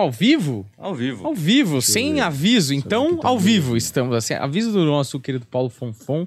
[0.00, 0.66] Ao vivo?
[0.76, 1.26] Ao vivo.
[1.26, 2.20] Ao vivo, sem ver.
[2.20, 2.68] aviso.
[2.70, 3.44] Deixa eu ver Então, tá ao bem.
[3.44, 4.14] vivo estamos.
[4.14, 6.26] Assim, aviso do nosso querido Paulo Fonfon,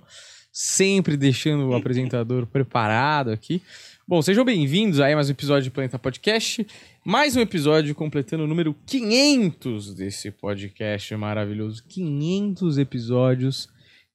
[0.51, 3.61] sempre deixando o apresentador preparado aqui.
[4.07, 6.65] Bom, sejam bem-vindos aí a mais um episódio do Planeta Podcast.
[7.03, 11.84] Mais um episódio completando o número 500 desse podcast maravilhoso.
[11.88, 13.68] 500 episódios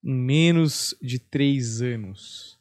[0.02, 2.58] em menos de três anos.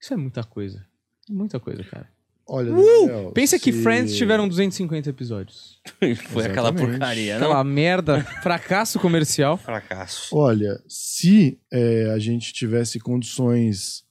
[0.00, 0.84] Isso é muita coisa.
[1.28, 2.11] Muita coisa, cara.
[2.46, 5.80] Olha, Daniel, Pensa que se- Friends tiveram 250 episódios.
[6.28, 7.46] Foi aquela porcaria, não?
[7.46, 9.56] Aquela merda, fracasso comercial.
[9.56, 10.36] Fracasso.
[10.36, 14.02] Olha, se é, a gente tivesse condições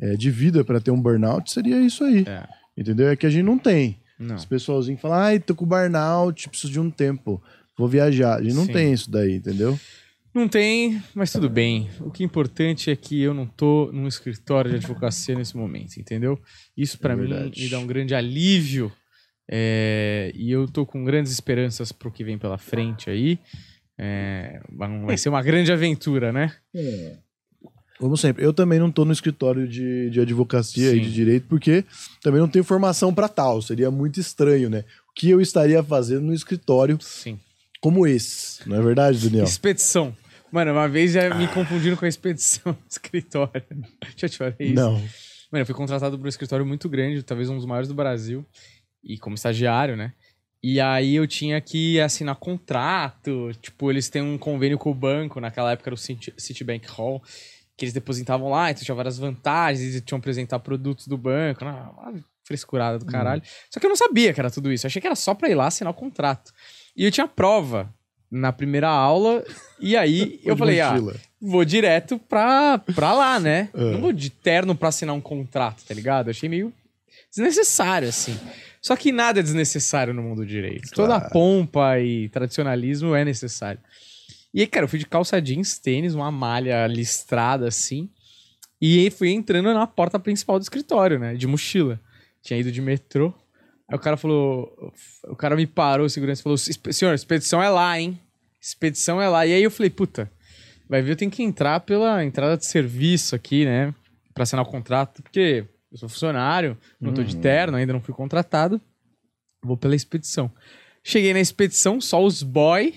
[0.00, 2.24] é, de vida para ter um burnout, seria isso aí.
[2.26, 2.46] É.
[2.76, 3.08] Entendeu?
[3.08, 4.00] É que a gente não tem.
[4.18, 4.36] Não.
[4.36, 7.42] Os pessoalzinhos falam, ai, tô com burnout, preciso de um tempo,
[7.76, 8.36] vou viajar.
[8.38, 8.72] A gente não Sim.
[8.72, 9.78] tem isso daí, entendeu?
[10.32, 11.90] Não tem, mas tudo bem.
[12.00, 15.96] O que é importante é que eu não tô num escritório de advocacia nesse momento,
[15.98, 16.38] entendeu?
[16.76, 18.92] Isso pra É mim me dá um grande alívio.
[19.50, 23.38] é, e eu tô com grandes esperanças pro que vem pela frente aí.
[23.98, 24.60] É,
[25.04, 26.54] vai ser uma grande aventura, né?
[27.98, 28.44] Como sempre.
[28.44, 31.02] Eu também não tô no escritório de, de advocacia e Sim.
[31.02, 31.84] de direito, porque
[32.22, 33.60] também não tenho formação para tal.
[33.60, 34.84] Seria muito estranho, né?
[35.10, 37.38] O que eu estaria fazendo no escritório Sim.
[37.80, 38.68] Como esse?
[38.68, 39.44] Não é verdade, Daniel?
[39.44, 40.14] Expedição.
[40.52, 43.64] Mano, uma vez já me confundiram com a expedição escritório.
[44.16, 44.74] Já te falei isso.
[44.74, 44.94] Não.
[44.94, 48.44] Mano, eu fui contratado por um escritório muito grande, talvez um dos maiores do Brasil,
[49.02, 50.12] e como estagiário, né?
[50.62, 55.40] E aí eu tinha que assinar contrato, tipo, eles têm um convênio com o banco,
[55.40, 57.22] naquela época era o Citi- Citibank Hall,
[57.76, 61.64] que eles depositavam lá, então tinha várias vantagens, eles tinham que apresentar produtos do banco,
[61.64, 63.42] não, uma frescurada do caralho.
[63.70, 65.48] Só que eu não sabia que era tudo isso, eu achei que era só pra
[65.48, 66.52] ir lá assinar o contrato.
[66.96, 67.92] E eu tinha prova
[68.30, 69.44] na primeira aula,
[69.80, 71.16] e aí eu falei, ah, mochila.
[71.40, 73.68] vou direto pra, pra lá, né?
[73.74, 73.78] É.
[73.92, 76.28] Não vou de terno pra assinar um contrato, tá ligado?
[76.28, 76.72] Eu achei meio
[77.30, 78.38] desnecessário, assim.
[78.82, 80.90] Só que nada é desnecessário no mundo do direito.
[80.92, 81.32] Toda Claro.
[81.32, 83.80] pompa e tradicionalismo é necessário.
[84.54, 88.08] E aí, cara, eu fui de calça jeans, tênis, uma malha listrada, assim.
[88.80, 91.34] E fui entrando na porta principal do escritório, né?
[91.34, 92.00] De mochila.
[92.42, 93.34] Tinha ido de metrô.
[93.90, 94.92] Aí o cara falou...
[95.24, 96.54] O cara me parou, o segurança falou...
[96.56, 98.18] "Espe- Senhor, expedição é lá, hein?
[98.60, 99.46] Expedição é lá.
[99.46, 100.30] E aí eu falei, puta...
[100.88, 103.94] Vai ver, eu tenho que entrar pela entrada de serviço aqui, né?
[104.34, 107.40] Pra assinar o contrato, porque eu sou funcionário, não tô de Uhum.
[107.42, 108.80] terno, ainda não fui contratado.
[109.62, 110.50] Vou pela expedição.
[111.04, 112.92] Cheguei na expedição, só os boy,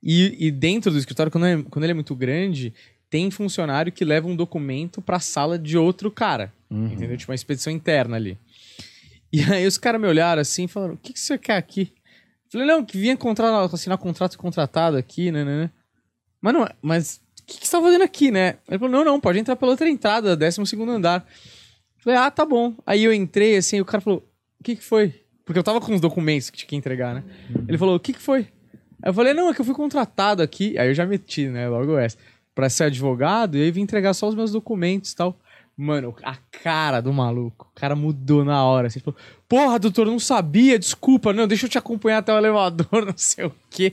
[0.00, 2.72] e, e dentro do escritório, quando, é- quando ele é muito grande,
[3.10, 6.52] tem funcionário que leva um documento pra sala de outro cara.
[6.70, 6.92] Uhum.
[6.92, 7.16] Entendeu?
[7.16, 8.38] Tipo uma expedição interna ali.
[9.32, 11.92] E aí os caras me olharam assim e falaram: O que, que você quer aqui?
[12.46, 15.70] Eu falei, não, que vinha contra, assinar contrato contratado aqui, né, né, né.
[16.40, 18.56] Mas não, é- mas o que, que você tá fazendo aqui, né?
[18.68, 21.26] Ele falou, não, não, pode entrar pela outra entrada, 12 segundo andar.
[21.96, 22.74] Eu falei, ah, tá bom.
[22.84, 24.28] Aí eu entrei, assim, o cara falou,
[24.60, 25.14] o que que foi?
[25.46, 27.24] Porque eu tava com os documentos que tinha que entregar, né?
[27.66, 28.40] Ele falou, o que que foi?
[29.02, 30.76] Aí eu falei, não, é que eu fui contratado aqui.
[30.78, 32.18] Aí eu já meti, né, logo essa.
[32.54, 35.38] Pra ser advogado, e aí vim entregar só os meus documentos e tal.
[35.82, 38.86] Mano, a cara do maluco, o cara mudou na hora.
[38.86, 43.04] Assim, falou, porra, doutor, não sabia, desculpa, não, deixa eu te acompanhar até o elevador,
[43.04, 43.92] não sei o quê.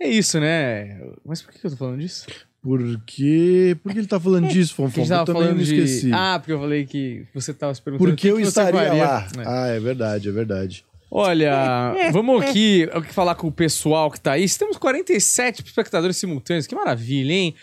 [0.00, 1.00] É isso, né?
[1.24, 2.26] Mas por que eu tô falando disso?
[2.60, 5.02] Por que, por que ele tá falando disso, Fonfon?
[5.02, 5.74] Eu tava também falando me de.
[5.76, 6.10] esqueci.
[6.12, 8.10] Ah, porque eu falei que você tava se perguntando.
[8.10, 9.04] Porque eu que que você estaria faria.
[9.04, 9.28] lá.
[9.38, 9.44] É.
[9.46, 10.84] Ah, é verdade, é verdade.
[11.08, 14.44] Olha, vamos aqui aqui falar com o pessoal que tá aí.
[14.50, 16.66] Temos 47 espectadores simultâneos.
[16.66, 17.54] Que maravilha, hein?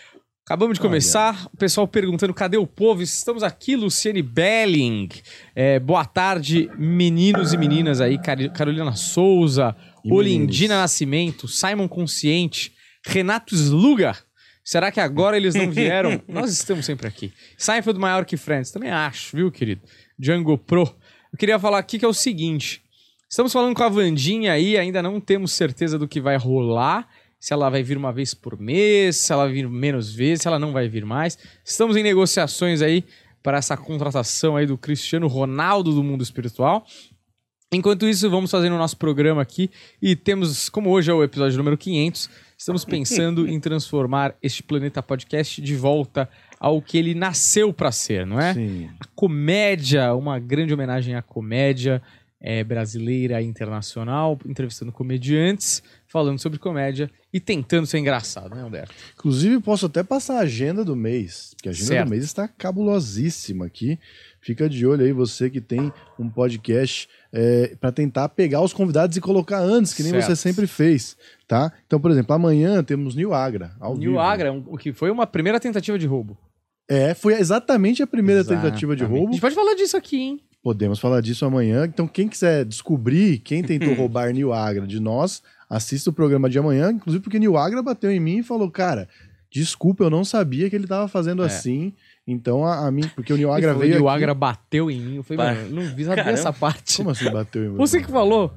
[0.46, 0.90] Acabamos de Olha.
[0.90, 1.46] começar.
[1.54, 3.00] O pessoal perguntando cadê o povo.
[3.00, 5.08] Estamos aqui, Luciane Belling.
[5.54, 8.18] É, boa tarde, meninos e meninas aí.
[8.54, 9.74] Carolina Souza,
[10.04, 10.82] E Olindina meninos.
[10.82, 12.74] Nascimento, Simon Consciente,
[13.06, 14.14] Renato Sluga.
[14.62, 16.20] Será que agora eles não vieram?
[16.28, 17.32] Nós estamos sempre aqui.
[17.56, 18.70] Seinfeld maior que Friends.
[18.70, 19.80] Também acho, viu, querido?
[20.18, 20.82] Django Pro.
[21.32, 22.82] Eu queria falar aqui que é o seguinte.
[23.30, 27.08] Estamos falando com a Vandinha aí, ainda não temos certeza do que vai rolar.
[27.44, 30.48] Se ela vai vir uma vez por mês, se ela vai vir menos vezes, se
[30.48, 31.36] ela não vai vir mais.
[31.62, 33.04] Estamos em negociações aí
[33.42, 36.86] para essa contratação aí do Cristiano Ronaldo do mundo espiritual.
[37.70, 41.58] Enquanto isso, vamos fazendo o nosso programa aqui e temos, como hoje é o episódio
[41.58, 46.26] número 500, estamos pensando em transformar este Planeta Podcast de volta
[46.58, 48.54] ao que ele nasceu para ser, não é?
[48.54, 48.88] Sim.
[48.98, 52.00] a comédia, uma grande homenagem à comédia
[52.46, 58.92] eh, brasileira e internacional, entrevistando comediantes, falando sobre comédia e tentando ser engraçado, né, Alberto?
[59.14, 62.04] Inclusive, posso até passar a agenda do mês, que a agenda Certo.
[62.06, 63.98] do mês está cabulosíssima aqui.
[64.42, 67.08] Fica de olho aí, você que tem um podcast,
[67.80, 70.26] para tentar pegar os convidados e colocar antes, que nem Certo.
[70.26, 71.16] você sempre fez,
[71.48, 71.72] tá?
[71.86, 74.20] Então, por exemplo, amanhã temos New Agra, ao New vivo.
[74.20, 76.36] Agra, o que foi uma primeira tentativa de roubo.
[76.86, 79.04] É, foi exatamente a primeira tentativa de Exatamente.
[79.04, 79.32] A roubo.
[79.32, 80.40] gente pode falar disso aqui, hein?
[80.64, 81.84] Podemos falar disso amanhã.
[81.84, 86.58] Então, quem quiser descobrir quem tentou roubar New Agra de nós, assista o programa de
[86.58, 89.06] amanhã, inclusive porque Nil Agra bateu em mim e falou, cara,
[89.50, 91.46] desculpa, eu não sabia que ele tava fazendo É.
[91.46, 91.92] assim.
[92.26, 94.16] Então, a, a mim, porque o Nil Ele Agra falou, veio o aqui...
[94.16, 95.16] Agra bateu em mim.
[95.16, 96.30] Eu falei, mano, não vi Caramba.
[96.30, 96.96] essa parte.
[96.96, 97.76] Como assim bateu em mim?
[97.76, 98.50] Você que falou.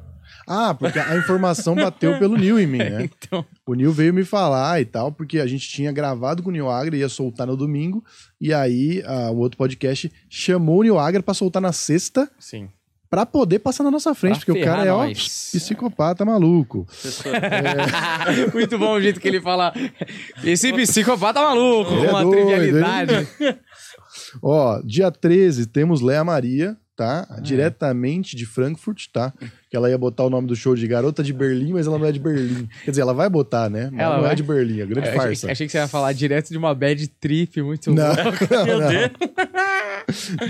[0.47, 3.09] Ah, porque a informação bateu pelo Nil em mim, né?
[3.27, 6.51] Então, O Nil veio me falar e tal, porque a gente tinha gravado com o
[6.53, 8.03] Nil Agra, ia soltar no domingo,
[8.39, 12.69] e aí ah, o outro podcast chamou o Nil Agra pra soltar na sexta, sim.
[13.09, 16.87] pra poder passar na nossa frente, Pra porque o cara é, ó, psicopata maluco.
[17.03, 17.35] Pessoa-
[18.53, 19.73] Muito bom o jeito que ele fala.
[20.43, 23.27] Esse psicopata maluco, Ele é uma doido, trivialidade.
[24.41, 27.25] Ó, dia 13 temos Léa Maria, tá?
[27.29, 27.41] Ah, é.
[27.41, 29.31] Diretamente de Frankfurt, tá?
[29.69, 32.05] Que ela ia botar o nome do show de Garota de Berlim, mas ela não
[32.07, 32.67] é de Berlim.
[32.83, 33.89] Quer dizer, ela vai botar, né?
[33.91, 34.31] Mas Ela não vai?
[34.33, 35.51] é de Berlim, é grande Eu achei, farsa.
[35.51, 38.47] achei que você ia falar direto de uma bad trip muito Não, louca.
[38.65, 39.11] Meu Deus.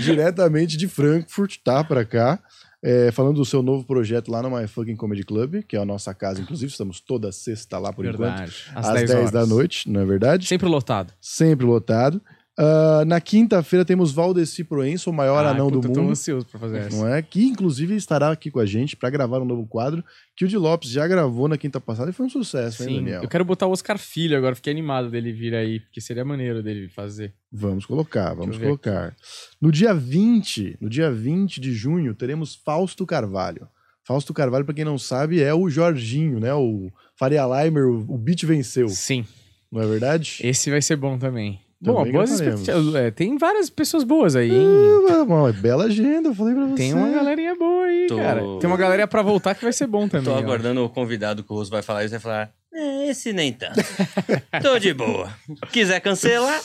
[0.00, 1.84] diretamente de Frankfurt, tá?
[1.84, 2.38] Pra cá.
[2.80, 5.84] É, falando do seu novo projeto lá no My Fucking Comedy Club, que é a
[5.84, 8.20] nossa casa, inclusive, estamos toda sexta lá por enquanto.
[8.38, 8.54] Verdade.
[8.72, 10.46] Às 10, da noite, não é verdade?
[10.46, 11.12] Sempre lotado.
[11.20, 12.22] Sempre lotado.
[12.60, 16.10] Ah, na quinta-feira temos Valdeci Proença, o maior anão puta, do eu Tô mundo.
[16.10, 16.96] ansioso pra fazer essa.
[16.96, 17.22] Não é?
[17.22, 20.04] Que inclusive estará aqui com a gente para gravar um novo quadro
[20.36, 22.94] que o Di Lopes já gravou na quinta passada e foi um sucesso, hein, Sim,
[22.96, 23.22] Daniel?
[23.22, 26.60] eu quero botar o Oscar Filho agora, fiquei animado dele vir aí, porque seria maneiro
[26.60, 27.32] dele fazer.
[27.52, 29.14] Vamos colocar, vamos colocar.
[29.60, 33.68] No dia 20, no dia 20 de junho, teremos Fausto Carvalho.
[34.02, 36.52] Fausto Carvalho, para quem não sabe, é o Jorginho, né?
[36.54, 39.24] O Faria Limer, o, o Beat venceu, Sim,
[39.70, 40.38] não é verdade?
[40.42, 41.60] esse vai ser bom também.
[41.80, 42.94] Bom, boas expectativas.
[42.96, 44.66] É, tem várias pessoas boas aí, hein?
[45.10, 46.74] Ah, mano, bela agenda, eu falei pra você.
[46.76, 48.40] Tem uma galerinha boa aí, Tô- cara.
[48.60, 50.24] Tem uma galerinha pra voltar que vai ser bom também.
[50.26, 50.38] Tô ó.
[50.38, 52.50] aguardando o convidado que o Roso vai falar isso vai falar.
[52.74, 53.74] É, esse nem tanto.
[54.62, 55.30] Tô de boa.
[55.72, 56.60] Quiser cancelar,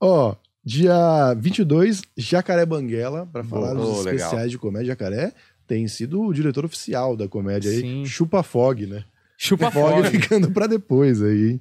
[0.00, 0.34] Ó,
[0.64, 4.14] dia 22, Jacaré Banguela, para falar dos legal.
[4.14, 4.88] especiais de comédia.
[4.88, 5.32] Jacaré
[5.66, 7.80] tem sido o diretor oficial da comédia aí.
[7.80, 8.04] Sim.
[8.06, 9.04] Chupa Fog, né?
[9.36, 10.10] Chupa Fog fora.
[10.10, 11.50] ficando pra depois aí.
[11.52, 11.60] hein?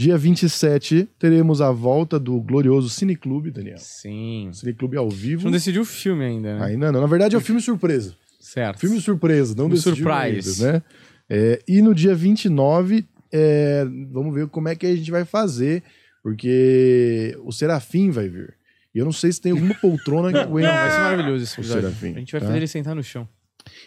[0.00, 3.76] Dia 27, teremos a volta do glorioso Cineclube, Daniel.
[3.76, 4.48] Sim.
[4.50, 5.44] Cineclube ao vivo.
[5.44, 6.64] Não decidiu o filme ainda, né?
[6.64, 7.02] Ainda não.
[7.02, 8.14] Na verdade, é o filme surpresa.
[8.40, 8.78] Certo.
[8.80, 10.64] Filme surpresa, não decidiu surprise.
[10.64, 10.82] ainda, né?
[11.28, 15.82] É, e no dia 29, é, vamos ver como é que a gente vai fazer,
[16.22, 18.54] porque o Serafim vai vir.
[18.94, 20.68] E eu não sei se tem alguma poltrona que aguenta.
[20.68, 21.82] Não, vai ser maravilhoso esse O episódio.
[21.82, 22.46] Serafim, a gente vai tá?
[22.46, 23.28] fazer ele sentar no chão.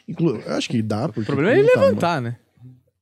[0.08, 1.22] Inclu- eu acho que dá, porque.
[1.22, 2.36] O problema é ele tá levantar, né?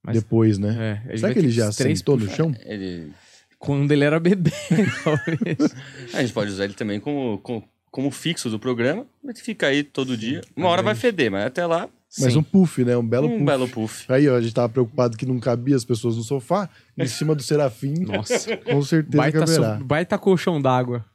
[0.03, 1.03] Mas- Depois, né?
[1.07, 2.53] É, Será que ele já três sentou no chão?
[2.65, 3.12] ele...
[3.59, 4.51] Quando ele era bebê,
[5.03, 5.75] talvez.
[6.15, 9.06] a gente pode usar ele também como, como, como fixo do programa.
[9.24, 10.42] Ele fica aí todo dia.
[10.56, 11.88] Uma hora vai feder, mas até lá,
[12.19, 12.39] Mas Sim.
[12.39, 12.98] um puff, né?
[12.98, 13.45] Um belo um puff.
[13.45, 14.12] belo puff.
[14.12, 16.68] Aí, ó, a gente tava preocupado que não cabia as pessoas no sofá.
[16.98, 18.57] Em cima do Serafim, Nossa.
[18.65, 19.77] com certeza Baita, caberá.
[19.77, 19.83] so...
[19.83, 21.06] Baita colchão d'água.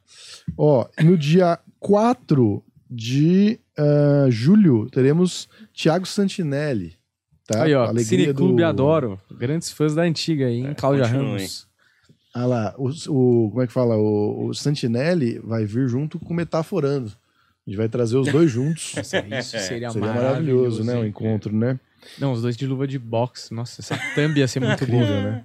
[0.57, 6.96] Ó, no dia 4 de ah, julho, teremos Thiago Santinelli.
[7.47, 7.63] Tá?
[7.63, 7.83] Aí, ó.
[7.85, 8.65] Alegria Cineclube do...
[8.65, 9.21] Adoro.
[9.31, 10.73] Grandes fãs da antiga aí, hein?
[10.77, 11.29] Cláudia continuem.
[11.37, 11.67] Ramos.
[12.33, 13.95] Ah lá, o, o- como é que fala?
[13.95, 17.11] O, o Santinelli vai vir junto com o Metaforando.
[17.65, 18.93] A gente vai trazer os dois juntos.
[18.95, 20.95] Nossa, isso seria, Seria maravilhoso, né?
[20.95, 21.09] O hein?
[21.09, 21.79] encontro, né?
[22.19, 23.53] Não, os dois de luva de boxe.
[23.53, 25.03] Nossa, essa thumb ia ser muito boa.
[25.03, 25.43] Incrível, né?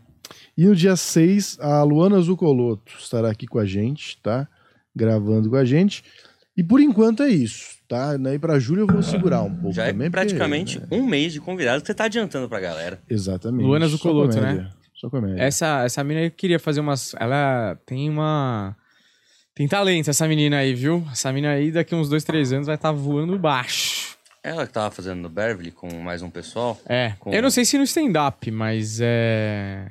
[0.56, 4.46] E no dia 6, a Luana Zucoloto estará aqui com a gente, tá?
[4.94, 6.04] Gravando com a gente.
[6.56, 8.16] E por enquanto é isso, tá?
[8.16, 10.06] Daí pra julho eu vou segurar um pouco Já também.
[10.06, 10.86] é porque, praticamente né?
[10.90, 12.98] um mês de convidado que você tá adiantando pra galera.
[13.08, 13.64] Exatamente.
[13.66, 14.70] Luana Só Zucoloto, né?
[14.94, 15.42] Só comédia.
[15.42, 17.14] Essa, essa mina aí queria fazer umas.
[17.20, 18.74] Ela tem uma.
[19.54, 21.06] Tem talento, essa menina aí, viu?
[21.12, 24.16] Essa menina aí, daqui uns dois, três anos, vai estar voando baixo.
[24.42, 26.80] Ela que tava fazendo no Beverly com mais um pessoal.
[26.88, 27.12] É.
[27.20, 29.90] Com- Eu não sei se no stand-up, mas é.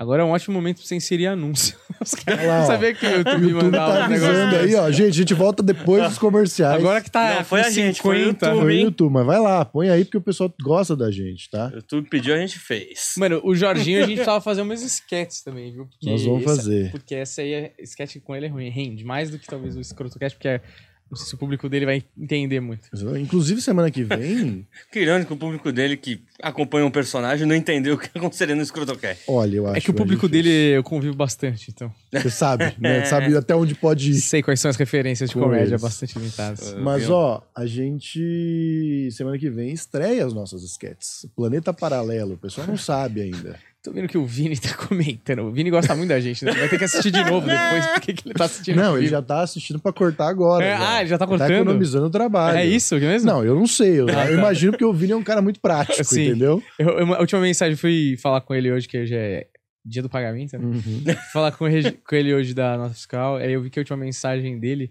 [0.00, 1.76] Agora é um ótimo momento pra você inserir anúncio.
[2.00, 2.66] Os caras Olha lá, ó.
[2.66, 4.90] sabia que o O YouTube YouTube mandava tá um avisando aí, ó.
[4.90, 6.74] Gente, a gente volta depois dos comerciais.
[6.80, 7.34] Agora que tá.
[7.34, 8.46] Não, foi a gente, foi o 50.
[8.46, 8.56] YouTube.
[8.62, 8.84] Foi no hein?
[8.84, 11.68] YouTube, mas vai lá, põe aí porque o pessoal gosta da gente, tá?
[11.70, 13.12] O YouTube pediu, a gente fez.
[13.18, 15.84] Mano, o Jorginho a gente tava fazendo umas sketches também, viu?
[15.86, 16.90] Porque Nós vamos essa- fazer.
[16.92, 19.80] Porque essa aí, é, sketch com ele é ruim, rende mais do que talvez o
[19.82, 20.62] escrotocast, porque é-
[21.10, 22.88] não sei se o público dele vai entender muito.
[23.18, 27.94] Inclusive, semana que vem, Que irônico o público dele que acompanha um personagem não entendeu
[27.94, 29.24] o que aconteceria no Escrotocast.
[29.26, 30.50] olha, eu acho É que o público difícil.
[30.52, 31.92] dele eu convivo bastante, então.
[32.12, 33.04] Você sabe, né?
[33.04, 34.20] Sabe até onde pode ir.
[34.20, 35.82] Sei quais são as referências de Com comédia eles.
[35.82, 36.74] bastante limitadas.
[36.74, 37.14] Mas, viu?
[37.14, 41.26] ó, a gente, semana que vem, estreia as nossas sketches.
[41.34, 43.58] Planeta Paralelo, o pessoal não sabe ainda.
[43.82, 45.40] Tô vendo que o Vini tá comentando.
[45.42, 46.52] O Vini gosta muito da gente, né?
[46.52, 48.76] Vai ter que assistir de novo depois, porque que ele tá assistindo.
[48.76, 50.64] Não, ele já tá assistindo pra cortar agora.
[50.64, 51.50] É, ah, ele já tá Tá cortando?
[51.50, 52.58] economizando o trabalho.
[52.58, 53.26] É isso mesmo?
[53.30, 54.00] Não, eu não sei.
[54.00, 54.38] Eu, Ah, eu tá.
[54.38, 56.26] imagino porque o Vini é um cara muito prático, Sim.
[56.28, 56.62] entendeu?
[56.78, 59.46] Eu, eu- a última mensagem fui falar com ele hoje, que hoje é
[59.82, 60.64] dia do pagamento, né?
[60.64, 60.80] Uhum.
[60.82, 63.80] Fui falar com, ele- com ele hoje da nota fiscal, aí eu vi que a
[63.80, 64.90] última mensagem dele,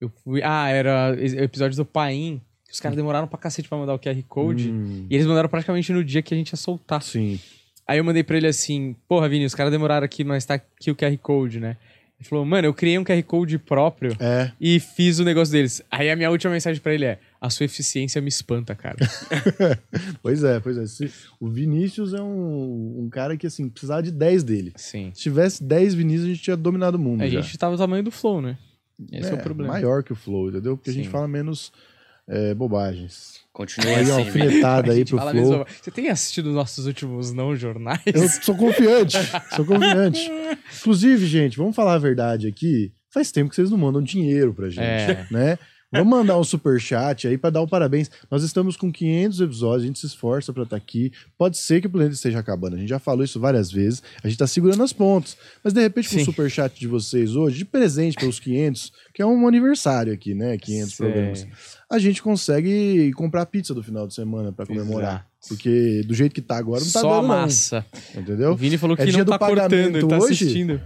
[0.00, 0.40] eu fui...
[0.44, 3.98] Ah, era o episódio do Paim, que os caras demoraram pra cacete pra mandar o
[3.98, 7.02] QR Code, Hum, e eles mandaram praticamente no dia que a gente ia soltar.
[7.02, 7.40] sim.
[7.88, 10.90] Aí eu mandei pra ele assim, porra, Vini, os caras demoraram aqui, mas tá aqui
[10.90, 11.78] o QR Code, né?
[12.20, 14.50] Ele falou, mano, eu criei um QR Code próprio É.
[14.60, 15.80] e fiz o negócio deles.
[15.90, 18.96] Aí a minha última mensagem pra ele é, a sua eficiência me espanta, cara.
[20.20, 21.08] Pois é, pois é.
[21.40, 24.72] O Vinícius é um, um cara que, assim, precisava de 10 dele.
[24.76, 25.10] Sim.
[25.14, 27.22] Se tivesse 10 Vinícius, a gente tinha dominado o mundo.
[27.22, 27.40] A já.
[27.40, 28.58] gente tava do tamanho do Flow, né?
[29.12, 29.72] Esse é, o problema.
[29.74, 30.76] Maior que o Flow, entendeu?
[30.76, 31.10] Porque a gente Sim.
[31.12, 31.72] fala menos
[32.26, 33.40] é, bobagens.
[33.58, 35.66] Continue Aí, assim, alfinetada aí pro Flow.
[35.82, 38.00] Você tem assistido os nossos últimos não jornais?
[38.06, 39.16] Eu sou confiante,
[39.56, 40.30] sou confiante.
[40.78, 42.92] Inclusive, gente, vamos falar a verdade aqui.
[43.12, 45.26] Faz tempo que vocês não mandam dinheiro pra gente, É.
[45.28, 45.58] né?
[45.90, 48.10] Vamos mandar um superchat aí pra dar o parabéns.
[48.30, 51.10] Nós estamos com 500 episódios, a gente se esforça pra estar aqui.
[51.36, 54.02] Pode ser que o planeta esteja acabando, a gente já falou isso várias vezes.
[54.22, 55.36] A gente tá segurando as pontas.
[55.64, 56.24] Mas de repente, com o Sim.
[56.26, 60.56] superchat de vocês hoje, de presente pelos 500, que é um aniversário aqui, né?
[60.58, 61.06] 500 Sei.
[61.06, 61.46] programas.
[61.90, 65.10] A gente consegue comprar pizza do final de semana pra comemorar.
[65.10, 65.24] Exato.
[65.48, 67.28] Porque do jeito que tá agora não tá Só dando, não.
[67.28, 67.86] massa.
[68.16, 68.50] Entendeu?
[68.52, 70.34] O Vini falou É que dia não do tá cortando, ele pagamento tá hoje?
[70.44, 70.80] assistindo.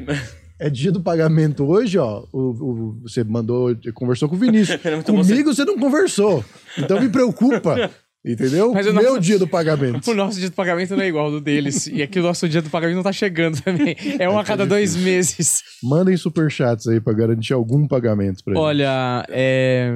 [0.61, 2.25] É dia do pagamento hoje, ó.
[2.33, 4.79] O, o- você mandou, conversou com o Vinícius.
[5.05, 6.45] Comigo você não conversou.
[6.79, 7.91] Então me preocupa.
[8.25, 8.73] Entendeu?
[8.73, 10.07] Mas o Meu nosso- dia do pagamento.
[10.09, 11.89] O nosso dia do pagamento não é igual ao do deles.
[11.89, 13.97] E aqui o nosso dia do pagamento não tá chegando também.
[14.21, 15.61] É um a cada dois meses.
[15.83, 18.63] Mandem superchats aí pra garantir algum pagamento pra gente.
[18.63, 19.93] Olha, é...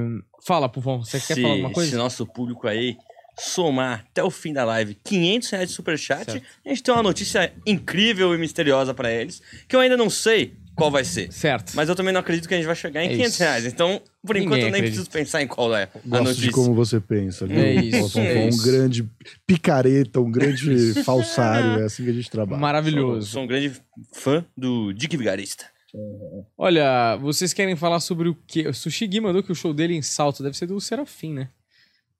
[0.46, 1.90] Fala, Pufão, você quer se, falar alguma coisa?
[1.90, 2.96] se nosso público aí
[3.38, 6.46] somar até o fim da live 500 reais de superchat, Certo.
[6.64, 10.54] a gente tem uma notícia incrível e misteriosa pra eles, que eu ainda não sei
[10.74, 11.32] qual vai ser.
[11.32, 11.72] Certo.
[11.74, 13.42] Mas eu também não acredito que a gente vai chegar em É 500 isso.
[13.42, 13.64] reais.
[13.66, 15.02] Então, por Ninguém enquanto, eu nem acredita.
[15.02, 16.42] preciso pensar em qual é a Gosto notícia.
[16.42, 17.46] de como você pensa.
[17.46, 17.58] Viu?
[17.58, 18.62] É isso, é um isso.
[18.62, 19.08] grande
[19.46, 21.80] picareta, um grande falsário.
[21.80, 22.56] É assim que a gente trabalha.
[22.58, 23.26] Sou, Maravilhoso.
[23.30, 23.72] sou um grande
[24.12, 25.64] fã do Dick Vigarista.
[26.56, 28.66] Olha, vocês querem falar sobre o quê?
[28.68, 31.48] O Sushi Gui mandou que o show dele em Salto deve ser do Serafim, né?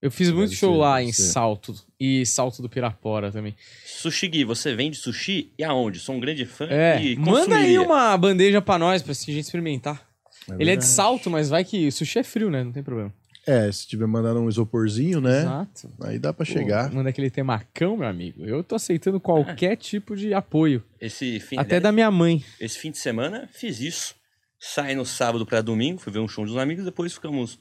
[0.00, 1.22] Eu fiz muito Deve show ser, lá em ser.
[1.22, 1.74] Salto.
[1.98, 3.54] E Salto do Pirapora também.
[3.84, 5.98] Sushi Gui, você vende sushi e aonde?
[5.98, 7.82] Sou um grande fã É, e manda aí consumiria.
[7.82, 10.06] uma bandeja pra nós, pra gente experimentar.
[10.50, 10.84] É Ele é de.
[10.84, 12.62] Salto, mas vai que sushi é frio, né?
[12.62, 13.12] Não tem problema.
[13.46, 15.40] É, se tiver mandando um isoporzinho, né?
[15.42, 15.92] Exato.
[16.02, 16.92] Aí dá pra Pô, chegar.
[16.92, 18.44] Manda aquele temacão, meu amigo.
[18.44, 20.82] Eu tô aceitando qualquer tipo de apoio.
[21.00, 22.44] Esse fim, Até da minha mãe.
[22.60, 24.14] esse fim de semana fiz isso.
[24.58, 27.60] Saí no sábado pra domingo, fui ver um show dos amigos, depois ficamos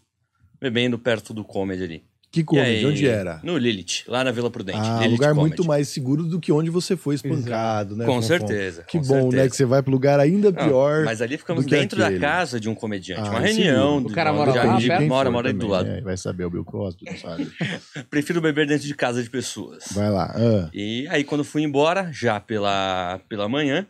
[0.59, 2.03] bebendo perto do comedy ali.
[2.35, 2.85] Que comedy?
[2.85, 3.39] Onde era?
[3.43, 4.79] No Lilith, lá na Vila Prudente.
[4.81, 5.47] Ah, Lilith lugar Comedy.
[5.49, 8.05] muito mais seguro do que onde você foi espancado, né?
[8.05, 8.83] Com certeza.
[8.83, 9.43] Que com bom, certeza.
[9.43, 9.49] né?
[9.49, 11.05] Que você vai pro lugar ainda Não, pior.
[11.05, 12.19] mas ali ficamos do que dentro aquele.
[12.19, 13.21] da casa de um comediante.
[13.27, 13.97] Ah, uma reunião.
[13.97, 15.07] O do- cara do- mora de lá perto?
[15.07, 15.87] Mora, mora aí do lado.
[15.87, 16.01] né?
[16.01, 17.47] Vai saber o Bill Cosby, não sabe?
[18.09, 19.85] Prefiro beber dentro de casa de pessoas.
[19.91, 20.33] Vai lá.
[20.35, 20.69] ah.
[20.73, 23.87] E aí, quando fui embora, já pela, pela manhã,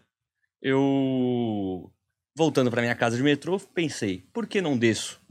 [0.62, 1.90] eu.
[2.38, 5.22] Voltando pra minha casa de metrô, pensei, por que não desço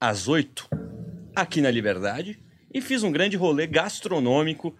[0.00, 0.66] às oito
[1.36, 2.38] aqui na Liberdade
[2.72, 4.74] e fiz um grande rolê gastronômico,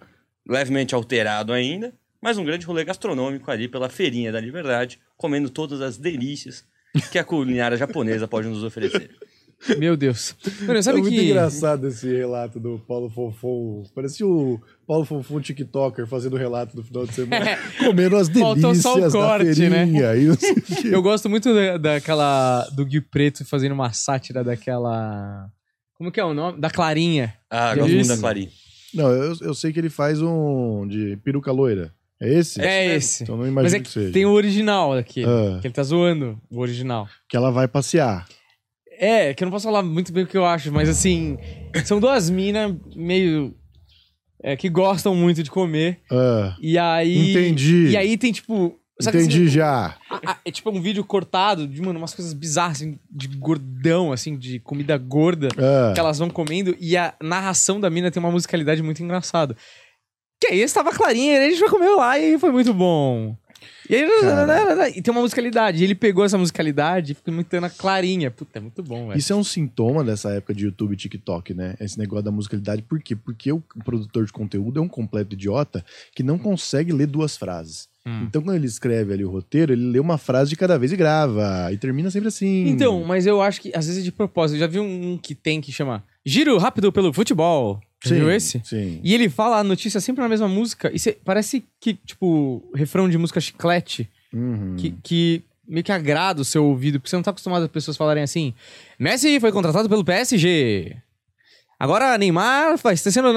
[0.46, 5.80] levemente alterado ainda, mas um grande rolê gastronômico ali pela feirinha da Liberdade, comendo todas
[5.80, 6.64] as delícias
[7.10, 9.10] que a culinária japonesa pode nos oferecer.
[9.76, 10.36] Meu Deus.
[10.60, 11.24] Mano, É sabe muito que...
[11.24, 13.82] engraçado esse relato do Paulo Fonfon.
[13.92, 17.58] Parecia o Paulo Fonfon TikToker fazendo o relato do final de semana.
[17.84, 20.12] comendo as Faltou delícias só o corte, da feirinha.
[20.14, 20.88] Quê.
[20.94, 22.68] Eu gosto muito da, daquela...
[22.72, 25.50] Do Gui Preto fazendo uma sátira daquela...
[25.98, 26.60] Como que é o nome?
[26.60, 27.34] Da Clarinha.
[27.50, 28.48] Ah, Que gosto muito da Clarim.
[28.94, 31.92] Não, eu, eu sei que ele faz um de peruca loira.
[32.20, 32.60] É esse?
[32.60, 33.22] É esse.
[33.24, 34.12] Então não Mas imagino é que que seja.
[34.12, 35.26] tem o original daquele.
[35.26, 35.58] Ah.
[35.60, 37.08] Que ele tá zoando o original.
[37.28, 38.26] Que ela vai passear.
[39.00, 41.36] É, que eu não posso falar muito bem o que eu acho, mas assim,
[41.84, 43.54] são duas minas meio.
[44.42, 46.00] é, que gostam muito de comer.
[46.10, 47.30] Ah, E aí.
[47.32, 47.88] Entendi.
[47.90, 48.77] E aí tem tipo.
[49.00, 49.96] Sabe entendi assim, já.
[50.10, 54.12] a- a- é tipo um vídeo cortado de, mano, umas coisas bizarras, assim, de gordão,
[54.12, 55.92] assim, de comida gorda Ah.
[55.94, 56.76] que elas vão comendo.
[56.80, 59.56] E a narração da mina tem uma musicalidade muito engraçada.
[60.40, 63.36] Que aí estava clarinha, a gente foi comer lá e foi muito bom.
[63.90, 64.08] E aí,
[64.96, 65.80] e tem uma musicalidade.
[65.80, 68.30] E ele pegou essa musicalidade e ficou imitando a clarinha.
[68.30, 69.18] Puta, é muito bom, velho.
[69.18, 71.74] Isso é um sintoma dessa época de YouTube e TikTok, né?
[71.80, 72.82] Esse negócio da musicalidade.
[72.82, 73.16] Por quê?
[73.16, 77.88] Porque o produtor de conteúdo é um completo idiota que não consegue ler duas frases.
[78.08, 78.24] Hum.
[78.24, 80.96] Então, quando ele escreve ali o roteiro, ele lê uma frase de cada vez e
[80.96, 81.68] grava.
[81.72, 82.68] E termina sempre assim.
[82.68, 84.56] Então, mas eu acho que às vezes é de propósito.
[84.56, 87.80] Eu já vi um, um que tem que chama Giro Rápido pelo Futebol.
[88.02, 88.60] Sim, viu esse?
[88.64, 89.00] Sim.
[89.02, 90.90] E ele fala a notícia sempre na mesma música.
[90.94, 94.76] E cê- parece que, tipo, refrão de música chiclete, Uhum.
[94.78, 97.96] que, que meio que agrada o seu ouvido, porque você não tá acostumado as pessoas
[97.96, 98.54] falarem assim:
[98.98, 100.96] Messi foi contratado pelo PSG.
[101.80, 103.32] Agora Neymar faz está sendo.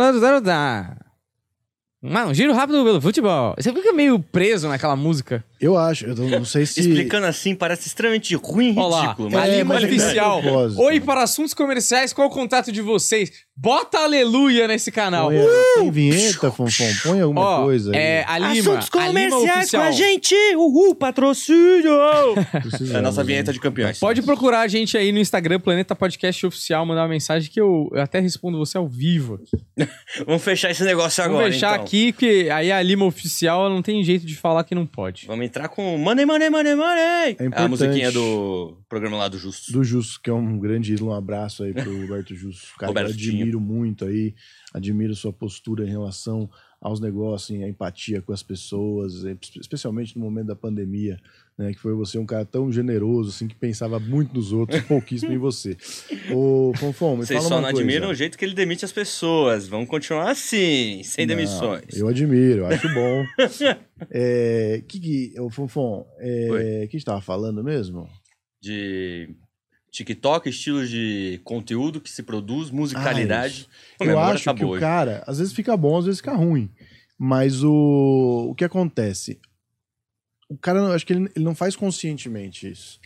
[2.02, 3.54] Mano, giro rápido pelo futebol.
[3.58, 5.44] Você fica meio preso naquela música.
[5.62, 6.80] Eu acho, eu não- sei se.
[6.80, 9.28] Explicando assim parece extremamente ruim e lá, ridículo.
[9.28, 10.82] a Mas É, mas é.
[10.82, 13.32] Oi, para assuntos comerciais, qual o contato de vocês?
[13.56, 15.30] Bota aleluia nesse canal.
[15.30, 16.90] Põe, tem vinheta, Fonfon?
[17.04, 17.96] Põe alguma Ó, coisa aí.
[17.98, 18.78] é a Lima.
[18.80, 20.34] Assuntos a Lima comerciais com a gente!
[20.56, 21.92] Uhul, patrocínio!
[22.92, 24.00] É a nossa vinheta de campeões.
[24.00, 27.88] Pode procurar a gente aí no Instagram, Planeta Podcast Oficial, mandar uma mensagem que eu,
[27.94, 29.40] eu até respondo você ao vivo.
[30.26, 31.84] Vamos fechar esse negócio Vamos agora, deixar então.
[31.86, 35.28] aqui que aí a Lima Oficial não tem jeito de falar que não pode.
[35.28, 37.38] Vamos entrar com Money, Money, Money, Money!
[37.38, 39.72] É a musiquinha do programa lá do Justo.
[39.74, 41.12] Do Justo, que é um grande ídolo.
[41.12, 42.68] Um abraço aí pro Roberto Justo.
[42.80, 44.34] Cara, que eu admiro muito aí.
[44.74, 46.50] Admiro sua postura em relação
[46.82, 49.24] aos negócios, a empatia com as pessoas,
[49.60, 51.20] especialmente no momento da pandemia,
[51.56, 51.72] né?
[51.72, 55.38] Que foi você um cara tão generoso, assim, que pensava muito nos outros, pouquíssimo em
[55.38, 55.78] você.
[56.34, 57.88] Ô, Fonfon, me Vocês fala só uma não coisa.
[57.88, 59.68] admiram o jeito que ele demite as pessoas.
[59.68, 61.96] Vamos continuar assim, sem Não, demissões.
[61.96, 63.26] Eu admiro, eu acho bom.
[64.10, 66.48] é, que que, ô, Fonfon, é,
[66.86, 68.10] o que a gente tava falando mesmo?
[68.60, 69.30] De
[69.92, 73.68] TikTok, estilos de conteúdo que se produz, musicalidade.
[73.98, 74.82] Pô, Eu acho tá que boa o hoje.
[74.82, 76.70] cara, às vezes fica bom, às vezes fica ruim.
[77.18, 79.40] Mas o, o que acontece?
[80.50, 83.00] O cara, acho que ele, ele não faz conscientemente isso.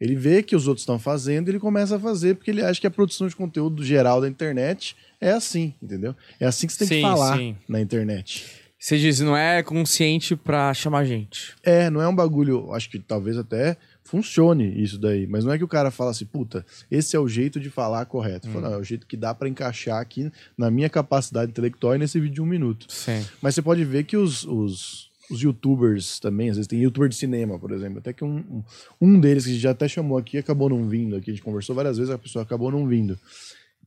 [0.00, 2.80] Ele vê que os outros estão fazendo e ele começa a fazer porque ele acha
[2.80, 6.16] que a produção de conteúdo geral da internet é assim, entendeu?
[6.38, 7.56] É assim que você tem Sim, que falar sim.
[7.68, 8.46] na internet.
[8.78, 11.54] Você diz, não é consciente pra chamar gente.
[11.62, 13.76] É, não é um bagulho, acho que talvez até
[14.10, 17.28] funcione isso daí, mas não é que o cara fala assim, puta, esse é o
[17.28, 18.48] jeito de falar correto.
[18.48, 18.52] Hum.
[18.52, 21.98] Fala, não, é o jeito que dá pra encaixar aqui na minha capacidade intelectual e
[21.98, 22.86] nesse vídeo de um minuto.
[22.88, 23.24] Sim.
[23.40, 27.14] Mas você pode ver que os, os, os youtubers também, às vezes tem youtuber de
[27.14, 28.64] cinema, por exemplo, até que um,
[29.00, 31.44] um, deles que a gente já até chamou aqui acabou não vindo aqui, a gente
[31.44, 33.16] conversou várias vezes, a pessoa acabou não vindo.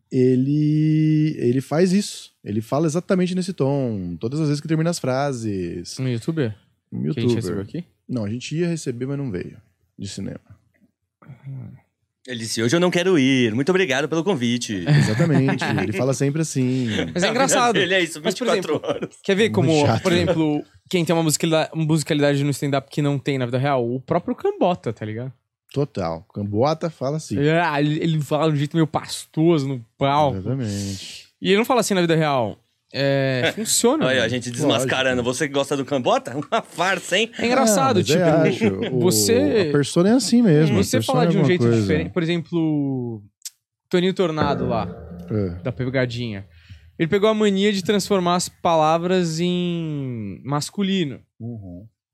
[0.10, 5.00] Ele, ele faz isso, ele fala exatamente nesse tom, todas as vezes que termina as
[5.00, 6.00] frases.
[6.00, 6.56] Um youtuber?
[6.92, 7.82] Um Que a gente recebeu youtuber.
[7.82, 7.88] aqui?
[8.08, 9.58] Não, a gente ia receber, mas não veio.
[9.98, 10.40] De cinema.
[12.26, 13.54] Ele disse, hoje eu não quero ir.
[13.54, 14.86] Muito obrigado pelo convite.
[14.88, 15.64] Exatamente.
[15.84, 16.88] ele fala sempre assim.
[17.14, 17.76] Mas é engraçado.
[17.76, 19.18] Ele é isso, Mas, por 24 exemplo, horas.
[19.22, 20.02] Quer ver como, chato.
[20.02, 21.24] por exemplo, quem tem uma
[21.76, 23.86] musicalidade, no stand-up que não tem na vida real?
[23.86, 25.34] O próprio Cambota, tá ligado?
[25.74, 26.26] Total.
[26.34, 27.38] Camboata fala assim.
[27.38, 30.38] Ele, ele fala de um jeito meio pastoso no palco.
[30.38, 31.28] Exatamente.
[31.42, 32.63] E ele não fala assim na vida real.
[32.96, 34.06] É, funciona.
[34.06, 35.24] Olha, a gente desmascarando.
[35.24, 36.36] Você que gosta do Cambota?
[36.38, 37.32] Uma farsa, hein?
[37.40, 38.04] É engraçado, Ah,
[38.52, 38.96] tipo.
[38.96, 40.76] O- você- A persona é assim mesmo.
[40.84, 41.82] você falar é de um jeito coisa.
[41.82, 42.12] diferente.
[42.12, 43.24] Por exemplo,
[43.90, 44.88] Toninho Tornado lá,
[45.32, 45.50] É.
[45.64, 46.46] da pegadinha.
[47.00, 51.20] Ele pegou a mania de transformar as palavras em masculino.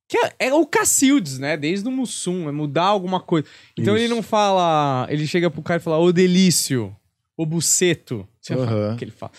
[0.07, 1.57] Que é, é o Cacildes, né?
[1.57, 3.45] Desde o Mussum, é mudar alguma coisa.
[3.77, 4.05] Então Isso.
[4.05, 5.05] ele não fala.
[5.09, 6.95] Ele chega pro cara e fala, ô delício,
[7.37, 8.25] ô buceto.
[8.41, 8.93] Você fala Aham.
[8.93, 9.31] o que ele fala.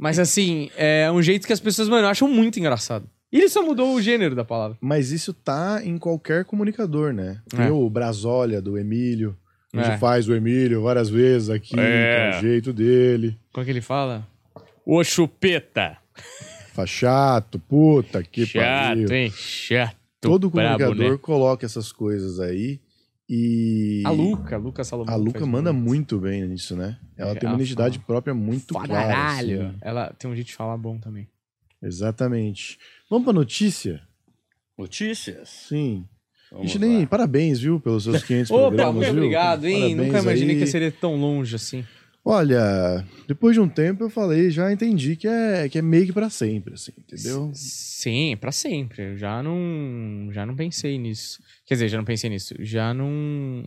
[0.00, 3.06] Mas assim, é um jeito que as pessoas, mano, acham muito engraçado.
[3.30, 4.76] E ele só mudou o gênero da palavra.
[4.80, 7.40] Mas isso tá em qualquer comunicador, né?
[7.48, 7.70] Tem É.
[7.70, 9.36] o Brasólia do Emílio.
[9.72, 9.98] A gente É.
[9.98, 12.30] faz o Emílio várias vezes aqui, É.
[12.30, 13.38] que é o jeito dele.
[13.52, 14.26] Como é que ele fala?
[14.84, 15.96] Ô chupeta.
[16.72, 19.12] Faz chato, puta que Chato, pariu.
[19.12, 19.30] hein?
[19.36, 19.96] Chato.
[20.20, 21.18] Todo brabo, comunicador né?
[21.20, 22.80] coloca essas coisas aí
[23.32, 25.14] e A Luca, a Luca Salomão.
[25.14, 26.98] a Luca manda muito bem nisso, né?
[27.16, 28.06] Ela É, tem uma ela identidade fala.
[28.06, 29.06] própria muito Pra clara.
[29.06, 29.66] caralho.
[29.68, 29.78] assim.
[29.80, 31.28] Ela tem um jeito de falar bom também.
[31.80, 32.76] Exatamente.
[33.08, 34.02] Vamos pra notícia?
[34.76, 35.48] Notícias.
[35.48, 36.04] Sim.
[36.50, 37.00] A Vamos gente nem.
[37.02, 37.06] lá.
[37.06, 39.14] Parabéns, viu, pelos seus 500 Opa, programas, muito viu?
[39.22, 39.74] obrigado, hein?
[39.80, 40.60] Parabéns Nunca imaginei aí.
[40.62, 41.84] que seria tão longe assim.
[42.24, 46.12] Olha, depois de um tempo eu falei, já entendi que é, que é meio que
[46.12, 47.50] pra sempre, assim, entendeu?
[47.54, 49.02] Sim, pra sempre.
[49.12, 51.42] Eu já não, já não pensei nisso.
[51.66, 52.54] Quer dizer, já não pensei nisso.
[52.58, 53.64] Já não,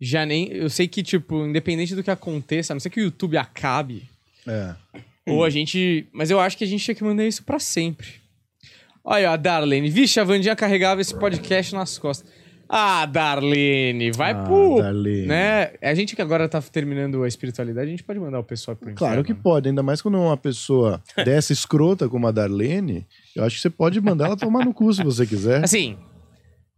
[0.00, 0.48] já nem.
[0.50, 4.08] Eu sei que tipo, independente do que aconteça, a não ser que o YouTube acabe,
[4.46, 4.74] É.
[5.26, 8.08] ou a gente, mas eu acho que a gente tinha que mandar isso pra sempre.
[9.04, 12.30] Olha, a Darlene, vixe, a Vandinha carregava esse podcast nas costas.
[12.68, 15.26] Ah, Darlene, vai Ah, pro, Darlene.
[15.26, 15.70] né?
[15.82, 18.92] A gente que agora tá terminando a espiritualidade, a gente pode mandar o pessoal pro
[18.94, 19.42] Claro que inferno.
[19.42, 23.62] pode, ainda mais quando é uma pessoa dessa escrota como a Darlene, eu acho que
[23.62, 25.64] você pode mandar ela tomar no cu se você quiser.
[25.64, 25.96] Assim,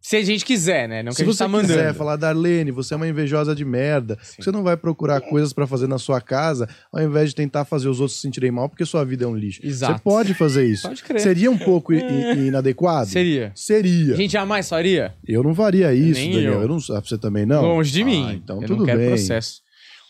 [0.00, 1.02] se a gente quiser, né?
[1.02, 1.68] Não que se a gente você tá mandando.
[1.74, 4.42] quiser falar, Darlene, você é uma invejosa de merda, Sim.
[4.42, 7.88] você não vai procurar coisas pra fazer na sua casa, ao invés de tentar fazer
[7.88, 9.60] os outros se sentirem mal, porque sua vida é um lixo.
[9.62, 9.94] Exato.
[9.94, 10.88] Você pode fazer isso.
[10.88, 11.20] Pode crer.
[11.20, 13.08] Seria um pouco inadequado?
[13.08, 13.52] Seria.
[13.54, 14.14] Seria.
[14.14, 15.14] A gente jamais faria?
[15.26, 16.52] Eu não faria isso, Nem Daniel.
[16.54, 16.62] eu.
[16.62, 16.68] Eu.
[16.68, 17.62] não, ah, você também não?
[17.62, 18.40] Longe de Ah, mim.
[18.42, 19.08] Então eu tudo não quero bem.
[19.08, 19.60] processo.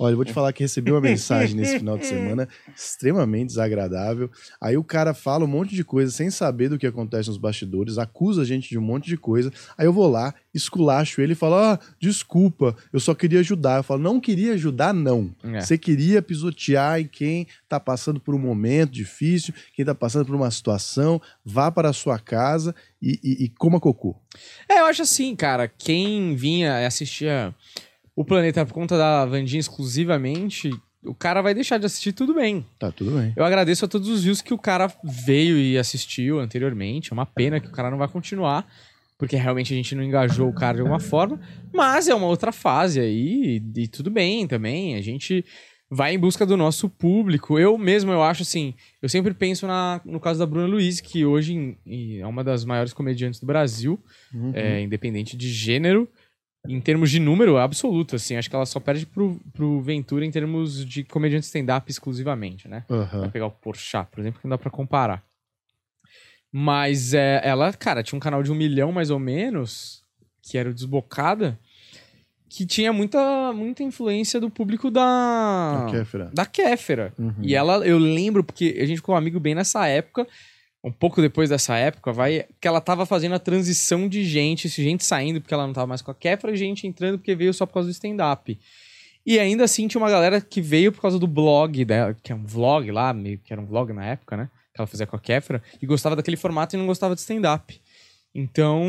[0.02, 4.30] Olha, eu vou te falar que recebi uma mensagem nesse final de semana extremamente desagradável.
[4.58, 7.98] Aí o cara fala um monte de coisa sem saber do que acontece nos bastidores,
[7.98, 9.52] acusa a gente de um monte de coisa.
[9.76, 13.76] Aí eu vou lá, esculacho ele e falo: Ah, desculpa, eu só queria ajudar.
[13.76, 15.34] Eu falo: Não queria ajudar, não.
[15.44, 15.60] É.
[15.60, 20.34] Você queria pisotear em quem tá passando por um momento difícil, quem tá passando por
[20.34, 24.16] uma situação, vá para a sua casa e, e, e coma cocô.
[24.66, 25.68] É, eu acho assim, cara.
[25.68, 27.54] Quem vinha e assistia
[28.20, 30.70] o Planeta por conta da Vandinha exclusivamente,
[31.04, 32.64] o cara vai deixar de assistir, tudo bem.
[32.78, 33.32] Tá, tudo bem.
[33.36, 37.12] Eu agradeço a todos os views que o cara veio e assistiu anteriormente.
[37.12, 38.66] É uma pena que o cara não vai continuar,
[39.18, 41.40] porque realmente a gente não engajou o cara de alguma forma.
[41.72, 44.94] Mas é uma outra fase aí, e, e tudo bem também.
[44.96, 45.44] A gente
[45.92, 47.58] vai em busca do nosso público.
[47.58, 51.24] Eu mesmo, eu acho assim, eu sempre penso na, no caso da Bruna Luiz, que
[51.24, 53.98] hoje em- em- é uma das maiores comediantes do Brasil,
[54.32, 54.52] Uhum.
[54.54, 56.06] é, independente de gênero.
[56.68, 58.36] Em termos de número, absoluto, assim.
[58.36, 62.84] Acho que ela só perde pro, pro Ventura em termos de comediante stand-up exclusivamente, né?
[62.88, 63.30] Vai Aham.
[63.30, 65.24] pegar o Porchat, por exemplo, que não dá pra comparar.
[66.52, 70.02] Mas é, ela, cara, tinha um canal de um milhão mais ou menos,
[70.42, 71.58] que era o Desbocada,
[72.48, 75.86] que tinha muita, muita influência do público da.
[75.86, 76.30] A Kéfera.
[76.34, 77.14] Da Kéfera.
[77.16, 77.34] Uhum.
[77.40, 80.26] E ela, eu lembro, porque a gente ficou amigo bem nessa época,
[80.82, 85.04] um pouco depois dessa época, vai, que ela tava fazendo a transição de gente, gente
[85.04, 87.66] saindo porque ela não tava mais com a Kéfera, e gente entrando porque veio só
[87.66, 88.58] por causa do stand-up.
[89.26, 92.34] E ainda assim tinha uma galera que veio por causa do blog dela, que é
[92.34, 94.48] um vlog lá, meio que era um vlog na época, né?
[94.74, 97.78] Que ela fazia com a Kéfera, e gostava daquele formato e não gostava de stand-up.
[98.34, 98.82] Então,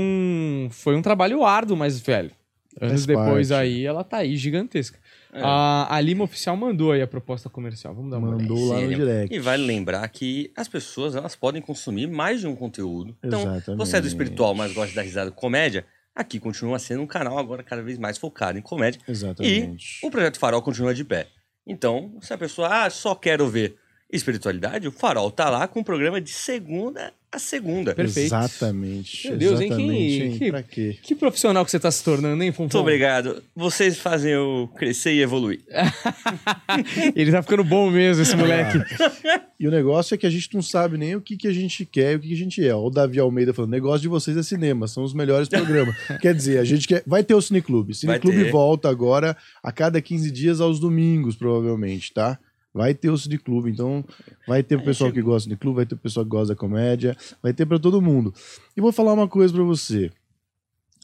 [0.69, 2.31] foi um trabalho árduo, mas, velho,
[2.79, 3.61] anos Faz depois parte.
[3.61, 4.97] aí, ela tá aí, gigantesca.
[5.33, 5.41] É.
[5.41, 7.95] A, a Lima Oficial mandou aí a proposta comercial.
[7.95, 8.43] Vamos dar uma olhada.
[8.43, 8.95] Mandou lá no Sim.
[8.95, 9.35] direct.
[9.35, 13.15] E vale lembrar que as pessoas elas podem consumir mais de um conteúdo.
[13.23, 13.77] Então, Exatamente.
[13.77, 17.37] você é do espiritual, mas gosta dar risada com comédia, aqui continua sendo um canal
[17.37, 19.01] agora cada vez mais focado em comédia.
[19.07, 19.99] Exatamente.
[20.03, 21.27] O Projeto Farol continua de pé.
[21.65, 23.77] Então, se a pessoa ah, só quero ver
[24.11, 27.95] espiritualidade, o Farol tá lá com um programa de segunda a segunda.
[27.95, 28.27] Perfeito.
[28.27, 29.29] Exatamente.
[29.29, 29.67] Meu Deus, hein?
[29.69, 30.37] Que- Exatamente, hein?
[30.39, 30.97] que- Pra quê?
[31.01, 32.63] Que profissional que você tá se tornando, hein, Fonfon?
[32.63, 33.41] Muito obrigado.
[33.55, 35.61] Vocês fazem eu crescer e evoluir.
[37.15, 38.77] Ele tá ficando bom mesmo, esse moleque.
[39.61, 41.85] E o negócio é que a gente não sabe nem o que, que a gente
[41.85, 42.73] quer e o que, que a gente é.
[42.73, 45.95] O Davi Almeida falando, negócio de vocês é cinema, são os melhores programas.
[46.19, 47.03] Quer dizer, a gente quer.
[47.05, 47.93] Vai ter o Cineclube.
[47.93, 52.39] Cineclube volta agora a cada 15 dias aos domingos, provavelmente, tá?
[52.73, 54.03] Vai ter o Cineclube, então
[54.47, 56.59] vai ter o pessoal que gosta do Cineclube, vai ter o pessoal que gosta da
[56.59, 58.33] comédia, vai ter pra todo mundo.
[58.75, 60.09] E vou falar uma coisa pra você.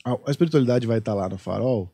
[0.06, 1.92] A, a espiritualidade vai estar lá no farol.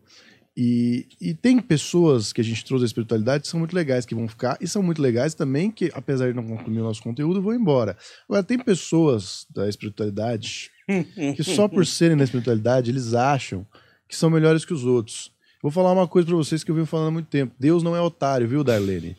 [0.55, 4.13] E, e tem pessoas que a gente trouxe da espiritualidade que são muito legais, que
[4.13, 7.41] vão ficar, e são muito legais também, que apesar de não consumir o nosso conteúdo,
[7.41, 7.97] vão embora.
[8.29, 10.69] Agora, tem pessoas da espiritualidade
[11.35, 13.65] que só por serem da espiritualidade, eles acham
[14.07, 15.32] que são melhores que os outros.
[15.63, 17.55] Vou falar uma coisa pra vocês que eu venho falando há muito tempo.
[17.57, 19.15] Deus não é otário, viu, Darlene?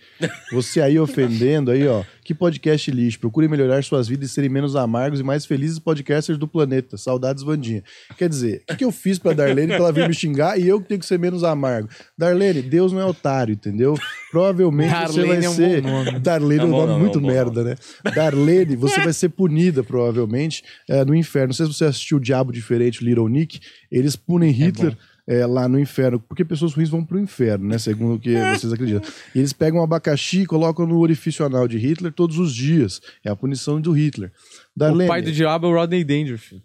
[0.53, 2.05] Você aí ofendendo aí, ó.
[2.23, 3.19] Que podcast lixo.
[3.19, 6.99] Procure melhorar suas vidas e serem menos amargos e mais felizes podcasters do planeta.
[6.99, 7.83] Saudades, Vandinha.
[8.19, 10.69] Quer dizer, o que, que eu fiz pra Darlene pra ela vir me xingar e
[10.69, 11.89] eu que tenho que ser menos amargo?
[12.17, 13.95] Darlene, Deus não é otário, entendeu?
[14.31, 15.81] Provavelmente você Darlene vai é um ser.
[15.81, 16.19] bom nome.
[16.19, 17.75] Darlene é É um nome muito é bom merda, né?
[18.15, 21.49] Darlene, você vai ser punida, provavelmente, é, no inferno.
[21.49, 23.61] Não sei se você assistiu o Diabo Diferente, Little Nick.
[23.91, 24.93] Eles punem Hitler.
[24.93, 27.79] é, lá no inferno, porque pessoas ruins vão pro inferno, né?
[27.79, 29.11] Segundo o que vocês acreditam.
[29.35, 33.01] E eles pegam um abacaxi e colocam no orifício anal de Hitler todos os dias.
[33.25, 34.31] É a punição do Hitler.
[34.77, 36.65] Darlene, O pai do diabo é o Rodney Dangerfield.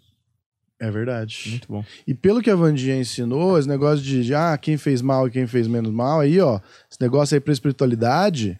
[0.80, 1.44] É verdade.
[1.48, 1.84] Muito bom.
[2.06, 5.30] E pelo que a Vandinha ensinou, esse negócio de, de, ah, quem fez mal e
[5.30, 6.58] quem fez menos mal, aí, ó,
[6.90, 8.58] esse negócio aí pra espiritualidade,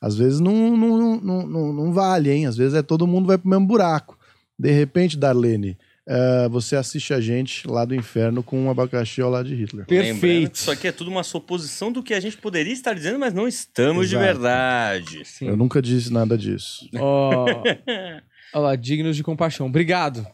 [0.00, 2.46] às vezes não, não, não, não, não vale, hein?
[2.46, 4.18] Às vezes é todo mundo vai pro mesmo buraco.
[4.58, 5.76] De repente, Darlene,
[6.08, 9.84] eh, você assiste a gente lá do inferno com um abacaxi ao lado de Hitler.
[9.88, 10.52] Lembrando Perfeito.
[10.52, 13.34] que Isso aqui é tudo uma suposição do que a gente poderia estar dizendo, mas
[13.34, 14.26] não estamos de Exato.
[14.32, 15.24] verdade.
[15.26, 15.48] Sim.
[15.48, 16.88] Eu nunca disse nada disso.
[16.96, 17.44] Ó,
[18.54, 19.66] Olha lá, dignos de compaixão.
[19.66, 20.26] Obrigado.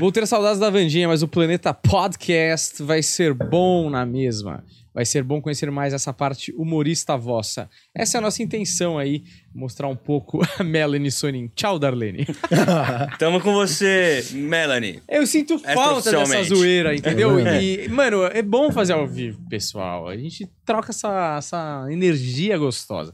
[0.00, 4.64] Vou ter saudades da Vandinha, mas o Planeta Podcast vai ser bom na mesma.
[4.94, 7.68] Vai ser bom conhecer mais essa parte humorista vossa.
[7.92, 11.50] Essa é a nossa intenção aí, mostrar um pouco a Melanie Sonin.
[11.56, 12.24] Tchau, Darlene.
[13.18, 15.02] Tamo com você, Melanie.
[15.08, 17.38] Eu sinto falta dessa zoeira, entendeu?
[17.40, 20.06] É e, mano, é bom fazer ao vivo, pessoal.
[20.06, 23.12] A gente troca essa, essa energia gostosa.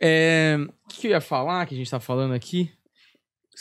[0.00, 2.70] É, O que eu ia falar que a gente tá falando aqui?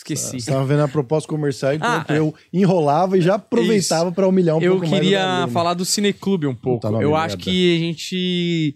[0.01, 0.41] Esqueci.
[0.41, 2.17] Você tava vendo a proposta comercial enquanto Ah, é.
[2.17, 4.93] eu enrolava e já aproveitava pra humilhar um eu pouco mais.
[4.99, 6.87] a queria falar do Cineclube um pouco.
[6.87, 7.25] Puta eu merda.
[7.25, 8.75] acho que a gente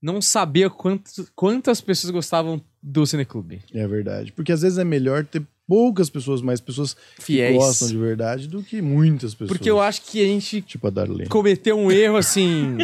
[0.00, 3.60] não sabia quanto- quantas pessoas gostavam do Cineclube.
[3.74, 4.30] É verdade.
[4.32, 7.56] Porque às vezes é melhor ter poucas pessoas, mais pessoas que Fiéis.
[7.56, 9.48] gostam de verdade do que muitas pessoas.
[9.56, 11.28] Porque eu acho que a gente Tipo a Darlene.
[11.28, 12.76] cometeu um erro assim.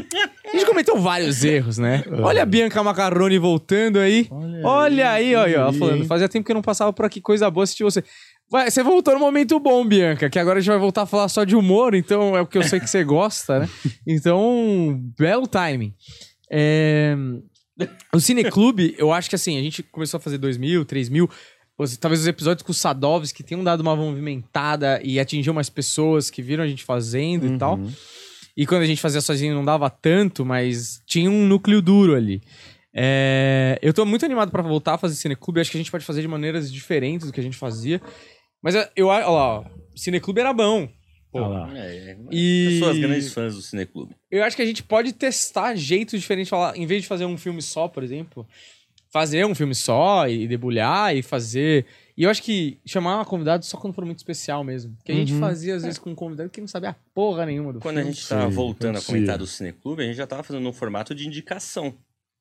[0.46, 2.02] A gente cometeu vários erros, né?
[2.22, 4.26] Olha a Bianca Macarrone voltando aí.
[4.30, 6.06] Olha Olha aí, ó, aí, ó, aí, falando.
[6.06, 8.02] Fazia tempo que eu não passava por aqui, coisa boa assistir você.
[8.50, 11.28] Vai, você voltou no momento bom, Bianca, que agora a gente vai voltar a falar
[11.28, 13.68] só de humor, então é o que eu sei que você gosta, né?
[14.06, 15.92] Então, belo timing.
[16.50, 17.14] É,
[18.14, 21.28] O Cineclube, eu acho que assim, a gente começou a fazer 2 mil, 3 mil.
[22.00, 26.42] Talvez os episódios com o Sadovski tenham dado uma movimentada e atingiu mais pessoas que
[26.42, 27.78] viram a gente fazendo e tal.
[28.56, 32.42] E quando a gente fazia sozinho não dava tanto, mas tinha um núcleo duro ali.
[32.92, 35.60] É, eu tô muito animado pra voltar a fazer Cineclube.
[35.60, 38.00] Acho que a gente pode fazer de maneiras diferentes do que a gente fazia.
[38.60, 39.64] Mas eu, eu olha lá, ó,
[39.94, 40.88] Cineclube era bom.
[41.30, 41.78] Pô, Olha lá.
[41.78, 44.16] É, E- Pessoas grandes fãs do Cineclube.
[44.30, 46.76] Eu acho que a gente pode testar jeitos diferentes de falar.
[46.76, 48.44] Em vez de fazer um filme só, por exemplo,
[49.10, 51.86] fazer um filme só e debulhar e fazer.
[52.16, 54.96] E eu acho que chamar um convidado só quando for muito especial mesmo.
[55.04, 55.40] Que a gente Uhum.
[55.40, 58.00] fazia, às vezes, com um convidado que não sabia a porra nenhuma do Quando a
[58.00, 58.14] filme.
[58.14, 59.14] gente tava Sim, voltando a acontecia.
[59.14, 61.94] comentar do Cineclube, a gente já tava fazendo um formato de indicação.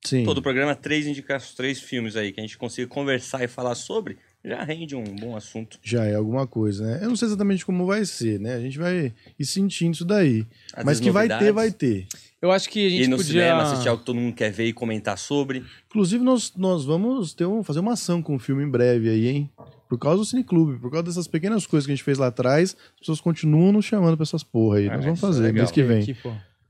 [0.04, 0.24] Sim.
[0.24, 3.74] Todo o programa, três indicações, três filmes aí que a gente consiga conversar e falar
[3.74, 5.76] sobre, já rende um bom assunto.
[5.82, 6.98] Já é alguma coisa, né?
[7.02, 8.54] Eu não sei exatamente como vai ser, né?
[8.54, 10.46] A gente vai ir sentindo isso daí.
[10.72, 12.06] Às Mas que vai ter, vai ter.
[12.40, 13.32] Eu acho que a gente Ir no podia...
[13.32, 15.64] cinema, assistir algo que todo mundo quer ver e comentar sobre.
[15.88, 19.28] Inclusive, nós, nós vamos ter um, fazer uma ação com o filme em breve aí,
[19.28, 19.50] hein?
[19.88, 22.76] Por causa do Cineclube, por causa dessas pequenas coisas que a gente fez lá atrás,
[22.94, 24.88] as pessoas continuam nos chamando pra essas porra aí.
[24.88, 25.54] Ah, nós vamos é fazer legal.
[25.62, 26.16] mês que vem.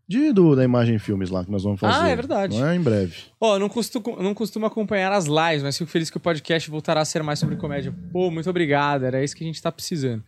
[0.09, 2.01] De, do, da Imagem Filmes lá que nós vamos fazer.
[2.01, 2.59] Ah, é verdade.
[2.59, 3.15] Não é em breve.
[3.39, 6.71] Ó, eu não costumo, não costumo acompanhar as lives, mas fico feliz que o podcast
[6.71, 7.95] voltará a ser mais sobre comédia.
[8.11, 10.25] Pô, muito obrigado, era isso que a gente tá precisando.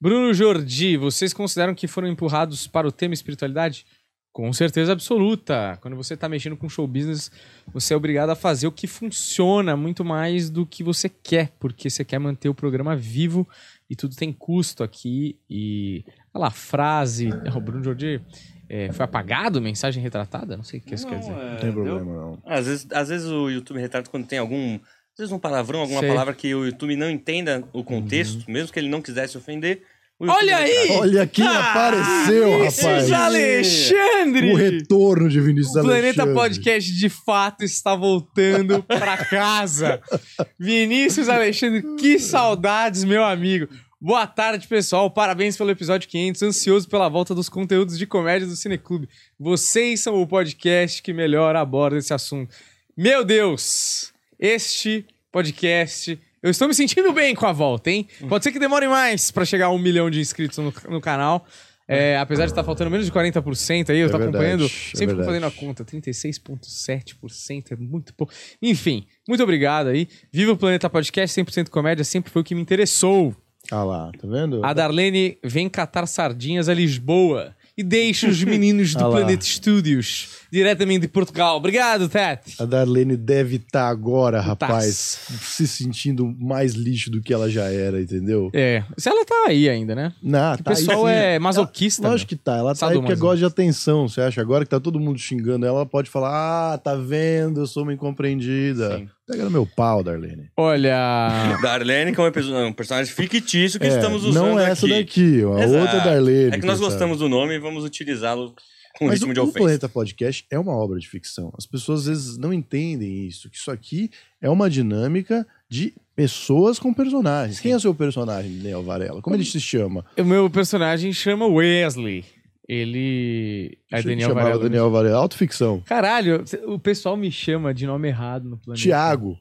[0.00, 3.86] Bruno Jordi, vocês consideram que foram empurrados para o tema espiritualidade?
[4.34, 5.78] Com certeza absoluta.
[5.80, 7.30] Quando você tá mexendo com show business,
[7.72, 11.88] você é obrigado a fazer o que funciona muito mais do que você quer, porque
[11.88, 13.48] você quer manter o programa vivo
[13.88, 15.38] e tudo tem custo aqui.
[15.48, 16.04] E.
[16.34, 17.30] Olha lá, frase.
[17.54, 18.20] O Bruno Jordi.
[18.68, 19.62] é, foi apagado?
[19.62, 20.56] Mensagem retratada?
[20.56, 21.30] Não sei o que isso quer dizer.
[21.30, 22.42] Não tem problema, não.
[22.44, 24.74] Às vezes, às vezes o YouTube retrata quando tem algum.
[24.74, 26.08] Às vezes um palavrão, alguma Sei.
[26.08, 29.82] palavra que o YouTube não entenda o contexto, mesmo que ele não quisesse ofender.
[30.30, 30.70] Olha aí!
[30.70, 31.00] retrata.
[31.00, 33.12] Olha quem apareceu, Vinícius rapaz.
[33.12, 34.52] Alexandre!
[34.52, 36.34] O retorno de Vinícius O Planeta Alexandre.
[36.34, 40.00] Podcast de fato está voltando pra casa.
[40.58, 43.68] Vinícius Alexandre, que saudades, meu amigo.
[44.00, 45.10] Boa tarde, pessoal.
[45.10, 46.42] Parabéns pelo episódio 500.
[46.42, 49.08] Ansioso pela volta dos conteúdos de comédia do Cineclube.
[49.40, 52.54] Vocês são o podcast que melhor aborda esse assunto.
[52.94, 54.12] Meu Deus!
[54.38, 56.18] Este podcast.
[56.44, 58.06] Eu estou me sentindo bem com a volta, hein?
[58.28, 61.46] Pode ser que demore mais pra chegar a um milhão de inscritos no, no canal.
[61.88, 64.64] É, apesar de estar faltando menos de 40% aí, eu É tô verdade, acompanhando.
[64.66, 65.26] é Sempre verdade.
[65.26, 68.32] fazendo a conta, 36,7% é muito pouco.
[68.60, 70.08] Enfim, muito obrigado aí.
[70.32, 73.34] Viva o Planeta Podcast, 100% comédia, sempre foi o que me interessou.
[73.70, 74.62] Ah lá, tá vendo?
[74.64, 79.10] A Darlene vem catar sardinhas a Lisboa e deixa os meninos do lá.
[79.10, 81.56] Planeta Studios, diretamente de Portugal.
[81.56, 82.54] Obrigado, Tati.
[82.60, 84.44] A Darlene deve estar agora, Tá.
[84.44, 88.50] rapaz, se sentindo mais lixo do que ela já era, entendeu?
[88.52, 90.12] É, se ela tá aí ainda, né?
[90.22, 92.08] Não, O pessoal é masoquista.
[92.08, 92.56] Lógico que tá.
[92.56, 94.40] Ela tá aí porque gosta de atenção, você acha?
[94.40, 97.60] Agora que tá todo mundo xingando ela, ela pode falar: Ah, tá vendo?
[97.60, 98.98] Eu sou uma incompreendida.
[98.98, 99.08] Sim.
[99.26, 100.50] Pega no meu pau, Darlene.
[100.56, 101.56] Olha.
[101.62, 104.94] Darlene, que é um, um personagem fictício que É, estamos usando não é essa aqui.
[104.98, 105.82] daqui, a Exato.
[105.82, 106.54] outra Darlene.
[106.56, 106.90] É que nós sabe?
[106.90, 108.54] gostamos do nome e vamos utilizá-lo
[108.98, 109.58] com Mas ritmo o, de o ofensa.
[109.58, 111.52] Planeta Podcast é uma obra de ficção.
[111.56, 114.10] As pessoas às vezes não entendem isso, que isso aqui
[114.42, 117.58] é uma dinâmica de pessoas com personagens.
[117.60, 119.20] Quem é o seu personagem, Neo Varela?
[119.22, 120.04] Como ele se chama?
[120.18, 122.24] O meu personagem chama Wesley.
[122.68, 123.78] Ele.
[123.92, 124.62] É Daniel Chamava Varela.
[124.64, 125.18] Daniel Varela.
[125.18, 125.80] Autoficção.
[125.86, 128.82] Caralho, o pessoal me chama de nome errado no planeta.
[128.82, 129.38] Tiago.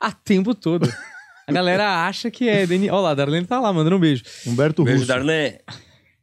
[0.00, 0.88] A tempo todo.
[1.46, 2.94] A galera acha que é Daniel.
[2.94, 4.22] Olha lá, a Darlene tá lá, mandando um beijo.
[4.46, 5.08] Humberto Beijo, Russo.
[5.08, 5.58] Darlene.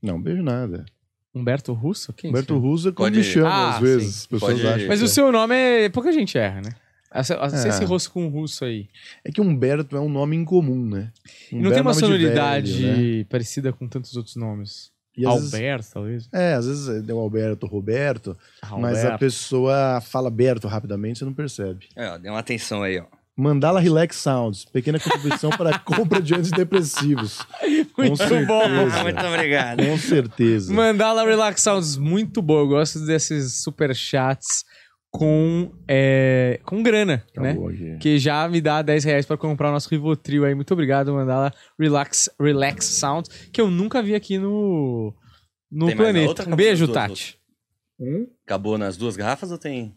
[0.02, 0.86] Não, beijo nada.
[1.34, 2.14] Humberto Russo?
[2.14, 2.62] Quem Humberto isso?
[2.62, 4.18] Russo é como Pode- me chama Ah, às vezes.
[4.20, 4.88] As pessoas Pode- acham.
[4.88, 5.08] Mas o é.
[5.08, 5.90] seu nome é.
[5.90, 6.70] Pouca gente erra, né?
[7.12, 7.70] Essa, essa- É.
[7.70, 8.88] esse rosto com russo aí.
[9.24, 11.12] É que Humberto é um nome incomum, né?
[11.52, 13.24] E não tem uma Humberto é sonoridade velho, né?
[13.30, 14.92] parecida com tantos outros nomes.
[15.18, 16.28] E Alberto, talvez.
[16.34, 18.38] É, às vezes é o Alberto, Roberto,
[18.80, 19.20] mas a Alberto.
[19.20, 21.88] pessoa fala Berto rapidamente, você não percebe.
[21.96, 23.06] É, ó, dê uma atenção aí, ó.
[23.38, 27.40] Mandala Relax Sounds, pequena contribuição para a compra de antidepressivos.
[27.94, 28.46] Com Muito certeza.
[28.46, 28.70] bom.
[28.70, 29.86] Muito obrigado.
[29.86, 30.74] Com certeza.
[30.74, 32.60] Mandala Relax Sounds, muito bom.
[32.60, 34.64] Eu gosto desses superchats
[35.18, 37.52] com, é, com grana, né?
[37.52, 37.98] Acabou aqui.
[38.00, 40.54] Que já me dá 10 reais pra comprar o nosso Rivotril aí.
[40.54, 45.14] Muito obrigado, Mandala Relax, Relax Sound, que eu nunca vi aqui no,
[45.72, 46.50] no Tem planeta.
[46.50, 47.40] Um beijo, as duas, Tati.
[48.46, 49.94] Acabou nas duas garrafas ou tem?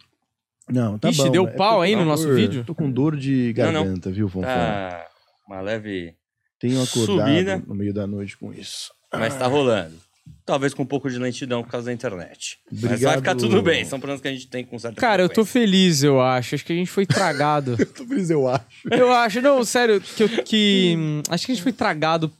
[0.68, 1.30] Não, tá Ixi, bom.
[1.30, 2.62] deu É pau aí no nosso vídeo?
[2.64, 3.84] Tô com dor de Não, não.
[3.84, 4.46] garganta, viu, Fonfon?
[4.46, 5.06] Tá
[5.46, 6.14] uma leve.
[6.60, 7.62] Tenho acordado subida.
[7.66, 8.92] no meio da noite com isso.
[9.12, 9.96] Mas tá rolando.
[10.44, 12.58] Talvez com um pouco de lentidão por causa da internet.
[12.70, 13.16] Mas vai Obrigado.
[13.18, 13.84] ficar tudo bem.
[13.84, 16.54] São problemas que a gente tem com certa Cara, eu tô feliz, eu acho.
[16.54, 17.76] Acho que a gente foi tragado.
[17.94, 18.64] Tô feliz, eu acho.
[18.90, 20.96] eu acho, não, sério, que, eu- que
[21.28, 22.32] acho que a gente foi tragado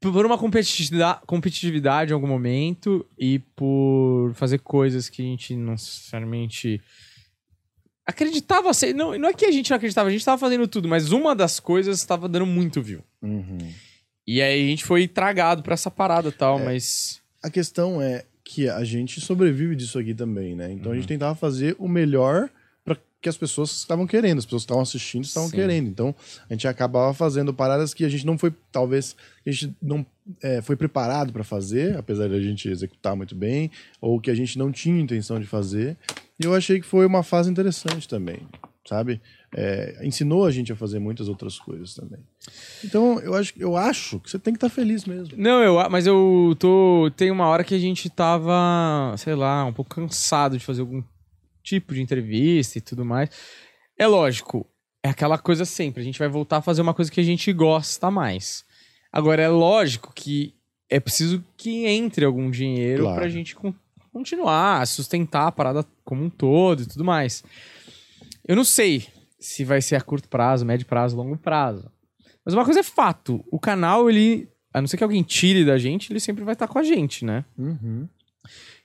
[0.00, 5.72] por uma competitividade, competitividade em algum momento e por fazer coisas que a gente não
[5.72, 6.80] necessariamente
[8.06, 8.94] acreditava ser.
[8.94, 11.34] Não, não é que a gente não acreditava, a gente tava fazendo tudo, mas uma
[11.34, 13.02] das coisas tava dando muito view.
[13.22, 13.58] Uhum.
[14.26, 16.64] E aí a gente foi tragado pra essa parada e tal, É.
[16.64, 17.20] mas.
[17.42, 20.70] A questão é que a gente sobrevive disso aqui também, né?
[20.72, 21.00] Então a Uhum.
[21.00, 22.48] gente tentava fazer o melhor
[22.84, 25.56] para porque as pessoas estavam querendo, as pessoas que estavam assistindo estavam Sim.
[25.56, 25.88] querendo.
[25.88, 26.14] Então,
[26.48, 30.04] a gente acabava fazendo paradas que a gente não foi, talvez, a gente não
[30.42, 34.34] é, foi preparado para fazer, apesar de a gente executar muito bem, ou que a
[34.34, 35.96] gente não tinha intenção de fazer.
[36.38, 38.40] E eu achei que foi uma fase interessante também,
[38.88, 39.20] sabe?
[39.58, 42.20] É, ensinou a gente a fazer muitas outras coisas também.
[42.84, 45.34] Então, eu acho, eu acho que você tem que estar feliz mesmo.
[45.34, 47.10] Não, eu, mas eu tô.
[47.16, 51.02] Tem uma hora que a gente tava, sei lá, um pouco cansado de fazer algum
[51.62, 53.30] tipo de entrevista e tudo mais.
[53.98, 54.66] É lógico,
[55.02, 56.02] é aquela coisa sempre.
[56.02, 58.62] A gente vai voltar a fazer uma coisa que a gente gosta mais.
[59.10, 60.52] Agora, é lógico que
[60.90, 63.20] é preciso que entre algum dinheiro Claro.
[63.20, 63.74] pra gente con-
[64.12, 67.42] continuar, sustentar a parada como um todo e tudo mais.
[68.46, 69.06] Eu não sei
[69.38, 71.90] se vai ser a curto prazo, médio prazo, longo prazo.
[72.44, 75.78] Mas uma coisa é fato, o canal, ele, a não ser que alguém tire da
[75.78, 77.44] gente, ele sempre vai estar com a gente, né?
[77.58, 78.08] Uhum.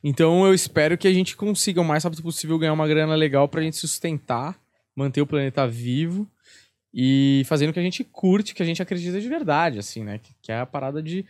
[0.04, 3.48] Então eu espero que a gente consiga o mais rápido possível ganhar uma grana legal
[3.48, 4.60] pra gente sustentar,
[4.96, 6.28] manter o planeta vivo
[6.94, 10.18] e fazendo o que a gente curte, que a gente acredita de verdade, assim, né?
[10.18, 11.26] Que, que é a parada de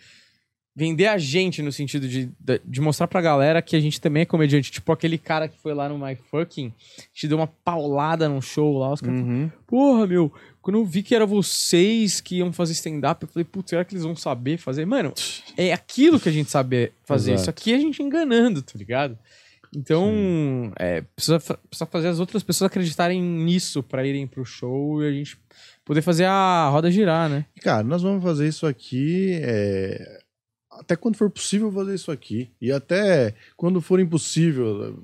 [0.75, 2.29] vender a gente no sentido de,
[2.63, 4.71] de, mostrar pra galera que a gente também é comediante.
[4.71, 6.73] Tipo aquele cara que foi lá no My Fucking,
[7.13, 9.51] te deu uma paulada num show lá, os caras Uhum.
[9.67, 10.31] Porra, meu,
[10.61, 13.93] quando eu vi que era vocês que iam fazer stand-up, eu falei, putz, será que
[13.93, 14.85] eles vão saber fazer?
[14.85, 15.13] Mano,
[15.57, 17.33] é aquilo que a gente sabe fazer.
[17.33, 17.41] Exato.
[17.41, 19.17] Isso aqui é a gente enganando, tá ligado?
[19.75, 25.07] Então, é, precisa, precisa fazer as outras pessoas acreditarem nisso pra irem pro show e
[25.07, 25.37] a gente
[25.85, 27.45] poder fazer a roda girar, né?
[27.61, 29.39] Cara, nós vamos fazer isso aqui.
[29.41, 30.20] é,
[30.81, 32.49] Até quando for possível fazer isso aqui.
[32.59, 34.97] E até quando for impossível,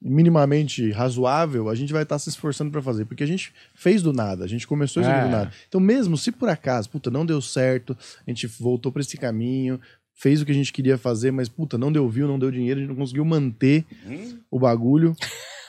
[0.00, 3.04] minimamente razoável, a gente vai estar se esforçando pra fazer.
[3.04, 5.24] Porque a gente fez do nada, a gente começou isso É.
[5.24, 5.52] do nada.
[5.68, 9.80] Então, mesmo se por acaso, puta, não deu certo, a gente voltou pra esse caminho,
[10.14, 12.78] fez o que a gente queria fazer, mas puta, não deu view, não deu dinheiro,
[12.78, 14.38] a gente não conseguiu manter Hum?
[14.50, 15.14] o bagulho.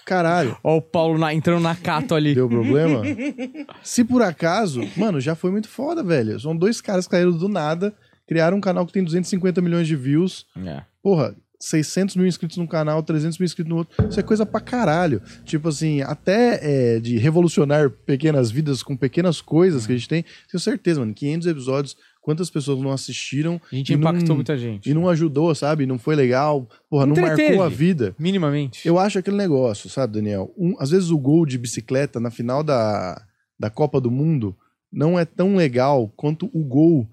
[0.05, 0.57] Caralho.
[0.63, 2.33] Ó, o Paulo na- entrando na cato ali.
[2.33, 3.03] Deu problema?
[3.83, 6.39] Se por acaso, mano, já foi muito foda, velho.
[6.39, 7.93] São dois caras que caíram do nada,
[8.29, 10.45] criaram um canal que tem 250 milhões de views.
[10.63, 10.83] É.
[11.01, 14.07] Porra, 600 mil inscritos num canal, 300 mil inscritos no outro.
[14.07, 15.19] Isso é coisa pra caralho.
[15.43, 16.59] Tipo assim, até
[16.95, 20.23] é, de revolucionar pequenas vidas com pequenas coisas que a gente tem.
[20.49, 21.13] Tenho certeza, mano.
[21.13, 24.89] 500 episódios, quantas pessoas não assistiram A gente E não- impactou muita gente.
[24.89, 25.85] e não ajudou, sabe?
[25.87, 26.69] Não foi legal.
[26.89, 27.41] Porra, não Entreteve.
[27.49, 28.15] marcou a vida.
[28.19, 28.87] Minimamente.
[28.87, 30.53] Eu acho aquele negócio, sabe, Daniel?
[30.57, 33.21] Um- às vezes o gol de bicicleta na final da,
[33.59, 34.55] da Copa do Mundo
[34.93, 37.05] não é tão legal quanto o gol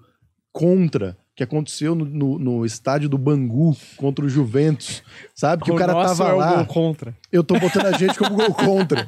[0.59, 5.03] contra que aconteceu no, no- no estádio do Bangu contra o Juventus,
[5.35, 5.63] sabe?
[5.63, 6.55] Que o, cara nosso tava é o lá.
[6.55, 7.15] gol contra.
[7.31, 9.07] Eu tô botando a gente como gol contra.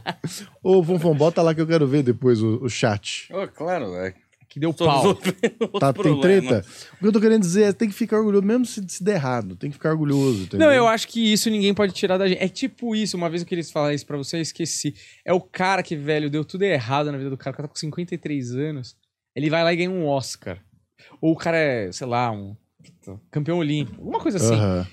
[0.63, 3.27] Ô, Fonfon, bota lá que eu quero ver depois o, o chat.
[3.33, 4.13] Oh, claro, é.
[4.47, 5.15] Que deu pau.
[5.79, 6.19] Tá, tem problema.
[6.49, 6.65] treta?
[6.95, 9.15] O que eu tô querendo dizer é tem que ficar orgulhoso, mesmo se, se der
[9.15, 10.43] errado, tem que ficar orgulhoso.
[10.43, 10.67] Entendeu?
[10.67, 12.43] Não, eu acho que isso ninguém pode tirar da gente.
[12.43, 14.93] É tipo isso, uma vez eu queria falar isso pra você, eu esqueci.
[15.25, 17.73] É o cara que, velho, deu tudo errado na vida do cara, o cara tá
[17.73, 18.95] com 53 anos.
[19.35, 20.59] Ele vai lá e ganha um Oscar.
[21.21, 22.55] Ou o cara é, sei lá, um
[23.31, 24.55] campeão olímpico, alguma coisa assim.
[24.55, 24.87] Aham.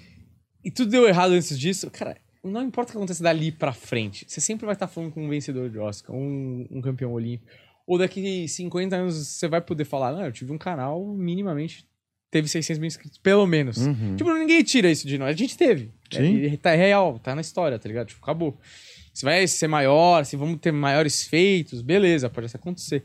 [0.64, 1.90] E tudo deu errado antes disso.
[1.90, 5.24] Cara, não importa o que aconteça dali pra frente, você sempre vai estar falando com
[5.24, 7.50] um vencedor de Oscar, um, um campeão olímpico.
[7.86, 11.86] Ou daqui 50 anos você vai poder falar, não, eu tive um canal minimamente
[12.30, 13.78] teve 600 mil inscritos, pelo menos.
[13.78, 14.16] Uhum.
[14.16, 15.30] Tipo, ninguém tira isso de nós.
[15.30, 15.90] A gente teve.
[16.12, 16.44] Sim.
[16.46, 18.08] É, tá real, tá na história, tá ligado?
[18.08, 18.58] Tipo, acabou.
[19.12, 23.02] Se vai ser maior, se vamos ter maiores feitos, beleza, pode acontecer.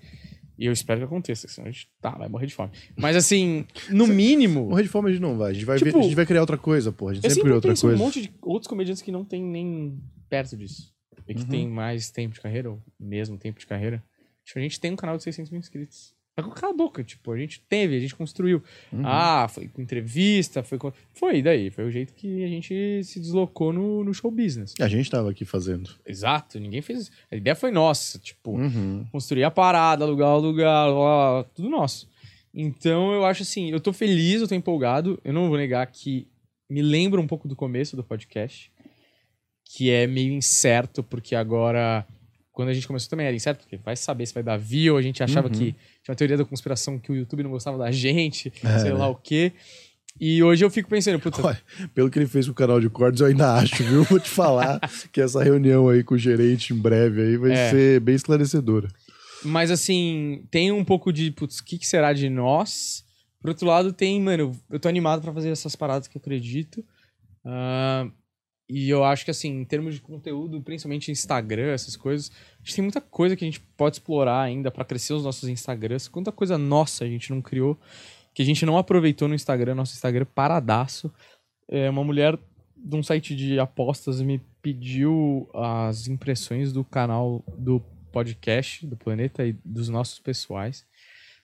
[0.58, 2.72] E eu espero que aconteça, senão a gente tá, vai morrer de fome.
[2.96, 4.70] Mas assim, no mínimo.
[4.70, 5.52] Morrer de fome a gente não vai.
[5.52, 7.08] A gente vai, Tipo, ver- a gente vai criar outra coisa, pô.
[7.10, 7.96] A gente sempre sempre cria outra coisa.
[7.96, 10.94] um monte de outros comediantes que não tem nem perto disso.
[11.28, 11.48] E que Uhum.
[11.48, 14.04] tem mais tempo de carreira, ou mesmo tempo de carreira.
[14.46, 16.14] Tipo, a gente tem um canal de 600 mil inscritos.
[16.34, 18.63] Tá com cala a boca, tipo, a gente teve, a gente construiu.
[18.91, 19.02] Uhum.
[19.06, 20.94] Ah, foi com entrevista, foi com...
[21.13, 21.70] Foi, daí?
[21.70, 24.74] Foi o jeito que a gente se deslocou no, no show business.
[24.80, 25.89] A gente tava aqui fazendo.
[26.06, 27.12] Exato, ninguém fez...
[27.30, 29.06] A ideia foi nossa, tipo, Uhum.
[29.12, 32.10] construir a parada, alugar o lugar, tudo nosso.
[32.54, 35.20] Então eu acho assim, eu tô feliz, eu tô empolgado.
[35.26, 36.28] Eu não vou negar que
[36.70, 38.72] me lembra um pouco do começo do podcast,
[39.65, 42.06] que é meio incerto, porque agora,
[42.52, 45.02] quando a gente começou também era incerto, porque vai saber se vai dar view, a
[45.02, 45.54] gente achava Uhum.
[45.54, 45.71] que
[46.04, 48.98] tinha uma teoria da conspiração que o YouTube não gostava da gente, É, sei né?
[48.98, 49.54] lá o quê.
[50.19, 51.62] E hoje eu fico pensando, puta, Olha,
[51.96, 54.04] pelo que ele fez com o canal de cortes, eu ainda acho, viu?
[54.04, 54.80] Vou te falar
[55.12, 57.69] que essa reunião aí com o gerente em breve aí vai É.
[57.71, 58.90] ser bem esclarecedora.
[59.44, 63.04] Mas assim, tem um pouco de, putz, o que, que será de nós?
[63.40, 66.84] Por outro lado, tem, mano, eu tô animado pra fazer essas paradas que eu acredito.
[67.44, 68.08] Ah,
[68.74, 72.76] e eu acho que, assim, em termos de conteúdo, principalmente Instagram, essas coisas, a gente
[72.76, 76.08] tem muita coisa que a gente pode explorar ainda pra crescer os nossos Instagrams.
[76.08, 77.78] Quanta coisa nossa a gente não criou,
[78.34, 81.12] que a gente não aproveitou no Instagram, nosso Instagram paradaço.
[81.67, 82.40] É, uma mulher
[82.78, 89.46] de um site de apostas me pediu as impressões do canal do podcast do Planeta
[89.46, 90.86] e dos nossos pessoais.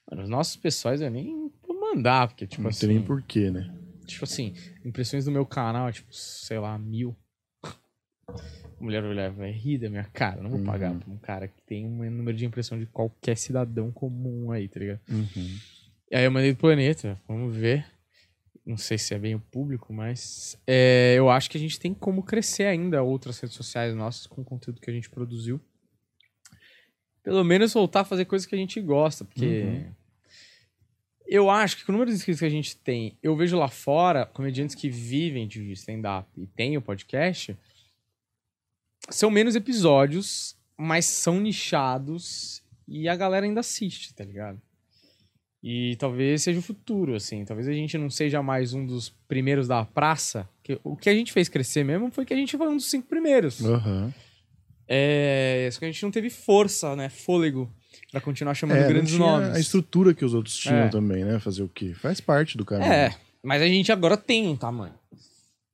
[0.09, 2.88] Mano, os nossos pessoais eu nem vou mandar, porque, tipo não assim.
[2.88, 3.69] tem nem porquê, né?
[4.07, 4.55] Tipo assim,
[4.85, 7.15] impressões do meu canal, tipo, sei lá, mil.
[8.79, 10.41] Mulher olhar, vai rir da minha cara.
[10.41, 10.99] Não vou pagar Uhum.
[10.99, 14.79] pra um cara que tem um número de impressão de qualquer cidadão comum aí, tá
[14.79, 14.99] ligado?
[15.09, 15.57] Uhum.
[16.11, 17.85] E aí eu mandei do planeta, vamos ver.
[18.65, 21.93] Não sei se é bem o público, mas é, eu acho que a gente tem
[21.93, 25.59] como crescer ainda outras redes sociais nossas com o conteúdo que a gente produziu.
[27.23, 29.91] Pelo menos voltar a fazer coisas que a gente gosta, porque Uhum.
[31.28, 33.67] Eu acho que com o número de inscritos que a gente tem, eu vejo lá
[33.67, 37.57] fora comediantes que vivem de stand-up e têm o podcast,
[39.09, 44.61] são menos episódios, mas são nichados e a galera ainda assiste, tá ligado?
[45.61, 47.43] E talvez seja o futuro, assim.
[47.43, 50.47] Talvez a gente não seja mais um dos primeiros da praça.
[50.63, 52.89] Que, o que a gente fez crescer mesmo foi que a gente foi um dos
[52.89, 53.65] cinco primeiros.
[53.65, 54.13] Aham.
[54.88, 57.09] É, só que a gente não teve força, né?
[57.09, 57.69] Fôlego
[58.11, 59.49] pra continuar chamando É, grandes nomes.
[59.55, 60.89] a estrutura que os outros tinham É.
[60.89, 61.39] também, né?
[61.39, 61.93] Fazer o quê?
[61.93, 62.87] Faz parte do canal.
[62.91, 64.93] É, mas a gente agora tem um tamanho.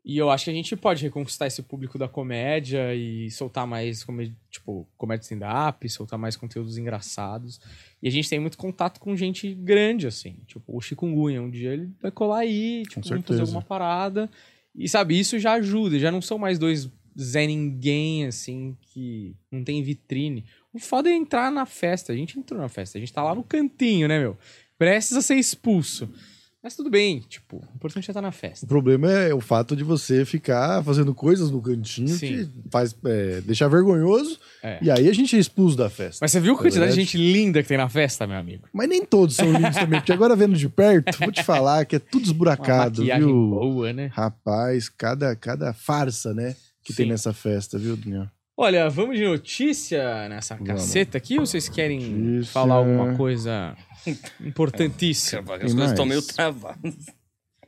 [0.05, 4.05] E eu acho que a gente pode reconquistar esse público da comédia e soltar mais,
[4.51, 7.61] tipo, comédia stand-up, soltar mais conteúdos engraçados.
[8.01, 10.35] E a gente tem muito contato com gente grande, assim.
[10.45, 14.29] Tipo, o Chikungunya, um dia ele vai colar aí, tipo, vamos fazer alguma parada.
[14.75, 15.97] E, sabe, isso já ajuda.
[15.97, 20.43] Já não são mais dois Zé Ninguém, assim, que não tem vitrine.
[20.73, 22.11] O foda é entrar na festa.
[22.11, 22.97] A gente entrou na festa.
[22.97, 24.37] A gente tá lá no cantinho, né, meu?
[24.77, 26.09] Prestes a ser expulso.
[26.63, 28.65] Mas tudo bem, tipo, o importante é estar na O festa.
[28.65, 32.27] problema é o fato de você ficar fazendo coisas no cantinho Sim.
[32.45, 34.39] que faz é, deixar vergonhoso.
[34.63, 34.79] É.
[34.81, 36.19] E aí a gente é expulso da festa.
[36.21, 37.01] Mas você viu a É quantidade de verdade.
[37.01, 38.65] gente linda que tem na festa, meu amigo?
[38.71, 41.97] Mas nem todos são lindos também, porque agora vendo de perto, vou te falar que
[41.97, 43.49] é tudo Uma esburacado, maquiagem viu?
[43.49, 44.09] boa, né?
[44.13, 46.55] Rapaz, cada, cada farsa, né?
[46.81, 47.11] Que tem Sim.
[47.11, 48.29] nessa festa, viu, Daniel?
[48.55, 50.67] Olha, vamos de notícia nessa Vamos.
[50.69, 52.53] caceta aqui ou vocês querem Notícia.
[52.53, 53.75] falar alguma coisa
[54.39, 55.41] importantíssima?
[55.55, 56.95] As coisas estão meio travadas.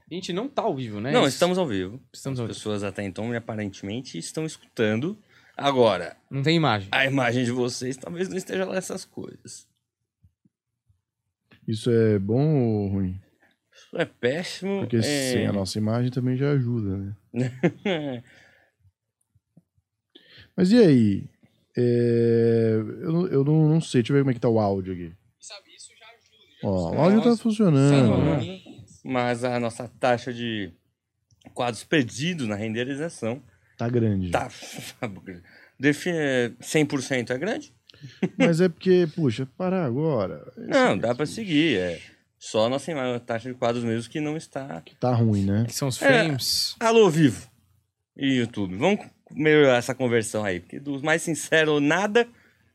[0.10, 1.12] A gente não tá ao vivo, né?
[1.12, 2.00] Não, estamos ao vivo.
[2.14, 2.60] estamos ao As vivo.
[2.60, 5.18] pessoas até então aparentemente estão escutando.
[5.58, 6.90] Agora, Não tem imagem.
[6.92, 9.68] a imagem de vocês talvez não esteja lá essas coisas.
[11.68, 13.20] Isso é bom ou ruim?
[13.74, 14.82] Isso é péssimo.
[14.82, 15.02] Porque é...
[15.02, 18.24] sem a nossa imagem também já ajuda, né?
[20.56, 21.24] Mas e aí?
[21.78, 24.60] É, Eu, não- eu não, não sei, deixa eu ver como é que tá o
[24.60, 25.14] áudio aqui.
[25.40, 26.60] Sabe, isso já ajuda.
[26.64, 28.18] Ó, o áudio tá funcionando.
[28.24, 28.40] né?
[28.42, 28.62] Sim,
[29.04, 30.72] Mas a nossa taxa de
[31.54, 33.42] quadros perdidos na renderização
[33.78, 34.32] Tá grande.
[34.32, 34.50] tá.
[35.80, 37.74] Define 100% é grande?
[38.38, 40.50] Mas é porque, puxa, parar agora.
[40.58, 41.78] Não, dá pra seguir.
[41.78, 42.02] É
[42.40, 44.82] só a nossa ima- taxa de quadros mesmo que não está.
[45.00, 45.66] Tá ruim, né?
[45.68, 46.06] Que são os É.
[46.08, 46.76] frames.
[46.80, 47.50] Alô, vivo
[48.16, 48.76] e YouTube.
[48.78, 52.28] Vamos melhorar essa conversão aí, porque dos mais sinceros, nada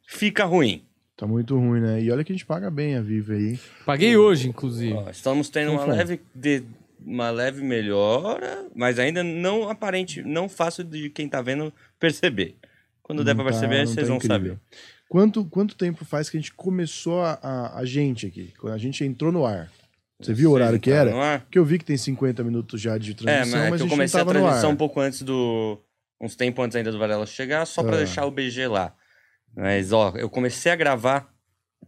[0.06, 0.84] fica ruim.
[1.16, 2.02] Tá muito ruim, né?
[2.02, 3.58] E olha que a gente paga bem a Viva aí.
[3.84, 4.94] Paguei hoje, inclusive.
[4.94, 6.62] Ó, estamos tendo uma leve, de-
[7.04, 12.56] uma leve melhora, mas ainda não aparente, não fácil de quem tá vendo perceber.
[13.02, 14.36] Quando der Não pra tá- perceber, vocês tá vão incrível.
[14.54, 14.58] saber.
[15.08, 18.52] Quanto, quanto tempo faz que a gente começou a, a, a gente aqui?
[18.58, 19.70] Quando a gente entrou no ar?
[20.20, 21.38] Você viu o horário que Vocês era?
[21.40, 23.82] Porque eu vi que tem 50 minutos já de É, transmissão, mas é mas, que
[23.82, 25.78] a eu comecei a não tava no transmissão um pouco antes do.
[26.20, 27.98] Uns tempos antes ainda do Varela chegar, só pra Ah.
[27.98, 28.94] deixar o BG lá.
[29.56, 31.28] Mas, ó, eu comecei a gravar.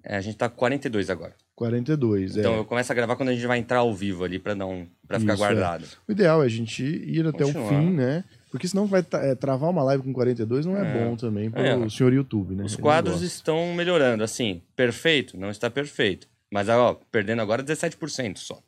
[0.03, 1.35] é, a gente tá com 42 agora.
[1.55, 2.59] 42, Então é.
[2.59, 5.21] eu começo a gravar quando a gente vai entrar ao vivo ali pra, não, pra
[5.21, 5.47] ficar Isso, é.
[5.47, 5.85] guardado.
[6.09, 7.69] O ideal é a gente ir até o Continuar.
[7.69, 8.25] fim, né?
[8.51, 11.05] Porque senão vai é, travar uma live com 42 não é, É.
[11.05, 11.89] bom também pro É.
[11.91, 12.65] senhor YouTube, né?
[12.65, 13.27] Os Ele quadros gosta.
[13.27, 16.27] estão melhorando, assim, perfeito, não está perfeito.
[16.51, 18.61] Mas, ó, perdendo agora 17% só.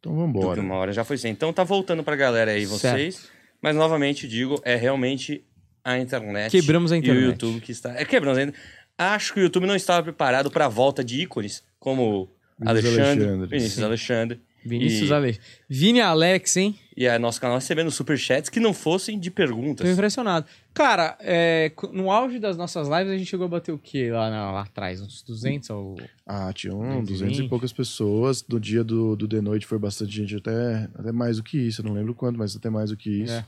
[0.00, 0.60] Então Porque vambora.
[0.60, 1.32] uma hora já foi sem.
[1.32, 3.30] Então tá voltando pra galera aí, vocês.
[3.62, 5.44] Mas novamente digo, é realmente
[5.84, 6.50] a internet.
[6.50, 7.24] Quebramos a E internet.
[7.24, 7.92] o YouTube que está.
[7.98, 8.54] É quebramos ainda.
[8.96, 12.28] Acho que o YouTube não estava preparado pra volta de ícones como
[12.64, 13.84] Alexandre, Alexandre, Vinícius sim.
[13.84, 14.40] Alexandre.
[14.64, 15.38] Vinícius E- Ale.
[15.68, 16.78] Vini Alex, hein?
[16.96, 19.86] E a nosso canal recebendo superchats que não fossem de perguntas.
[19.86, 20.46] Tô impressionado.
[20.74, 24.28] Cara, é, no auge das nossas lives, a gente chegou a bater o quê lá,
[24.30, 25.00] na- lá atrás?
[25.00, 25.70] Uns 200?
[25.70, 25.96] Ou...
[26.26, 27.08] Ah, tinha um, 220.
[27.08, 28.44] 200 e poucas pessoas.
[28.48, 31.80] No dia do, do The Noite foi bastante gente, até, até mais do que isso.
[31.80, 33.32] Eu não lembro quanto, mas até mais do que isso.
[33.32, 33.44] É.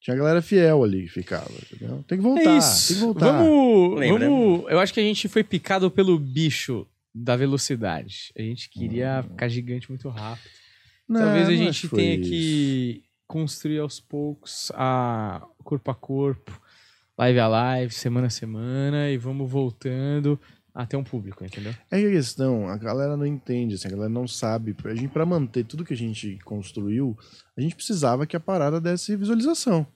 [0.00, 2.04] Tinha galera fiel ali que ficava, entendeu?
[2.06, 2.88] Tem que voltar, é isso.
[2.88, 3.38] tem que voltar.
[3.38, 4.28] Vamos, Lembra?
[4.28, 4.64] vamos.
[4.70, 8.32] Eu acho que a gente foi picado pelo bicho da velocidade.
[8.36, 10.50] A gente queria ficar gigante muito rápido.
[11.08, 12.30] Não, Talvez a gente tenha isso.
[12.30, 16.60] que construir aos poucos a corpo a corpo,
[17.16, 20.40] live a live, semana a semana, e vamos voltando
[20.74, 21.72] até um público, entendeu?
[21.88, 24.74] É que a questão, a galera não entende, assim, a galera não sabe.
[24.84, 27.16] A gente, pra manter tudo que a gente construiu,
[27.56, 29.86] a gente precisava que a parada desse visualização.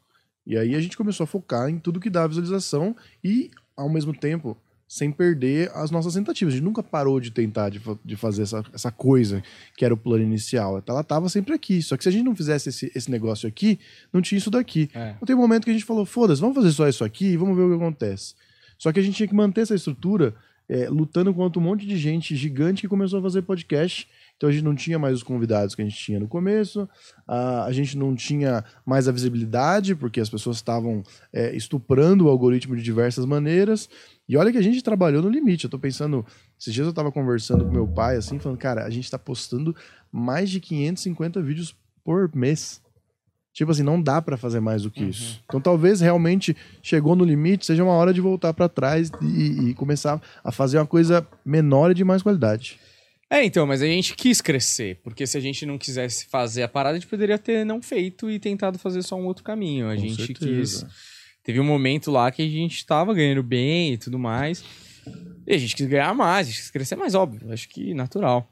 [0.46, 2.94] E aí a gente começou a focar em tudo que dá visualização
[3.24, 4.56] e, ao mesmo tempo,
[4.88, 6.54] sem perder as nossas tentativas.
[6.54, 9.42] A gente nunca parou de tentar de, de fazer essa, essa coisa
[9.76, 10.82] que era o plano inicial.
[10.88, 11.82] Ela tava sempre aqui.
[11.82, 13.78] Só que se a gente não fizesse esse, esse negócio aqui,
[14.10, 14.88] não tinha isso daqui.
[14.94, 15.10] É.
[15.10, 17.36] Então tem um momento que a gente falou, foda-se, vamos fazer só isso aqui e
[17.36, 18.34] vamos ver o que acontece.
[18.78, 20.34] Só que a gente tinha que manter essa estrutura
[20.68, 24.08] é, lutando contra um monte de gente gigante que começou a fazer podcast.
[24.38, 26.88] Então a gente não tinha mais os convidados que a gente tinha no começo,
[27.26, 32.28] a, a gente não tinha mais a visibilidade, porque as pessoas estavam é, estuprando o
[32.28, 33.90] algoritmo de diversas maneiras.
[34.28, 35.64] E olha que a gente trabalhou no limite.
[35.64, 36.24] Eu tô pensando,
[36.58, 39.74] esses dias eu tava conversando com meu pai, assim, falando, cara, a gente tá postando
[40.12, 41.74] mais de 550 vídeos
[42.04, 42.80] por mês.
[43.52, 45.42] Tipo assim, não dá pra fazer mais do que isso.
[45.46, 49.74] Então talvez realmente chegou no limite, seja uma hora de voltar pra trás e, e
[49.74, 52.78] começar a fazer uma coisa menor e de mais qualidade.
[53.30, 56.68] É, então, mas a gente quis crescer, porque se a gente não quisesse fazer a
[56.68, 59.90] parada, a gente poderia ter não feito e tentado fazer só um outro caminho.
[59.90, 60.86] A Com gente certeza.
[60.86, 60.96] quis.
[61.42, 64.64] Teve um momento lá que a gente tava ganhando bem e tudo mais.
[65.46, 67.52] E a gente quis ganhar mais, a gente quis crescer mais, óbvio.
[67.52, 68.50] Acho que natural.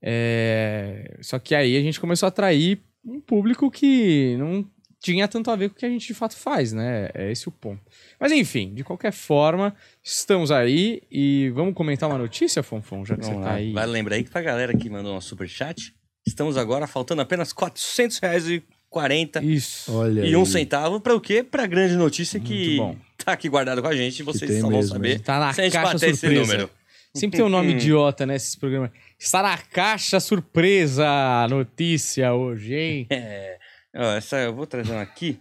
[0.00, 4.64] É, Só que aí a gente começou a atrair um público que não
[5.04, 7.10] tinha tanto a ver com o que a gente de fato faz, né?
[7.12, 7.82] É esse o ponto.
[8.18, 13.20] Mas enfim, de qualquer forma, estamos aí e vamos comentar uma notícia, Fonfon, já que
[13.22, 13.50] Vamos você lá.
[13.50, 13.72] tá aí.
[13.72, 15.94] Vale lembrar aí que pra galera que mandou nosso superchat,
[16.26, 19.92] estamos agora faltando apenas R$ 400,40 Isso.
[19.92, 20.46] Olha e um aí.
[20.46, 21.42] centavo para o quê?
[21.42, 22.78] Pra grande notícia que
[23.22, 25.60] tá aqui guardado com a gente e vocês só vão mesmo, saber Tá na se
[25.60, 26.40] a gente caixa bater esse surpresa.
[26.52, 26.70] número.
[27.14, 28.90] Sempre tem um nome idiota, né, esses programas.
[29.18, 33.06] Está na caixa surpresa a notícia hoje, hein?
[33.10, 33.58] É,
[33.94, 35.38] ó, essa eu vou trazer uma aqui,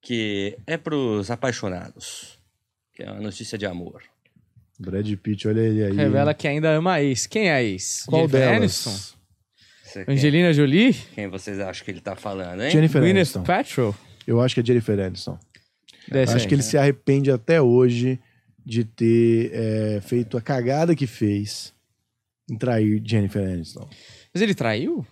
[0.00, 2.38] que é pros apaixonados.
[2.94, 4.02] Que é uma notícia de amor.
[4.78, 5.92] Brad Pitt, olha ele aí.
[5.96, 7.26] Revela que ainda ama a ex.
[7.26, 8.02] Quem é a ex?
[8.06, 8.56] Qual Jennifer delas?
[8.86, 9.16] Aniston?
[9.84, 10.94] Você- quem, Angelina Jolie?
[11.14, 12.70] quem vocês acham que ele tá falando, hein?
[12.70, 13.42] Jennifer Gwyneth Aniston.
[13.42, 13.94] Paltrow?
[14.26, 15.38] Eu acho que é Jennifer Aniston.
[16.08, 16.48] Desse acho aí.
[16.48, 18.18] que ele se arrepende até hoje
[18.64, 21.74] de ter é, feito a cagada que fez
[22.50, 23.88] em trair Jennifer Aniston.
[24.32, 25.06] Mas ele traiu?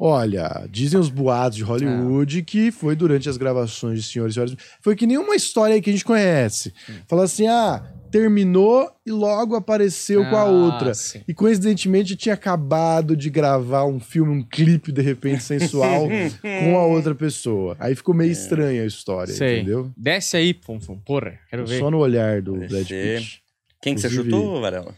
[0.00, 4.56] Olha, dizem os boatos de Hollywood que foi durante as gravações de Senhores e Senhoras.
[4.80, 6.72] Foi que nenhuma história aí que a gente conhece.
[7.08, 10.94] Fala assim, ah, terminou e logo apareceu com a Ah, outra.
[10.94, 11.20] sim.
[11.26, 16.06] E coincidentemente tinha acabado de gravar um filme, um clipe de repente sensual
[16.62, 17.76] com a outra pessoa.
[17.80, 19.56] Aí ficou meio estranha a história, Sei.
[19.56, 19.90] entendeu?
[19.96, 20.96] Desce aí, Fonfon.
[21.04, 21.80] Porra, quero ver.
[21.80, 22.86] Só no olhar do Brad.
[22.86, 23.42] Pitt.
[23.82, 24.94] Quem que você chutou, Varela?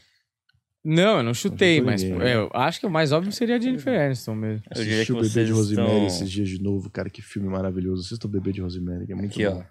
[0.85, 2.31] Não, eu não chutei, chutou mas ninguém, né?
[2.33, 4.63] é, eu acho que o mais óbvio seria a Jennifer Aniston mesmo.
[4.75, 7.49] Eu diria que o Bebê de Rosemary estão- esses dias de novo, cara, que filme
[7.49, 8.03] maravilhoso.
[8.03, 9.59] Assista o Bebê de Rosemary, que é muito Aqui, bom.
[9.61, 9.65] ó.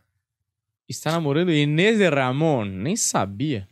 [0.87, 2.63] Está namorando Inês de Ramon?
[2.65, 3.67] Nem sabia.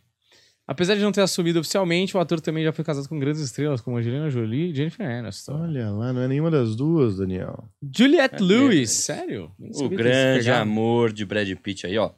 [0.67, 3.79] Apesar de não ter assumido oficialmente, o ator também já foi casado com grandes estrelas
[3.81, 5.53] como Angelina Jolie e Jennifer Aniston.
[5.61, 7.63] Olha lá, não é nenhuma das duas, Daniel.
[7.95, 9.15] Juliette É, Lewis, é.
[9.15, 9.51] sério?
[9.59, 12.11] O grande amor de Brad Pitt aí, ó.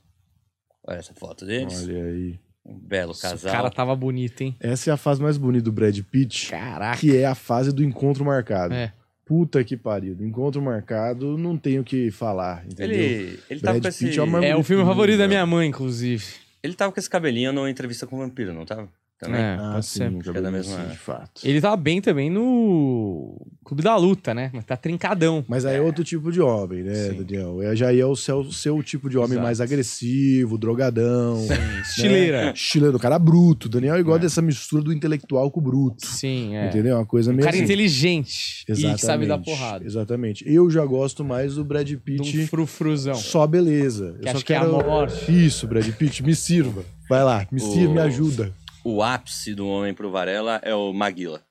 [0.88, 1.84] Olha essa foto deles.
[1.88, 2.40] Olha aí.
[2.66, 3.52] Um belo casal.
[3.52, 4.56] cara tava bonito, hein?
[4.60, 7.00] Essa é a fase mais bonita do Brad Pitt, Caraca.
[7.00, 8.74] que é a fase do encontro marcado.
[8.74, 8.94] É.
[9.26, 10.16] Puta que pariu.
[10.16, 12.98] Do encontro marcado, não tenho o que falar, entendeu?
[13.00, 14.06] Ele, ele tava Brad com esse.
[14.06, 15.30] Pitt é É o filme favorito da né?
[15.30, 16.26] minha mãe, inclusive.
[16.62, 18.90] Ele tava com esse cabelinho no entrevista com o vampiro, não tava?
[19.20, 19.42] Também.
[19.42, 20.32] É, Ah, pode sim, ser.
[20.32, 21.42] o É da assim, mesma- de fato.
[21.44, 24.50] Ele tava bem também no Clube da Luta, né?
[24.54, 25.44] Mas tá trincadão.
[25.48, 27.24] Mas aí é outro tipo de homem, né, Sim.
[27.24, 27.62] Daniel?
[27.62, 29.44] É, já é o seu, seu tipo de homem Exato.
[29.44, 31.46] mais agressivo, drogadão.
[31.82, 32.46] Estileira.
[32.46, 32.54] Né?
[32.54, 33.68] Estileiro, cara bruto.
[33.68, 36.06] Daniel ele gosta dessa mistura do intelectual com o bruto.
[36.06, 36.68] Sim, é.
[36.70, 36.96] Entendeu?
[36.96, 37.66] Uma coisa Um meio cara assim.
[37.66, 39.86] inteligente e que sabe dar porrada.
[39.86, 40.44] Exatamente.
[40.48, 43.16] Eu já gosto mais do Brad Pitt um frufruzão.
[43.16, 44.16] só beleza.
[44.22, 44.72] Que Eu só acho que é a quero...
[44.86, 45.46] morte.
[45.46, 46.84] Isso, Brad Pitt, me sirva.
[47.10, 48.54] Vai lá, me sirva, O- me ajuda.
[48.92, 51.46] O ápice do homem pro Varela é o Maguila.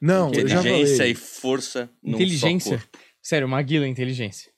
[0.00, 1.12] Não, eu já Inteligência falei.
[1.12, 2.78] e força num só Inteligência.
[2.78, 2.98] corpo.
[3.22, 4.50] Sério, Maguila é inteligência.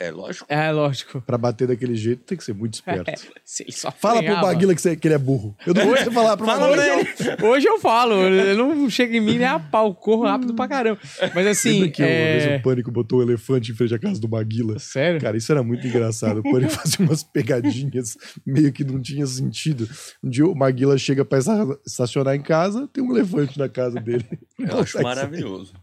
[0.00, 0.46] É lógico.
[0.48, 1.20] É, lógico.
[1.20, 3.12] Pra bater daquele jeito tem que ser muito esperto.
[3.44, 4.34] Se ele só Fala pro.
[4.36, 5.54] Maguila que, você- que ele é burro.
[5.66, 7.06] Eu não vou você falar pro Fala ele.
[7.46, 10.98] Hoje eu falo, ele não chega em mim nem a pau, corro rápido pra caramba.
[11.34, 12.56] Mas assim, Lembra que uma vez é...
[12.56, 14.78] o Pânico botou um elefante em frente à casa do Maguila?
[14.78, 15.20] Sério?
[15.20, 16.40] Cara, isso era muito engraçado.
[16.40, 19.86] O Pânico fazia umas pegadinhas meio que não tinha sentido.
[20.24, 24.00] Um dia o Maguila chega pra esta- estacionar em casa, tem um elefante na casa
[24.00, 24.24] dele.
[24.58, 25.74] Eu acho maravilhoso.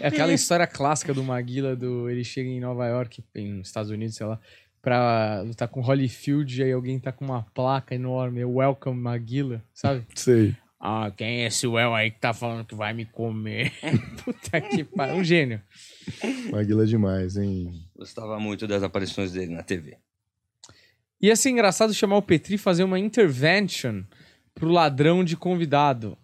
[0.00, 4.16] É aquela história clássica do Maguila, do ele chega em Nova York, em Estados Unidos,
[4.16, 4.38] sei lá,
[4.80, 10.04] pra lutar com Holyfield, e aí alguém tá com uma placa enorme, Welcome Maguila, sabe?
[10.14, 10.56] Sei.
[10.84, 13.72] Ah, quem é esse Well aí que tá falando que vai me comer?
[14.24, 15.62] Puta que pariu, um gênio.
[16.50, 17.72] Maguila é demais, hein?
[17.96, 19.96] Gostava muito das aparições dele na TV.
[21.20, 24.02] Ia ser engraçado chamar o Petri e fazer uma intervention
[24.52, 26.18] pro ladrão de convidado.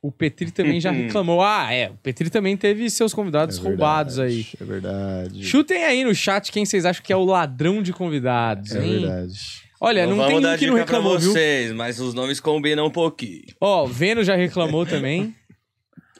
[0.00, 1.42] O Petri também já reclamou.
[1.42, 1.90] Ah, é.
[1.90, 4.42] O Petri também teve seus convidados É roubados aí.
[4.42, 5.44] verdade, É verdade.
[5.44, 9.00] Chutem aí no chat quem vocês acham que é o ladrão de convidados, É hein?
[9.00, 9.38] verdade.
[9.80, 11.32] Olha, não, tem vamos dar um que não dica pra reclamou, viu?
[11.32, 13.42] vocês, mas os nomes combinam um pouquinho.
[13.60, 15.34] Ó, Veno já reclamou também.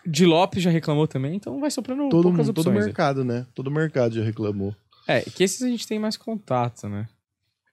[0.06, 2.78] De Lopes já reclamou também, então vai soprando Todo, poucas mundo- todo opções.
[2.78, 2.84] aí.
[2.86, 3.46] mercado, né?
[3.54, 4.74] Todo mercado já reclamou.
[5.06, 7.06] É, que esses a gente tem mais contato, né?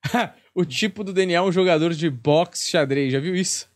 [0.54, 3.68] o tipo do Daniel é um jogador de boxe xadrez, já viu isso?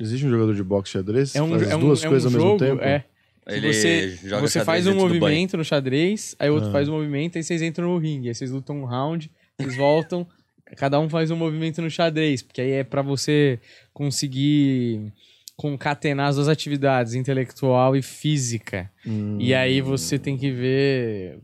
[0.00, 1.34] Existe um jogador de boxe xadrez?
[1.34, 2.82] É um, Faz as é um, duas é um coisas ao jogo, mesmo tempo?
[2.82, 3.04] é.
[3.46, 6.72] Ele você joga você faz um movimento no xadrez, aí outro Ah.
[6.72, 9.28] faz um movimento, aí vocês entram no ringue, aí vocês lutam um round,
[9.58, 10.24] vocês voltam,
[10.76, 13.58] cada um faz um movimento no xadrez, porque aí é pra você
[13.92, 15.12] conseguir
[15.56, 18.90] concatenar as duas atividades, intelectual e física.
[19.06, 19.36] Hum.
[19.40, 21.38] E aí você tem que ver,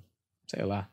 [0.46, 0.88] sei lá.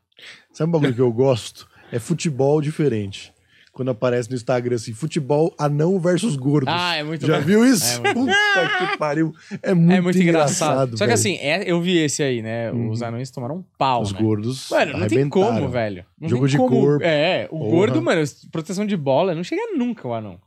[0.54, 1.68] Sabe um bagulho que eu gosto?
[1.92, 3.32] É futebol diferente.
[3.76, 6.74] Quando aparece no Instagram assim, futebol anão versus gordos.
[6.74, 7.46] Ah, é muito Já bom.
[7.46, 8.00] viu isso?
[8.08, 9.34] É muito Puta que pariu.
[9.62, 10.72] É muito, É muito engraçado.
[10.72, 10.98] engraçado.
[10.98, 12.72] Só que assim, é- eu vi esse aí, né?
[12.72, 13.08] Os Uhum.
[13.08, 14.20] anões tomaram um pau, Os né?
[14.22, 14.70] gordos.
[14.72, 16.06] Mano, não tem como, velho.
[16.18, 16.70] Não Jogo tem de como.
[16.70, 17.04] corpo.
[17.06, 17.70] É, o Porra.
[17.70, 20.40] gordo, mano, proteção de bola, não chega nunca o anão.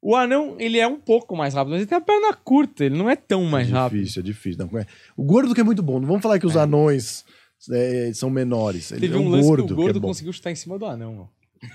[0.00, 2.96] O anão, ele é um pouco mais rápido, mas ele tem a perna curta, ele
[2.96, 3.98] não é tão mais é rápido.
[4.00, 4.70] difícil, é difícil.
[4.78, 6.00] É- o gordo que é muito bom.
[6.00, 7.26] Não vamos falar que os anões
[7.70, 8.90] é, são menores.
[8.90, 10.54] Ele Teve é um o lance gordo que o que é gordo conseguiu chutar em
[10.54, 11.28] cima do anão, mano.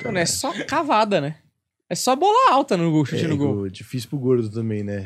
[0.03, 1.37] Mano, é só cavada, né?
[1.89, 3.67] É só bola alta no gol, chute É, no gol.
[3.67, 5.03] é difícil pro gordo também, né?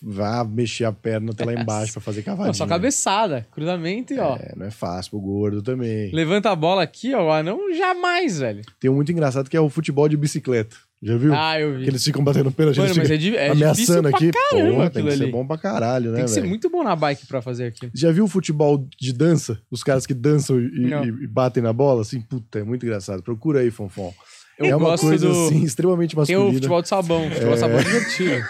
[0.00, 2.48] Vá mexer a perna até lá embaixo pra fazer cavadinha.
[2.48, 4.36] Não, só cabeçada, cruzamento e ó.
[4.36, 6.10] É, não é fácil pro gordo também.
[6.12, 7.26] Levanta a bola aqui, ó.
[7.26, 8.62] O anão jamais, velho.
[8.78, 10.76] Tem um muito engraçado que é o futebol de bicicleta.
[11.00, 11.32] Já viu?
[11.32, 11.84] Ah, eu vi.
[11.84, 14.30] Que eles ficam batendo pênalti, Mano, eles mas é, di- é ameaçando difícil aqui.
[14.32, 15.32] pra caramba Porra, tem aquilo que ser ali.
[15.32, 16.48] bom pra caralho, né, Tem que ser velho?
[16.50, 17.92] muito bom na bike pra fazer aquilo.
[17.94, 19.60] Já viu o futebol de dança?
[19.70, 21.04] Os caras que dançam e, Não.
[21.04, 22.02] e- e batem na bola?
[22.02, 23.22] Assim, puta, é muito engraçado.
[23.22, 24.12] Procura aí, Fonfon.
[24.58, 25.46] Eu é uma gosto coisa, do...
[25.46, 26.52] assim, extremamente Tem o masculina.
[26.54, 27.30] futebol de sabão.
[27.30, 28.44] Futebol de sabão é divertido.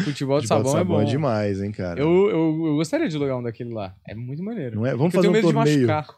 [0.02, 1.04] futebol de sabão, é bom.
[1.04, 2.00] demais, hein, cara.
[2.00, 3.94] Eu, eu, eu gostaria de jogar um daquele lá.
[4.06, 4.74] É muito maneiro.
[4.76, 4.90] Não é?
[4.96, 5.86] Vamos Porque eu fazer tenho um medo de torneio.
[5.86, 6.16] machucar.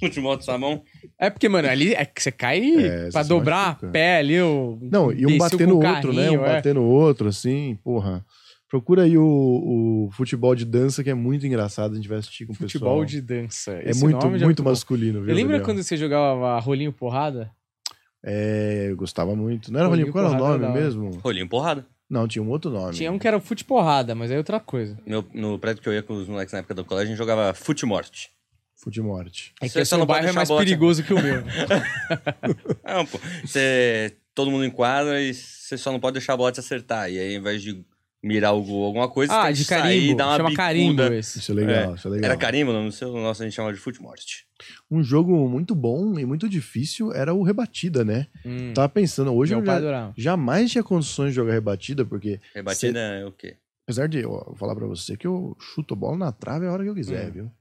[0.00, 0.82] Futebol de sabão.
[1.18, 3.88] É porque, mano, ali é que você cai É, pra dobrar machuca.
[3.88, 4.40] a pé ali.
[4.40, 5.30] O, Não, e um
[5.66, 6.30] no o outro, né?
[6.30, 6.54] Um é.
[6.54, 8.24] bater no outro, assim, porra.
[8.68, 12.46] Procura aí o, o futebol de dança, que é muito engraçado, a gente vai assistir
[12.46, 13.04] com o Futebol pessoal.
[13.04, 13.72] de dança.
[13.72, 15.34] É Esse muito, muito masculino, viu?
[15.34, 15.64] Daniel?
[15.64, 17.50] quando você jogava rolinho porrada?
[18.24, 19.72] É, eu gostava muito.
[19.72, 21.10] Não era Rolinho Rolinho, qual era o porrada nome mesmo?
[21.20, 21.86] Rolinho porrada.
[22.08, 22.92] Não, tinha um outro nome.
[22.94, 24.96] Tinha um que era fute porrada, mas aí é outra coisa.
[25.06, 27.18] Meu, no prédio que eu ia com os moleques na época do colégio, a gente
[27.18, 28.30] jogava fute-morte.
[28.82, 29.52] Futemorte.
[29.60, 31.42] É que Você seu não pode bairro é deixar mais perigoso que o meu.
[32.84, 33.18] Não, pô.
[33.44, 37.10] Você, todo mundo enquadra e você só não pode deixar a bola te acertar.
[37.10, 37.84] E aí, ao invés de
[38.22, 40.12] mirar o gol, alguma coisa, ah, de sair carimbo.
[40.12, 40.62] e dar uma Chama bicuda.
[40.62, 41.38] carimbo esse.
[41.38, 42.30] Isso é legal, isso é legal.
[42.30, 42.84] Era carimbo, não?
[42.84, 44.46] No seu, no nosso a gente chamava de fute-morte.
[44.90, 48.26] Um jogo muito bom e muito difícil era o Rebatida, né?
[48.44, 52.40] Hum, Tava pensando, hoje meu eu pai já, jamais tinha condições de jogar Rebatida, porque
[52.54, 53.56] Rebatida é o quê?
[53.84, 56.82] apesar de eu falar pra você que eu chuto a bola na trave a hora
[56.84, 57.32] que eu quiser, Hum.
[57.32, 57.52] viu?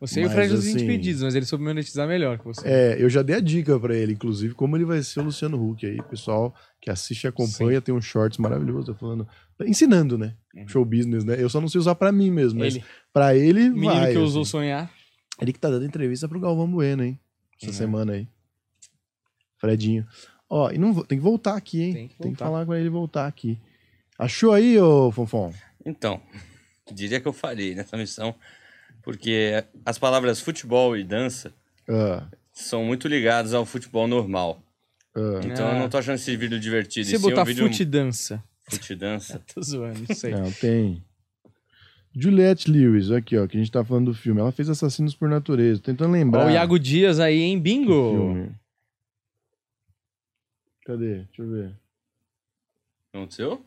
[0.00, 2.66] Você e o Mas, Fred os assim, impedidos, mas ele soube monetizar melhor que você.
[2.66, 5.62] É, eu já dei a dica pra ele, inclusive, como ele vai ser o Luciano
[5.62, 6.02] Huck aí.
[6.02, 9.26] Pessoal que assiste e acompanha, tem um shorts maravilhoso, tá falando,
[9.62, 10.34] ensinando, né?
[10.54, 10.68] Uhum.
[10.68, 11.36] Show business, né?
[11.38, 14.12] Eu ssó não sei usar pra mim mesmo, mas ele, pra ele menino vai.
[14.12, 14.50] que ousou assim.
[14.50, 14.90] sonhar.
[15.40, 17.18] Ele que tá dando entrevista pro Galvão Bueno, hein?
[17.60, 17.72] Essa Uhum.
[17.76, 18.28] semana aí.
[19.58, 20.06] Fredinho.
[20.48, 21.92] Ó, e não, tem que voltar aqui, hein?
[21.94, 23.58] Tem que Tem que falar com ele voltar aqui.
[24.18, 25.52] Achou aí, ô Fonfon?
[25.84, 26.20] Então,
[26.92, 28.34] diria que eu falhei nessa missão,
[29.06, 31.52] porque as palavras futebol e dança
[31.88, 34.60] Ah, são muito ligadas ao futebol normal.
[35.14, 35.40] ah.
[35.44, 35.74] Então Ah.
[35.74, 37.06] eu não tô achando esse vídeo divertido.
[37.06, 38.42] Se Esse é botar um vídeo fute dança.
[38.68, 39.40] fute dança.
[39.54, 40.32] Tô zoando, não sei.
[40.32, 41.00] Não, tem.
[42.18, 44.40] Juliette Lewis, aqui, ó, que a gente tá falando do filme.
[44.40, 45.80] Ela fez Assassinos por Natureza.
[45.82, 46.46] Tentando lembrar.
[46.46, 47.60] Ó, o Iago Dias aí, hein?
[47.60, 48.50] Bingo!
[50.84, 51.24] Cadê?
[51.24, 51.72] Deixa eu ver.
[53.12, 53.62] Aconteceu?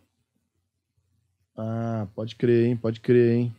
[1.55, 2.75] Ah, pode crer, hein?
[2.77, 3.55] Pode crer, hein?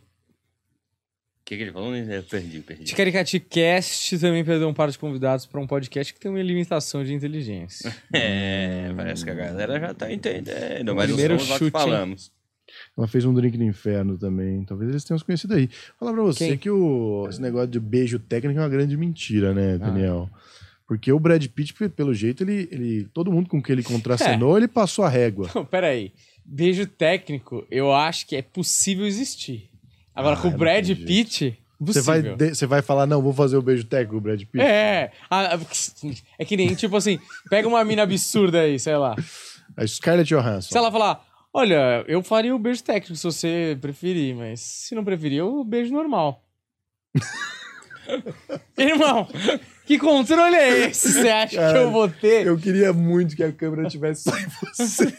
[1.50, 1.92] O que, que ele falou?
[1.96, 2.84] Eu perdi, perdi.
[2.84, 7.02] Ticaricati Cast também perdeu um par de convidados para um podcast que tem uma limitação
[7.02, 7.92] de inteligência.
[8.14, 11.70] É, parece que a galera já tá entendendo, mas Primeiro não que chute, hein?
[11.72, 12.30] falamos.
[12.96, 14.64] Ela fez um drink do inferno também.
[14.64, 15.68] Talvez eles tenham se conhecido aí.
[15.98, 16.58] Falar pra você Quem?
[16.58, 19.54] que o, esse negócio de beijo técnico é uma grande mentira, Ah.
[19.54, 20.30] né, Daniel?
[20.86, 23.08] Porque o Brad Pitt, pe- pelo jeito, ele, ele.
[23.12, 23.84] Todo mundo com quem ele É.
[23.84, 25.50] contracenou, ele passou a régua.
[25.54, 26.12] Não, pera aí.
[26.44, 29.69] Beijo técnico, eu acho que é possível existir.
[30.20, 30.86] Agora, Ah, com o não Brad.
[30.88, 34.40] Pitt, Você vai, você vai falar, não, vou fazer o beijo técnico com o Brad
[34.42, 34.60] Pitt?
[34.60, 35.58] É, ah,
[36.38, 37.18] é que nem, tipo assim,
[37.48, 39.16] pega uma mina absurda aí, sei lá.
[39.76, 40.68] A Scarlett Johansson.
[40.72, 45.02] Se ela falar, olha, eu faria o beijo técnico se você preferir, mas se não
[45.04, 46.44] preferir, o beijo normal.
[48.76, 49.28] Irmão,
[49.86, 51.12] que controle é esse?
[51.12, 52.46] Você acha que Caralho, eu vou ter?
[52.46, 55.14] Eu queria muito que a câmera tivesse só em você.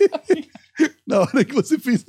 [1.08, 2.06] Na hora que você fez.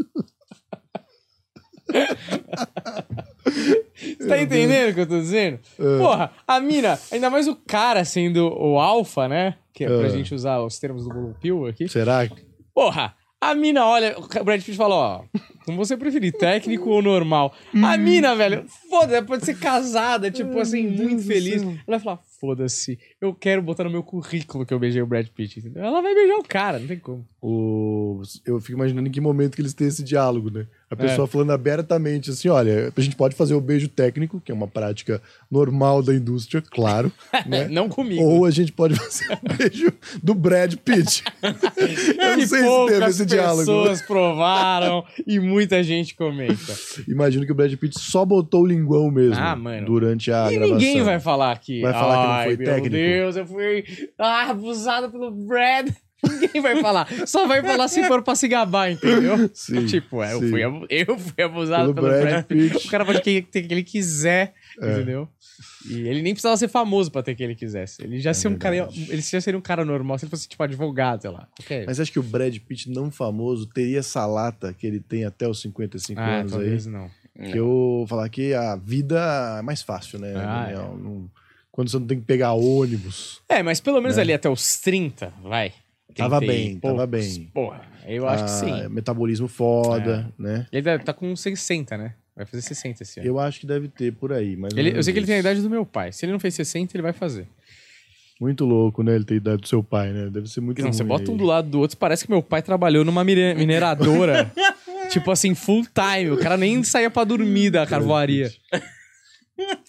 [3.94, 5.58] Você tá entendendo o que eu tô dizendo?
[5.78, 5.98] É.
[5.98, 9.54] Porra, a mina, ainda mais o cara sendo o alfa, né?
[9.72, 10.10] Que é pra É.
[10.10, 11.88] gente usar os termos do Pill aqui.
[11.88, 12.28] Será?
[12.74, 15.24] Porra, a mina olha, o Brad Pitt falou, ó,
[15.64, 17.52] como você preferir, técnico ou normal?
[17.82, 21.62] A mina, velho, foda, ela pode ser casada, tipo assim, muito feliz.
[21.62, 25.26] Ela vai falar, foda-se, eu quero botar no meu currículo que eu beijei o Brad
[25.28, 25.82] Pitt, entendeu?
[25.84, 27.24] Ela vai beijar o cara, não tem como.
[27.40, 28.20] O...
[28.46, 30.66] Eu fico imaginando em que momento que eles têm esse diálogo, né?
[30.90, 30.96] A É.
[30.96, 34.68] pessoa falando abertamente assim: olha, a gente pode fazer o beijo técnico, que é uma
[34.68, 35.20] prática
[35.50, 37.10] normal da indústria, claro,
[37.46, 37.66] né?
[37.68, 38.22] Não comigo.
[38.22, 39.92] Ou a gente pode fazer o beijo
[40.22, 41.24] do Brad Pitt.
[41.42, 43.58] eu não sei se teve esse diálogo.
[43.60, 46.74] pessoas provaram e muita gente comenta.
[47.08, 50.76] Imagino que o Brad Pitt só botou o linguão mesmo Ah, durante a e gravação.
[50.76, 51.80] ninguém vai falar que.
[51.80, 52.90] Vai falar que não Ai, foi técnico?
[52.90, 53.84] Deus, eu fui
[54.18, 55.90] ah, abusado pelo Brad.
[56.22, 57.08] Ninguém vai falar.
[57.26, 59.50] Só vai falar se for pra se gabar, entendeu?
[59.52, 62.76] Sim, tipo, é, eu, fui, eu fui abusado Pelo pelo, Brad Brad.
[62.76, 64.92] O cara pode ter que ele quiser, É.
[64.92, 65.28] entendeu?
[65.88, 68.02] E ele nem precisava ser famoso pra ter que ele quisesse.
[68.02, 70.48] Ele já, ser um cara, É ele já seria um cara normal se ele fosse,
[70.48, 71.48] tipo, advogado, sei lá.
[71.56, 75.24] qualquer- Mas acho que o Brad Pitt não famoso teria essa lata que ele tem
[75.24, 76.58] até os 55 ah, anos aí.
[76.58, 77.10] talvez não.
[77.34, 79.18] Que eu falar que a vida
[79.58, 80.34] é mais fácil, né?
[80.36, 80.96] Ah, Daniel?
[80.96, 81.30] Não-
[81.72, 83.40] quando você não tem que pegar ônibus.
[83.48, 84.22] É, mas pelo menos Né?
[84.22, 85.72] ali até os 30, vai.
[86.14, 87.36] Tava 30 bem, tava poucos.
[87.38, 87.50] bem.
[87.54, 88.88] Porra, eu acho que Ah, sim.
[88.90, 90.66] Metabolismo foda, né?
[90.70, 92.14] Ele deve tá com 60, né?
[92.36, 93.26] Vai fazer 60 esse ano.
[93.28, 94.54] Eu acho que deve ter por aí.
[94.56, 96.12] Mas Ele- eu sei que ele tem a idade do meu pai.
[96.12, 97.46] Se ele não fez 60, ele vai fazer.
[98.40, 99.14] Muito louco, né?
[99.14, 100.28] Ele tem a idade do seu pai, né?
[100.30, 102.60] Deve ser muito Não, você bota um do lado do outro, parece que meu pai
[102.60, 104.50] trabalhou numa mine- mineradora.
[105.10, 106.30] tipo assim, full time.
[106.30, 108.50] O cara nem saía pra dormir da carvoaria.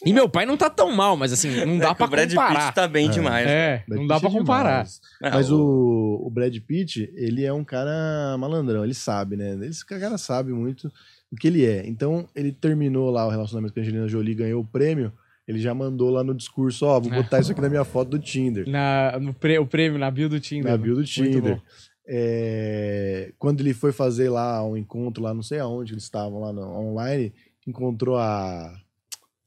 [0.06, 2.30] E meu pai não tá tão mal, mas assim, não dá É pra o Brad
[2.30, 2.60] comparar.
[2.66, 3.48] Pitt tá bem demais.
[3.48, 4.86] É, Brad não dá Pitt pra é comparar.
[5.22, 9.58] Ah, Mas o, o Brad Pitt, ele é um cara malandrão, ele sabe, né?
[9.66, 10.92] Esse cara sabe muito
[11.32, 11.88] o que ele é.
[11.88, 15.12] Então, ele terminou lá o relacionamento com a Angelina Jolie, ganhou o prêmio,
[15.48, 17.16] ele já mandou lá no discurso, ó, vou É.
[17.24, 18.68] botar isso aqui na minha foto do Tinder.
[18.70, 20.72] Na, no pre- o prêmio, na bio do Tinder.
[20.72, 21.56] Na bio do Muito Tinder.
[21.56, 21.62] bom.
[22.06, 26.52] É, quando ele foi fazer lá um encontro lá, não sei aonde eles estavam lá
[26.54, 27.34] no, online,
[27.66, 28.74] encontrou a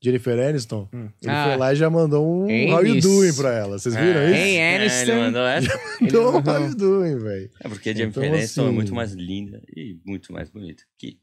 [0.07, 0.88] Jennifer Aniston.
[0.92, 1.09] Hum.
[1.22, 1.44] Ele Ah.
[1.48, 3.78] foi lá e já mandou um Hein, How you doing pra ela.
[3.78, 4.26] Vocês viram É.
[4.30, 4.34] isso?
[4.40, 5.00] Hein, É, Aniston?
[5.12, 5.80] ele mandou essa.
[6.00, 6.54] Mandou um mandou.
[6.54, 7.50] How you doing, velho.
[7.62, 10.82] É porque a Jennifer Então, Aniston é assim- muito mais linda e muito mais bonita
[10.98, 11.18] que,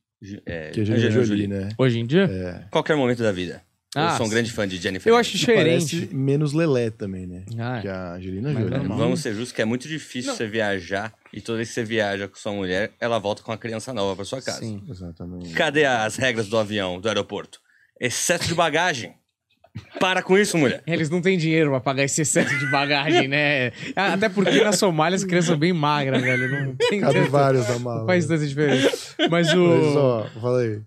[0.46, 1.70] é, Que a Angelina Jolie, né?
[1.78, 2.24] Hoje em dia?
[2.24, 2.66] É.
[2.70, 3.62] Qualquer momento da vida.
[3.96, 5.52] Ah, eu sou um grande fã de Jennifer Eu acho Aniston.
[5.52, 5.96] diferente.
[5.98, 7.44] Parece menos Lelé também, né?
[7.60, 8.70] Ah, Que a Angelina Jolie.
[8.72, 8.98] normal.
[8.98, 10.36] Vamos ser justos que é muito difícil Não.
[10.38, 13.58] você viajar e toda vez que você viaja com sua mulher, ela volta com uma
[13.58, 14.58] criança nova pra sua casa.
[14.62, 14.82] sim.
[14.90, 15.54] Exatamente.
[15.54, 17.62] Cadê as regras do avião, do aeroporto?
[18.06, 19.14] Excesso de bagagem.
[20.00, 20.84] Para com isso, mulher.
[20.86, 23.72] Eles não têm dinheiro pra pagar esse excesso de bagagem, né?
[23.96, 26.66] Até porque na Somália as crianças são bem magras, velho.
[26.68, 28.06] Não tem Cabe tanto- vários da Não mala.
[28.06, 28.36] faz né?
[28.36, 29.16] tanta diferença.
[29.32, 29.68] Mas o.
[29.68, 30.82] Mas, ó, fala aí.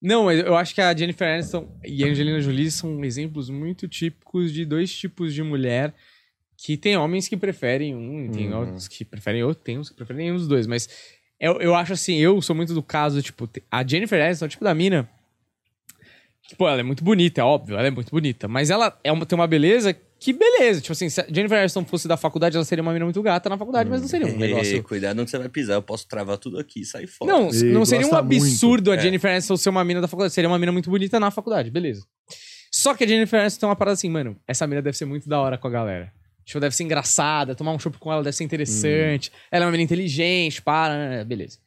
[0.00, 3.86] Não, mas eu acho que a Jennifer Aniston e a Angelina Jolie são exemplos muito
[3.86, 5.94] típicos de dois tipos de mulher
[6.56, 8.58] que tem homens que preferem um e tem Uhum.
[8.58, 10.88] outros que preferem outro, tem uns que preferem nenhum dos dois, mas
[11.38, 14.50] eu, eu acho assim, eu sou muito do caso, tipo, a Jennifer Aniston, é o
[14.50, 15.08] tipo da mina,
[16.56, 19.24] pô, ela é muito bonita, é óbvio, ela é muito bonita, mas ela é uma,
[19.24, 22.64] tem uma beleza que beleza, tipo assim, se a Jennifer Aniston fosse da faculdade, ela
[22.64, 24.76] seria uma mina muito gata na faculdade, mas não seria um negócio...
[24.76, 25.74] Ei, cuidado onde você vai pisar.
[25.74, 27.32] Eu posso travar tudo aqui e sair fora.
[27.32, 28.40] Não, não seria um gosta muito.
[28.44, 29.00] absurdo a É.
[29.00, 30.32] Jennifer Aniston ser uma mina da faculdade.
[30.32, 32.06] Seria uma mina muito bonita na faculdade, beleza.
[32.70, 35.28] Só que a Jennifer Aniston tem uma parada assim, mano, essa mina deve ser muito
[35.28, 36.12] da hora com a galera.
[36.44, 39.32] Tipo, deve ser engraçada, tomar um chopp com ela deve ser interessante.
[39.50, 41.58] Ela é uma mina inteligente, para, né, beleza.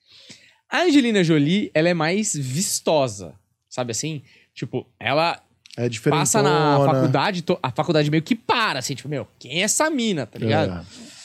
[0.69, 3.35] A Angelina Jolie, ela é mais vistosa,
[3.69, 4.23] sabe assim?
[4.55, 5.39] Tipo, ela
[5.77, 9.63] É passa na faculdade, to- a faculdade meio que para, assim, tipo, meu, quem é
[9.63, 10.79] essa mina, tá ligado?
[10.79, 11.15] É.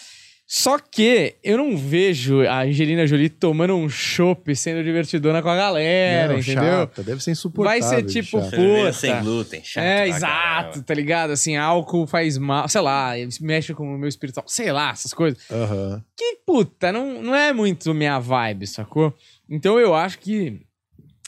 [0.53, 5.55] Só que eu não vejo a Angelina Jolie tomando um chopp sendo divertidona com a
[5.55, 6.64] galera, Não, entendeu?
[6.64, 7.81] chata, deve ser insuportável.
[7.81, 8.93] Vai ser tipo, puta.
[8.93, 9.62] sem glúten.
[9.62, 11.31] Chato é, exato, tá ligado?
[11.31, 15.41] Assim, álcool faz mal, sei lá, mexe com o meu espiritual, sei lá, essas coisas.
[15.49, 16.03] Aham.
[16.16, 19.14] Que puta, não, não é muito minha vibe, sacou?
[19.49, 20.62] Então eu acho que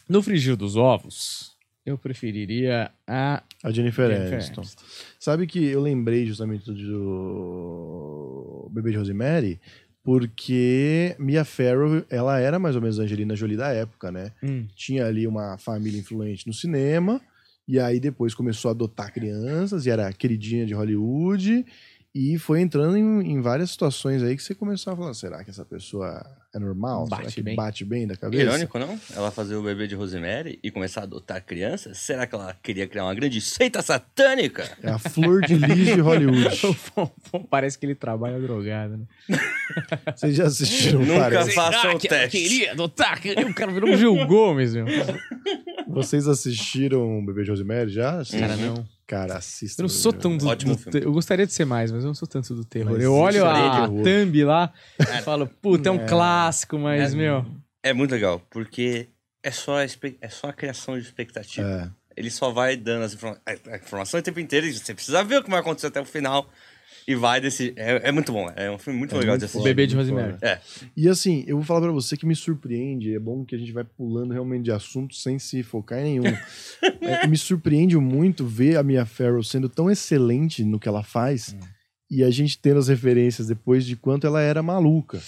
[0.08, 1.51] no frigir dos ovos,
[1.84, 4.62] eu preferiria a A Jennifer, Jennifer Aniston.
[5.18, 9.60] Sabe que eu lembrei justamente do Bebê de Rosemary,
[10.02, 14.32] porque Mia Farrow, ela era mais ou menos a Angelina Jolie da época, né?
[14.42, 14.66] Hum.
[14.74, 17.20] Tinha ali uma família influente no cinema,
[17.68, 21.64] e aí depois começou a adotar crianças, e era queridinha de Hollywood,
[22.14, 25.50] e foi entrando em, em várias situações aí que você começou a falar, será que
[25.50, 26.20] essa pessoa
[26.54, 27.06] É normal?
[27.06, 27.56] Bate Será que bem.
[27.56, 28.42] bate bem da cabeça?
[28.42, 29.00] Irônico, não?
[29.16, 31.96] Ela fazer o bebê de Rosemary e começar a adotar crianças?
[31.96, 34.70] Será que ela queria criar uma grande seita satânica?
[34.82, 36.50] É a flor de lis de Hollywood.
[37.48, 39.06] Parece que ele trabalha drogado, né?
[40.14, 41.00] Vocês já assistiram?
[41.00, 41.52] Nunca Parece?
[41.52, 42.38] Faça Será o que teste.
[42.38, 44.84] Queria adotar, o cara virou um Gil Gomes, meu.
[45.88, 48.22] Vocês assistiram o Bebê de Rosemary já?
[48.30, 48.84] Cara, não.
[49.06, 49.80] Cara, assista.
[49.80, 52.14] Eu não sou tão do, Ótimo do Eu gostaria de ser mais, mas eu não
[52.14, 52.92] sou tanto do terror.
[52.92, 57.16] Mas eu olho é a thumb lá e falo, puta, é um clássico, mas, É.
[57.16, 57.44] meu.
[57.82, 59.08] É muito legal, porque
[59.42, 61.66] é só a, é só a criação de expectativa.
[61.68, 61.90] É.
[62.16, 65.24] Ele só vai dando as informa a- a informação o tempo inteiro e você precisa
[65.24, 66.48] ver o que vai acontecer até o final.
[67.06, 67.72] E vai desse.
[67.76, 68.50] É, é muito bom.
[68.54, 69.64] É um filme muito É legal muito de assistir.
[69.64, 70.36] Bebê de Rosemary.
[70.40, 70.60] É.
[70.96, 73.14] E assim, eu vou falar pra você que me surpreende.
[73.14, 76.36] É bom que a gente vai pulando realmente de assunto sem se focar em nenhum.
[77.02, 81.56] É, me surpreende muito ver a Mia Farrow sendo tão excelente no que ela faz
[82.08, 85.20] e a gente tendo as referências depois de quanto ela era maluca.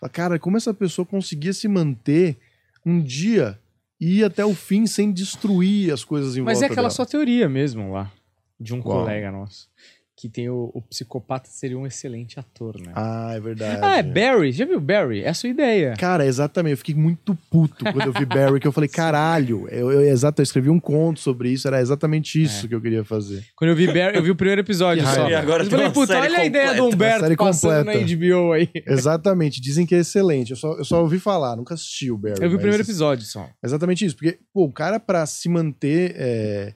[0.00, 2.36] Fala, Cara, como essa pessoa conseguia se manter
[2.84, 3.58] um dia
[4.00, 6.94] e ir até o fim sem destruir as coisas em Mas é volta aquela dela.
[6.94, 8.12] sua teoria mesmo lá,
[8.60, 9.00] de um Qual?
[9.00, 9.68] colega nosso.
[10.18, 12.90] Que tem o, o psicopata seria um excelente ator, né?
[12.94, 13.80] Ah, é verdade.
[13.82, 14.50] Ah, é Barry.
[14.50, 15.22] Já viu Barry?
[15.22, 15.94] É a sua ideia.
[15.98, 16.70] Cara, exatamente.
[16.70, 20.40] Eu fiquei muito puto quando eu vi Barry, que eu falei, caralho, eu, eu, exato,
[20.40, 23.44] eu escrevi um conto sobre isso, era exatamente isso que eu queria fazer.
[23.54, 25.28] Quando eu vi Barry, eu vi o primeiro episódio só.
[25.28, 26.94] E agora eu falei, puta, olha a ideia do completa.
[26.94, 28.00] Humberto Série passando completa.
[28.00, 28.70] na HBO aí.
[28.86, 30.52] Exatamente, dizem que é excelente.
[30.52, 32.42] Eu só, eu só ouvi falar, nunca assisti o Barry.
[32.42, 33.46] Eu vi o primeiro episódio só.
[33.62, 36.74] Exatamente isso, porque, pô, o cara pra se manter é,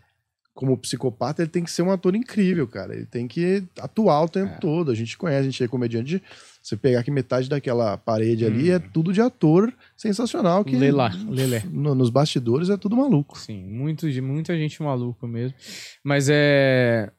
[0.61, 2.95] como psicopata, ele tem que ser um ator incrível, cara.
[2.95, 4.59] Ele tem que atuar o tempo É.
[4.59, 4.91] todo.
[4.91, 6.23] A gente conhece, a gente é comediante.
[6.63, 8.75] Você pegar que metade daquela parede ali Hum.
[8.75, 10.63] é tudo de ator sensacional.
[10.63, 11.61] Que Lê lá, lê, lê.
[11.71, 13.39] no- nos bastidores é tudo maluco.
[13.39, 15.57] Sim, muito, de muita gente maluca mesmo.
[16.05, 17.11] Mas é.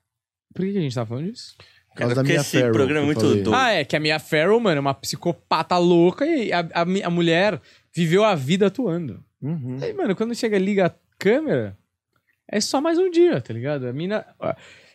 [0.53, 1.55] Por que a gente tá falando disso?
[1.89, 3.55] Por causa Cara, da porque Mia esse Farrow, programa é muito doido.
[3.55, 7.09] Ah, é, que a Mia Farrow, mano, é uma psicopata louca e a, a, a
[7.09, 7.59] mulher
[7.93, 9.23] viveu a vida atuando.
[9.41, 9.79] Uhum.
[9.81, 11.75] Aí, mano, quando chega e liga a câmera,
[12.51, 13.87] é só mais um dia, tá ligado?
[13.87, 14.25] A mina.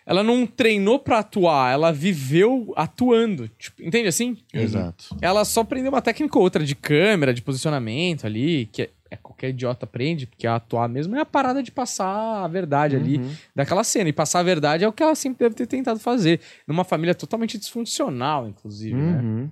[0.09, 3.49] Ela não treinou pra atuar, ela viveu atuando.
[3.59, 4.37] Tipo, entende assim?
[4.55, 5.17] Exato.
[5.21, 9.17] Ela só aprendeu uma técnica ou outra de câmera, de posicionamento ali, que é, é
[9.17, 13.35] qualquer idiota aprende, porque atuar mesmo é a parada de passar a verdade ali Uhum.
[13.53, 14.09] daquela cena.
[14.09, 16.39] E passar a verdade é o que ela sempre deve ter tentado fazer.
[16.69, 19.21] Numa família totalmente disfuncional, inclusive, né?
[19.21, 19.51] Uhum.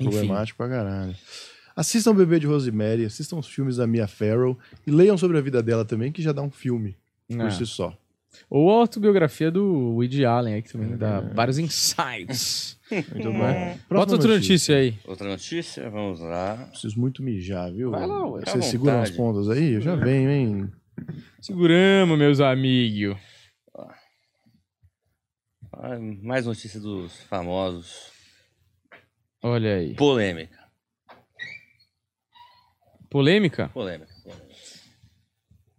[0.00, 0.10] Enfim.
[0.10, 1.14] Problemático pra caralho.
[1.74, 5.40] Assistam o Bebê de Rosemary, assistam os filmes da Mia Farrow e leiam sobre a
[5.40, 6.94] vida dela também, que já dá um filme
[7.28, 7.50] por É.
[7.50, 7.96] si só.
[8.50, 9.64] Ou a autobiografia do
[9.94, 11.34] Woody Allen aí, que também dá É.
[11.34, 12.78] vários insights.
[12.90, 13.78] Muito bom.
[13.90, 14.94] Bota outra notícia aí.
[15.06, 16.56] Outra notícia, vamos lá.
[16.70, 17.90] Preciso muito mijar, viu?
[17.90, 18.42] Vai lá, ué.
[18.46, 19.72] Vocês seguram as pontas aí?
[19.74, 20.72] Eu já venho, hein?
[21.40, 23.16] Seguramos, meus amigos.
[26.22, 28.10] Mais notícia dos famosos.
[29.42, 29.94] Olha aí.
[29.94, 30.58] Polêmica.
[33.10, 33.68] Polêmica?
[33.68, 34.12] Polêmica.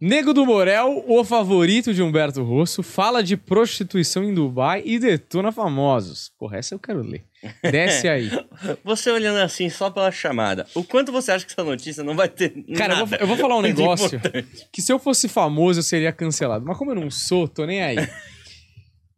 [0.01, 5.51] Nego do Borel, o favorito de Humberto Rosso, fala de prostituição em Dubai e detona
[5.51, 6.31] famosos.
[6.39, 7.25] Porra, essa eu quero ler.
[7.61, 8.29] Desce aí.
[8.83, 12.27] Você olhando assim só pela chamada, o quanto você acha que essa notícia não vai
[12.27, 14.19] ter Cara, eu nada vou, eu vou falar um negócio
[14.71, 16.65] que se eu fosse famoso eu seria cancelado.
[16.65, 17.97] Mas como eu não sou, tô nem aí.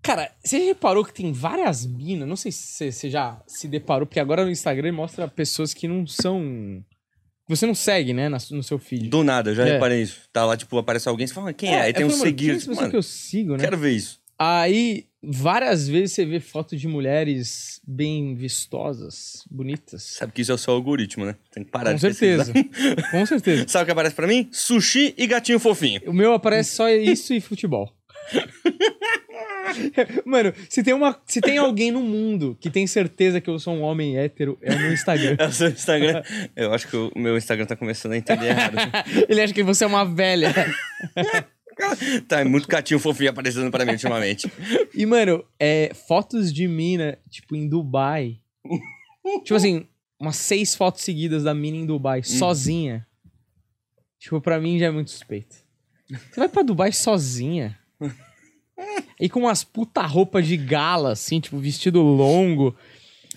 [0.01, 4.19] Cara, você reparou que tem várias minas, não sei se você já se deparou, porque
[4.19, 6.83] agora no Instagram mostra pessoas que não são...
[7.51, 9.09] Você não segue, né, no seu feed.
[9.09, 9.73] Do nada, eu já É.
[9.73, 10.21] reparei isso.
[10.31, 11.81] Tá lá, tipo, aparece alguém, você fala, quem é?
[11.81, 13.63] Aí tem uns falei, é pessoa Mano, que eu sigo, né?
[13.63, 14.19] quero ver isso.
[14.39, 20.01] Aí, várias vezes você vê fotos de mulheres bem vistosas, bonitas.
[20.17, 21.35] Sabe que isso é o seu algoritmo, né?
[21.53, 22.45] Tem que parar Com de pesquisar.
[22.45, 23.09] certeza.
[23.11, 23.65] Com certeza.
[23.69, 24.49] Sabe o que aparece pra mim?
[24.51, 26.01] Sushi e gatinho fofinho.
[26.07, 27.93] O meu aparece só isso e futebol.
[30.25, 33.73] Mano, se tem, uma, se tem alguém no mundo que tem certeza que eu sou
[33.73, 35.35] um homem hétero, é o meu Instagram.
[35.37, 36.23] É o seu Instagram.
[36.55, 38.75] Eu acho que o meu Instagram tá começando a entender errado.
[39.29, 40.53] Ele acha que você é uma velha.
[42.27, 44.51] tá, é muito gatinho fofinho aparecendo pra mim ultimamente.
[44.93, 48.39] E, mano, é, fotos de mina, tipo, em Dubai.
[49.43, 49.87] tipo assim,
[50.19, 53.07] umas seis fotos seguidas da mina em Dubai, sozinha.
[54.19, 55.55] Tipo, pra mim já é muito suspeito.
[56.07, 57.80] Você vai pra Dubai sozinha?
[59.19, 62.75] E com umas puta roupa de gala, assim, tipo, vestido longo.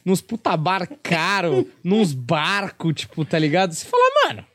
[0.05, 3.72] Nos puta bar caro, nos barcos, tipo, tá ligado?
[3.72, 4.47] Você fala, mano.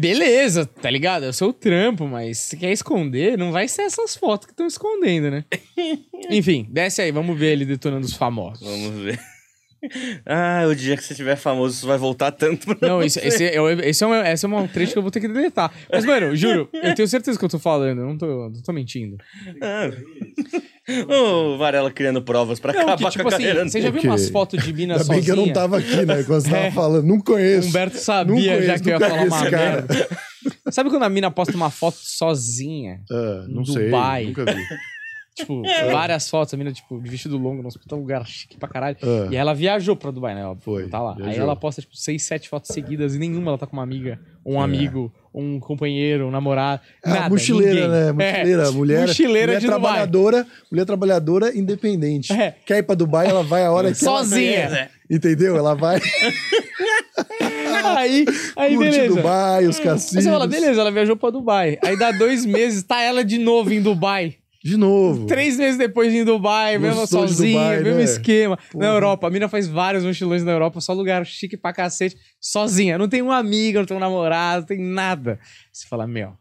[0.00, 1.24] Beleza, tá ligado?
[1.24, 4.66] Eu sou o trampo, mas se quer esconder, não vai ser essas fotos que estão
[4.66, 5.44] escondendo, né?
[6.30, 8.66] Enfim, desce aí, vamos ver ele detonando os famosos.
[8.66, 9.20] Vamos ver.
[10.24, 13.06] Ah, o dia que você tiver famoso, isso vai voltar tanto pra Não, você.
[13.06, 15.20] isso, esse, é, o- esse é, uma, esse é uma trecho que eu vou ter
[15.20, 15.72] que deletar.
[15.90, 18.72] Mas, mano, juro, eu tenho certeza que eu tô falando, eu não tô, não tô
[18.72, 19.16] mentindo.
[19.60, 19.90] Ah,
[21.08, 23.68] O Varela criando provas pra Não, acabar que, tipo com a assim, carreira.
[23.68, 24.06] você já viu quê?
[24.08, 25.16] umas fotos de mina Ainda sozinha?
[25.20, 26.22] bem que eu não tava aqui, né?
[26.22, 26.70] Quando você tava É.
[26.70, 27.06] falando.
[27.06, 27.68] Não conheço.
[27.68, 29.56] Humberto sabia conheço, já que eu ia falar uma cara.
[29.82, 30.08] merda.
[30.70, 33.00] Sabe quando a mina posta uma foto sozinha?
[33.10, 33.84] Ah, não Em sei.
[33.86, 34.24] Dubai.
[34.26, 34.62] Nunca vi.
[35.36, 35.62] Tipo,
[35.92, 38.96] várias fotos, a mina, tipo, de vestido longo, num puta lugar chique pra caralho.
[39.02, 39.26] Ah.
[39.26, 40.46] E aí ela viajou pra Dubai, né?
[40.46, 40.62] Óbvio.
[40.64, 41.14] Foi, Tá lá.
[41.18, 41.42] Aí viajou.
[41.42, 44.58] ela posta, tipo, seis, sete fotos seguidas e nenhuma ela tá com uma amiga, um
[44.60, 44.64] É.
[44.64, 46.80] amigo, um companheiro, um namorado.
[47.04, 47.88] Ah, nada, mochileira, ninguém.
[47.90, 48.12] né?
[48.12, 49.06] Mochileira, É, mulher.
[49.08, 49.80] Mochileira mulher de Dubai.
[49.82, 52.32] trabalhadora, mulher trabalhadora independente.
[52.32, 52.54] É.
[52.64, 54.50] Quer ir pra Dubai, ela vai a hora que Sozinha.
[54.60, 54.90] ela quer.
[55.10, 55.56] Entendeu?
[55.56, 56.00] Ela vai
[57.96, 58.24] Aí,
[58.56, 59.14] aí curte beleza.
[59.14, 60.24] Dubai, os Aí cassinos.
[60.24, 61.78] você fala, beleza, ela viajou pra Dubai.
[61.82, 64.34] Aí dá dois meses, tá ela de novo em Dubai.
[64.66, 65.26] De novo.
[65.26, 68.02] Três meses depois em Dubai, mesmo sozinha, Dubai, mesmo né?
[68.02, 68.56] esquema.
[68.56, 68.84] Porra.
[68.84, 72.98] Na Europa, a mina faz vários mochilões na Europa, só lugar chique pra cacete, sozinha.
[72.98, 75.38] Não tem uma amiga, não tem um namorado, não tem nada.
[75.72, 76.36] Você fala, meu.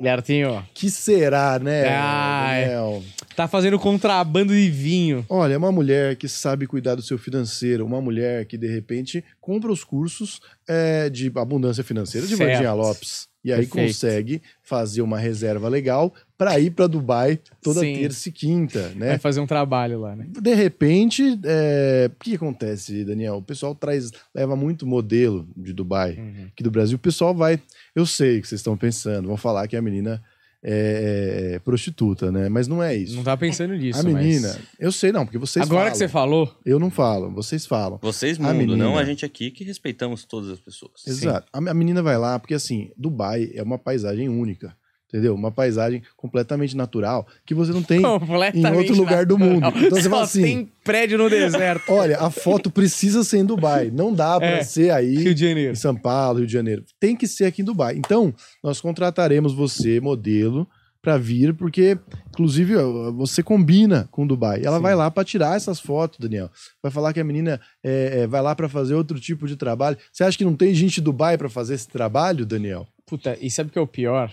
[0.00, 1.86] Bertinho, Que será, né?
[1.88, 2.60] Ai.
[2.66, 3.02] Daniel?
[3.34, 5.24] tá fazendo contrabando de vinho.
[5.28, 9.24] Olha, é uma mulher que sabe cuidar do seu financeiro, uma mulher que, de repente,
[9.40, 12.74] compra os cursos é, de abundância financeira de Certo.
[12.76, 13.28] Lopes.
[13.44, 13.86] E aí Perfeito.
[13.86, 17.94] consegue fazer uma reserva legal para ir para Dubai toda Sim.
[17.94, 19.10] terça e quinta, né?
[19.10, 20.26] Vai fazer um trabalho lá, né?
[20.28, 23.36] De repente, é, o que acontece, Daniel?
[23.36, 26.46] O pessoal traz, leva muito modelo de Dubai, Uhum.
[26.52, 26.96] aqui do Brasil.
[26.96, 27.60] O pessoal vai,
[27.98, 30.22] eu sei o que vocês estão pensando, vão falar que a menina
[30.62, 32.48] é, é prostituta, né?
[32.48, 33.14] Mas não é isso.
[33.16, 35.92] Não tá pensando nisso, a mas- menina, eu sei não, porque vocês Agora falam.
[35.92, 37.98] que você falou, Eu não falo, vocês falam.
[38.02, 38.84] Vocês A mundo, menina.
[38.84, 41.06] não a gente aqui que respeitamos todas as pessoas.
[41.06, 41.48] Exato.
[41.52, 44.76] A, a menina vai lá porque assim, Dubai é uma paisagem única,
[45.08, 45.34] entendeu?
[45.34, 49.60] Uma paisagem completamente natural que você não tem em outro lugar do mundo.
[49.60, 49.84] natural.
[49.86, 51.90] Então você fala assim, tem prédio no deserto.
[51.92, 55.46] olha, a foto precisa ser em Dubai, não dá pra É, ser aí Rio de
[55.48, 55.72] Janeiro.
[55.72, 56.84] em São Paulo, Rio de Janeiro.
[57.00, 57.96] Tem que ser aqui em Dubai.
[57.96, 58.32] Então,
[58.62, 60.66] nós contrataremos você, modelo,
[61.00, 61.96] pra vir, porque,
[62.28, 62.74] inclusive,
[63.16, 64.60] você combina com Dubai.
[64.64, 64.82] Ela Sim.
[64.82, 66.50] vai lá pra tirar essas fotos, Daniel.
[66.82, 69.96] Vai falar que a menina é, é, vai lá pra fazer outro tipo de trabalho.
[70.12, 72.86] Você acha que não tem gente de Dubai pra fazer esse trabalho, Daniel?
[73.06, 74.30] Puta, e sabe o que é o pior?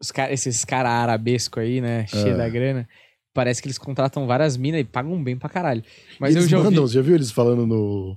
[0.00, 2.06] Os cara, esses caras arabesco aí, né?
[2.06, 2.38] Cheio Ah.
[2.38, 2.88] da grana.
[3.34, 5.82] Parece que eles contratam várias minas e pagam bem pra caralho.
[6.18, 6.92] Mas eles eu já mandam, ouvi...
[6.92, 8.16] você já viu eles falando no,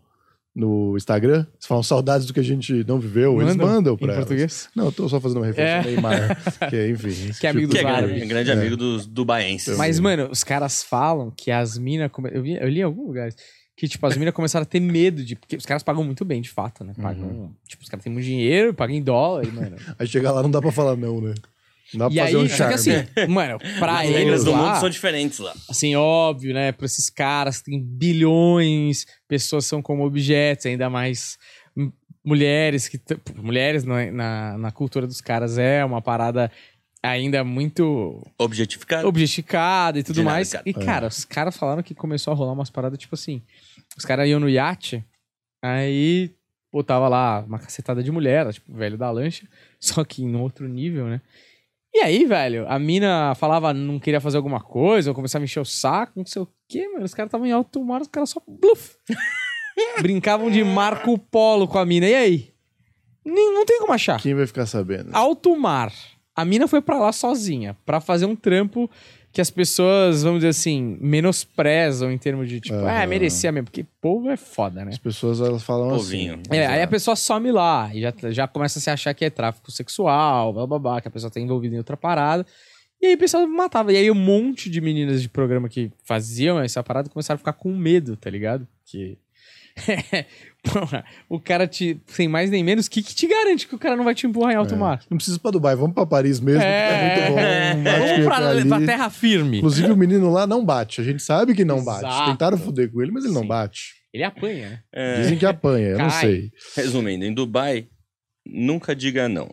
[0.55, 1.45] no Instagram?
[1.53, 3.39] Eles falam saudades do que a gente não viveu.
[3.41, 4.23] Eles mandam pra em elas.
[4.25, 4.69] português?
[4.75, 5.91] Não, eu tô só fazendo uma referência É.
[5.91, 6.37] Neymar.
[6.69, 7.31] que, enfim.
[7.39, 9.77] Que é amigo tipo Que é grande, grande amigo dos dubaenses.
[9.77, 12.11] Mas, mano, os caras falam que as minas...
[12.11, 12.29] Come...
[12.33, 13.29] Eu, vi- eu li em algum lugar
[13.77, 15.35] que, tipo, as minas começaram a ter medo de...
[15.35, 16.93] Porque os caras pagam muito bem, de fato, né?
[16.99, 17.27] Pagam...
[17.27, 17.51] Uhum.
[17.67, 19.75] Tipo, os caras têm muito dinheiro, pagam em dólar, mano...
[19.99, 21.33] Aí chegar lá não dá pra falar não, né?
[21.93, 22.73] Dá e pra aí, fazer um só charme.
[22.73, 25.53] que assim, mano, pra As eles regras do mundo são diferentes lá.
[25.69, 26.71] assim, óbvio, né?
[26.71, 31.37] Pra esses caras que têm bilhões, pessoas são como objetos, ainda mais
[32.23, 32.99] mulheres que.
[33.35, 36.51] Mulheres na, na, na cultura dos caras é uma parada
[37.03, 39.07] ainda muito Objetificado.
[39.07, 40.51] objetificada e tudo mais.
[40.51, 40.63] cara.
[40.67, 43.41] E, cara, os caras falaram que começou a rolar umas paradas tipo assim.
[43.97, 45.03] Os caras iam no iate,
[45.63, 46.31] aí
[46.71, 49.45] botava lá uma cacetada de mulher, tipo, velho da lancha,
[49.79, 51.19] só que em outro nível, né?
[51.93, 55.59] E aí, velho, a mina falava não queria fazer alguma coisa, ou começava a encher
[55.59, 57.03] o saco, não sei o quê, mano.
[57.03, 58.95] Os caras estavam em alto mar, os caras só bluf.
[60.01, 62.07] Brincavam de Marco Polo com a mina.
[62.07, 62.53] E aí?
[63.25, 64.19] Nem- Não tem como achar.
[64.21, 65.09] Quem vai ficar sabendo?
[65.13, 65.91] Alto mar.
[66.35, 68.89] A mina foi pra lá sozinha, pra fazer um trampo
[69.31, 73.85] que as pessoas, vamos dizer assim, menosprezam em termos de tipo, ah, merecia mesmo, porque
[74.01, 74.91] povo é foda, né?
[74.91, 76.33] As pessoas elas falam Povinho.
[76.33, 76.59] assim.
[76.59, 79.29] É, aí a pessoa some lá e já, já começa a se achar que é
[79.29, 82.45] tráfico sexual, blá blá blá, que a pessoa tá envolvida em outra parada.
[83.01, 83.91] E aí o pessoal matava.
[83.91, 87.53] E aí um monte de meninas de programa que faziam essa parada começaram a ficar
[87.53, 88.67] com medo, tá ligado?
[88.85, 89.17] Que.
[90.63, 91.99] Porra, o cara te.
[92.05, 94.27] Sem mais nem menos, o que, que te garante que o cara não vai te
[94.27, 94.77] empurrar em alto É.
[94.77, 95.01] mar?
[95.09, 97.39] Não precisa ir pra Dubai, vamos pra Paris mesmo, que é muito bom.
[97.89, 98.23] Acho Vamos que
[98.67, 99.57] pra, pra terra firme.
[99.57, 101.01] Inclusive o menino lá não bate.
[101.01, 102.05] A gente sabe que não bate.
[102.05, 102.31] Exato.
[102.31, 103.47] Tentaram foder com ele, mas ele não Sim.
[103.47, 103.93] bate.
[104.13, 104.79] Ele apanha, né?
[104.93, 106.19] É, Dizem que apanha, eu não Cai.
[106.21, 106.51] sei.
[106.75, 107.87] resumindo, em Dubai,
[108.45, 109.49] nunca diga não.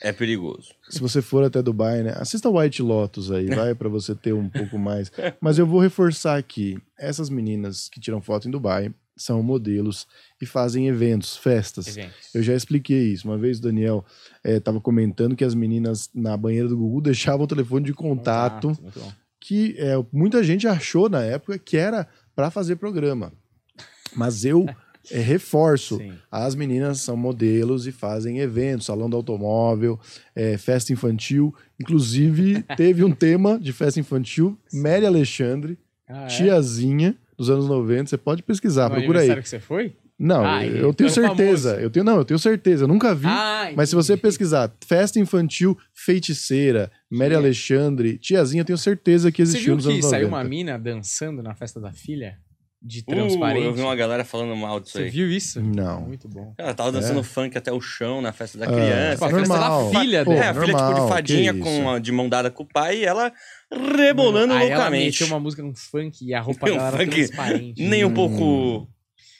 [0.00, 0.68] É perigoso.
[0.88, 2.14] Se você for até Dubai, né?
[2.16, 5.10] Assista White Lotus aí, vai pra você ter um pouco mais.
[5.42, 6.78] Mas eu vou reforçar aqui.
[6.96, 10.06] Essas meninas que tiram foto em Dubai são modelos
[10.40, 11.96] e fazem eventos, festas.
[12.34, 13.26] Eu já expliquei isso.
[13.26, 14.04] Uma vez o Daniel
[14.44, 19.00] estava comentando que as meninas na banheira do Gugu deixavam o telefone de contato, muito
[19.00, 19.12] bom.
[19.40, 23.32] que é, muita gente achou na época que era para fazer programa.
[24.14, 24.66] Mas eu
[25.10, 25.96] é, reforço.
[25.98, 26.12] Sim.
[26.30, 29.98] As meninas são modelos e fazem eventos, salão do automóvel,
[30.34, 31.54] é, festa infantil.
[31.80, 36.26] Inclusive, teve um tema de festa infantil, Mary Alexandre, Ah, é?
[36.26, 38.10] tiazinha dos anos 90.
[38.10, 39.30] Você pode pesquisar, No procura aí.
[39.30, 39.94] aniversário que você foi?
[40.18, 41.36] Não, Ah, eu, eu tenho é famoso.
[41.36, 41.78] certeza.
[41.78, 42.84] Eu tenho, não, eu tenho certeza.
[42.84, 43.26] Eu nunca vi.
[43.26, 49.44] Ah, mas se você pesquisar festa infantil feiticeira, Mary Alexandre, Tiazinha, eu tenho certeza que
[49.44, 50.36] Você existiu viu nos que anos saiu 90.
[50.42, 52.38] uma mina dançando na festa da filha?
[52.82, 53.64] De Uh, transparente?
[53.64, 55.10] eu vi uma galera falando mal disso Você aí.
[55.10, 55.60] viu isso?
[55.60, 56.02] Não.
[56.02, 56.54] Muito bom.
[56.58, 59.12] Ela tava dançando funk até o chão na festa da Ah, criança.
[59.14, 59.92] Tipo, a festa normal.
[59.92, 60.44] da filha Pô, dela.
[60.44, 62.98] é, a filha tipo de normal, fadinha com uma- de mão dada com o pai
[62.98, 63.32] e ela
[63.96, 65.20] rebolando ela loucamente.
[65.22, 67.82] meteu uma música num funk e a roupa Um dela era funk transparente.
[67.82, 68.14] Nem um Hum.
[68.14, 68.88] pouco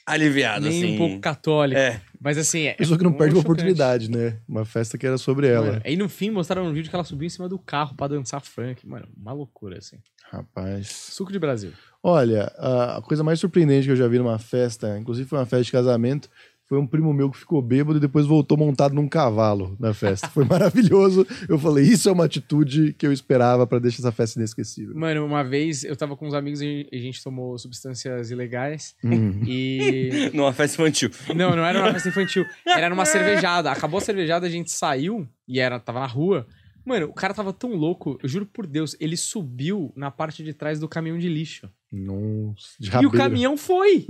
[0.05, 0.95] aliviado, Nem assim.
[0.95, 1.79] um pouco católica.
[1.79, 2.01] É.
[2.19, 2.63] Mas assim...
[2.67, 3.51] É, Pessoa que não um perde uma chocante.
[3.61, 4.39] oportunidade, né?
[4.47, 5.67] Uma festa que era sobre ela.
[5.67, 8.07] Mano, aí no fim mostraram um vídeo que ela subiu em cima do carro pra
[8.07, 8.87] dançar funk.
[8.87, 9.97] Mano, uma loucura, assim.
[10.31, 10.87] Rapaz.
[11.11, 11.71] Suco de Brasil.
[12.09, 15.65] Olha, a coisa mais surpreendente que eu já vi numa festa, inclusive foi uma festa
[15.65, 16.29] de casamento,
[16.65, 20.29] foi um primo meu que ficou bêbado e depois voltou montado num cavalo na festa.
[20.29, 21.27] Foi maravilhoso.
[21.49, 24.95] Eu falei, isso é uma atitude que eu esperava pra deixar essa festa inesquecível.
[24.95, 28.95] Mano, uma vez eu tava com uns amigos e a gente tomou substâncias ilegais.
[29.03, 29.41] Hum.
[29.45, 30.31] E.
[30.33, 31.09] Numa festa infantil.
[31.35, 32.45] Não, não era numa festa infantil.
[32.65, 33.69] Era numa cervejada.
[33.69, 36.47] Acabou a cervejada, a gente saiu e era, tava na rua.
[36.85, 40.53] Mano, o cara tava tão louco, eu juro por Deus, ele subiu na parte de
[40.53, 41.69] trás do caminhão de lixo.
[41.91, 44.05] Nossa, de E o caminhão foi!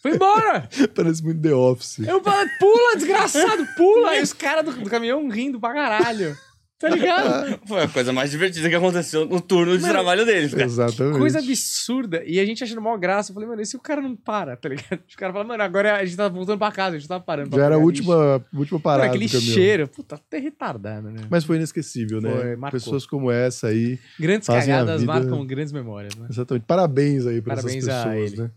[0.00, 0.68] Foi embora!
[0.94, 1.98] Parece muito The Office.
[1.98, 4.14] Eu falei, pula, desgraçado, pula!
[4.18, 6.36] E os caras do, do caminhão rindo pra caralho.
[6.78, 7.58] Tá ligado?
[7.66, 10.64] Foi a coisa mais divertida que aconteceu no turno de Mano, trabalho deles, cara.
[10.64, 11.18] Exatamente.
[11.18, 12.22] Coisa absurda.
[12.24, 13.30] E a gente achando mó graça.
[13.30, 15.00] Eu falei, mano, e se o cara não para, tá ligado?
[15.12, 17.56] O cara fala, mano, agora a gente tá voltando pra casa, a gente tá parando.
[17.56, 19.88] Já era a última, última parada Mano, aquele cheiro.
[19.88, 21.22] Puta, até retardado, né?
[21.28, 22.30] Mas foi inesquecível, né?
[22.30, 22.78] Foi, marcou.
[22.78, 23.98] Pessoas como essa aí.
[24.20, 26.28] Grandes fazem a cagadas vida- marcam grandes memórias, né?
[26.30, 26.62] Exatamente.
[26.64, 28.42] Parabéns aí pra Parabéns a essas pessoas, ele.
[28.42, 28.50] né?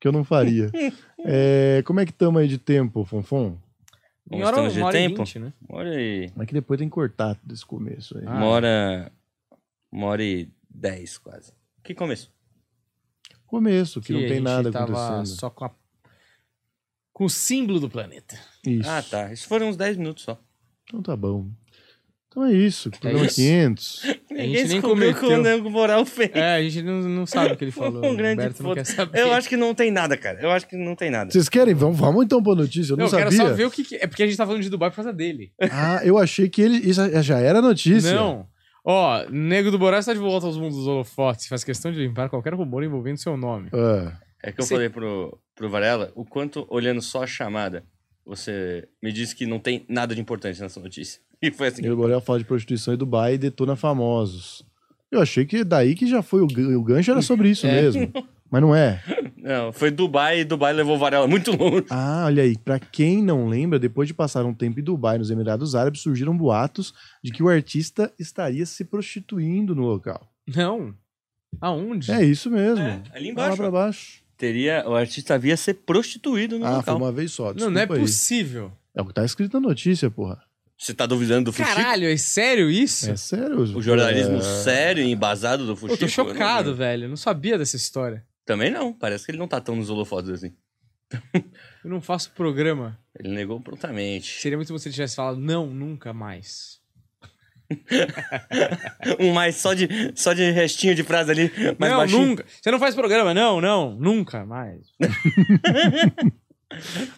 [0.00, 0.70] Que eu não faria.
[1.28, 3.58] É, como é que estamos aí de tempo, Fonfon?
[4.30, 5.24] Em hora, estamos de uma hora e tempo?
[5.24, 5.52] vinte, né?
[5.68, 6.30] Olha aí.
[6.38, 8.24] É que depois tem que cortar desse começo aí.
[8.26, 8.32] Ah.
[8.34, 9.12] Uma hora.
[9.92, 11.52] Uma hora e dez, quase.
[11.82, 12.32] Que começo?
[13.46, 15.38] Começo, que, não a tem gente nada tava acontecendo.
[15.38, 15.70] só com a...
[17.12, 18.36] Com o símbolo do planeta.
[18.66, 18.90] Isso.
[18.90, 19.32] Ah, tá.
[19.32, 20.38] Isso foram uns 10 minutos só.
[20.84, 21.48] Então tá bom.
[22.36, 22.90] Então é isso.
[22.90, 23.36] Programa isso.
[23.36, 24.02] 500.
[24.04, 25.42] A gente Ninguém nem descobriu que o cometeu.
[25.42, 26.30] Nego Moral fez.
[26.34, 28.04] É, a gente não, não sabe o que ele falou.
[28.04, 29.18] Um grande o Humberto não quer saber.
[29.18, 30.38] Eu acho que não tem nada, cara.
[30.42, 31.30] Eu acho que não tem nada.
[31.30, 31.72] Vocês querem?
[31.72, 32.92] Vamos, vamos então pra notícia.
[32.92, 33.48] Eu não, Não, eu quero sabia.
[33.48, 35.12] só ver o que, que- É porque a gente tá falando de Dubai por causa
[35.14, 35.50] dele.
[35.72, 36.76] Ah, eu achei que ele.
[36.76, 38.14] Isso já era notícia.
[38.14, 38.46] Não.
[38.84, 41.48] Ó, Nego do Borá está de volta aos mundos dos holofotes.
[41.48, 43.70] Faz questão de limpar qualquer rumor envolvendo seu nome.
[43.72, 44.12] Ah,
[44.44, 44.74] É que eu Sim.
[44.74, 47.82] falei pro, pro Varela o quanto, olhando só a chamada,
[48.26, 51.20] você me disse que não tem nada de importante nessa notícia.
[51.42, 51.84] E foi assim.
[51.84, 54.64] e o Borel fala de prostituição em Dubai e detona famosos.
[55.12, 57.72] Eu achei que daí que já foi o, gan- o gancho era sobre isso É.
[57.82, 58.10] mesmo.
[58.50, 59.02] Mas não é.
[59.36, 61.84] Não, foi Dubai e Dubai levou o Varela muito longe.
[61.90, 62.56] Ah, olha aí.
[62.58, 66.36] Pra quem não lembra, depois de passar um tempo em Dubai, nos Emirados Árabes, surgiram
[66.36, 70.26] boatos de que o artista estaria se prostituindo no local.
[70.52, 70.92] Não.
[71.60, 72.10] Aonde?
[72.10, 72.82] É isso mesmo.
[72.84, 73.56] É, ali Vai lá embaixo.
[73.58, 74.22] pra baixo.
[74.36, 76.96] Teria, o artista havia ser prostituído no Ah, foi local.
[76.98, 77.54] uma vez só.
[77.54, 77.88] não, não é aí.
[77.88, 78.70] possível.
[78.94, 80.42] É o que tá escrito na notícia, porra.
[80.78, 81.74] Você tá duvidando do Fuxico?
[81.74, 83.10] Caralho, é sério isso?
[83.10, 83.60] É sério?
[83.60, 84.42] O jornalismo É...
[84.42, 85.94] sério e embasado do Fuxico?
[85.94, 87.04] Eu tô eu chocado, não- velho.
[87.04, 88.26] Eu não sabia dessa história.
[88.44, 88.92] Também não.
[88.92, 90.52] Parece que ele não tá tão nos holofotes assim.
[91.82, 92.98] Eu não faço programa.
[93.18, 94.40] Ele negou prontamente.
[94.40, 96.78] Seria muito bom se ele tivesse falado, não, nunca mais.
[99.20, 102.26] um mais só de, só de restinho de frase ali, mais não, baixinho.
[102.26, 102.44] nunca.
[102.60, 103.32] Você não faz programa?
[103.34, 104.82] Não, não, nunca mais.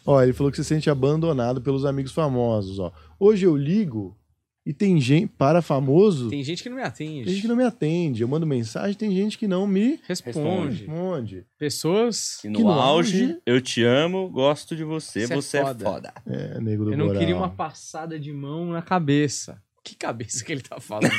[0.04, 2.92] Ó, ele falou que se sente abandonado pelos amigos famosos, ó.
[3.18, 4.16] Hoje eu ligo
[4.64, 7.30] e tem gente para famoso, tem, Tem gente que não me atende.
[7.30, 8.20] gente que não me atende.
[8.22, 10.84] Eu mando mensagem, tem gente que não me Responde.
[10.84, 11.46] responde.
[11.58, 12.44] Pessoas.
[12.44, 15.58] E no, Que no auge, auge- eu te amo, gosto de você, Você é você
[15.58, 15.84] é foda.
[15.84, 16.12] foda.
[16.26, 17.18] É, nego do Eu não Boral.
[17.20, 19.60] queria uma passada de mão na cabeça.
[19.88, 21.10] Que cabeça que ele tá falando?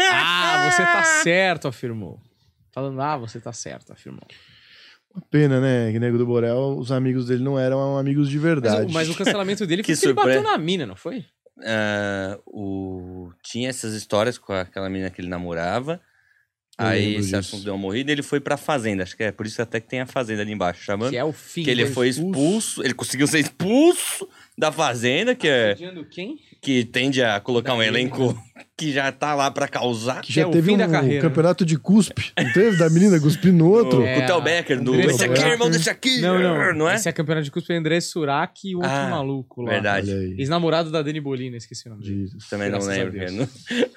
[0.00, 2.20] ah, você tá certo, afirmou.
[2.72, 4.22] Falando, ah, você tá certo, afirmou.
[5.14, 5.90] Uma pena, né?
[5.92, 8.90] Que nego do Borel, os amigos dele não eram amigos de Mas, verdade.
[8.90, 10.56] o- mas o cancelamento dele foi Que que ele bateu surpresa.
[10.56, 11.24] na mina, não foi?
[11.64, 13.30] Ah, o...
[13.42, 16.00] Tinha essas histórias com aquela menina que ele namorava.
[16.78, 17.36] Eu aí esse disso.
[17.36, 19.02] assunto deu uma morrida e ele foi pra fazenda.
[19.04, 21.08] Acho que é por isso até que tem a fazenda ali embaixo, chamando.
[21.10, 21.62] Que é o fim.
[21.62, 24.28] Que ele foi expulso, ele conseguiu ser expulso
[24.58, 25.74] da fazenda, que, é,
[26.10, 26.38] quem?
[26.60, 28.36] Que tende a colocar um elenco
[28.76, 30.20] que já tá lá pra causar.
[30.22, 32.32] Que já é o teve fim um, da carreira, campeonato de cuspe.
[32.38, 32.76] Não teve?
[32.78, 34.02] Da menina cuspindo no outro.
[34.02, 35.52] É, com o Theo Becker, do Esse aqui, Surak.
[35.52, 36.20] irmão, desse aqui.
[36.20, 36.74] Não, não.
[36.74, 36.94] Não é?
[36.96, 39.70] Esse é campeonato de cuspe André Surak e o outro Ah, maluco lá.
[39.70, 40.10] Verdade.
[40.38, 42.28] Ex-namorado da Dani Bolina, esqueci o nome dele.
[42.50, 43.32] Também não Graças lembro.
[43.32, 43.48] Não-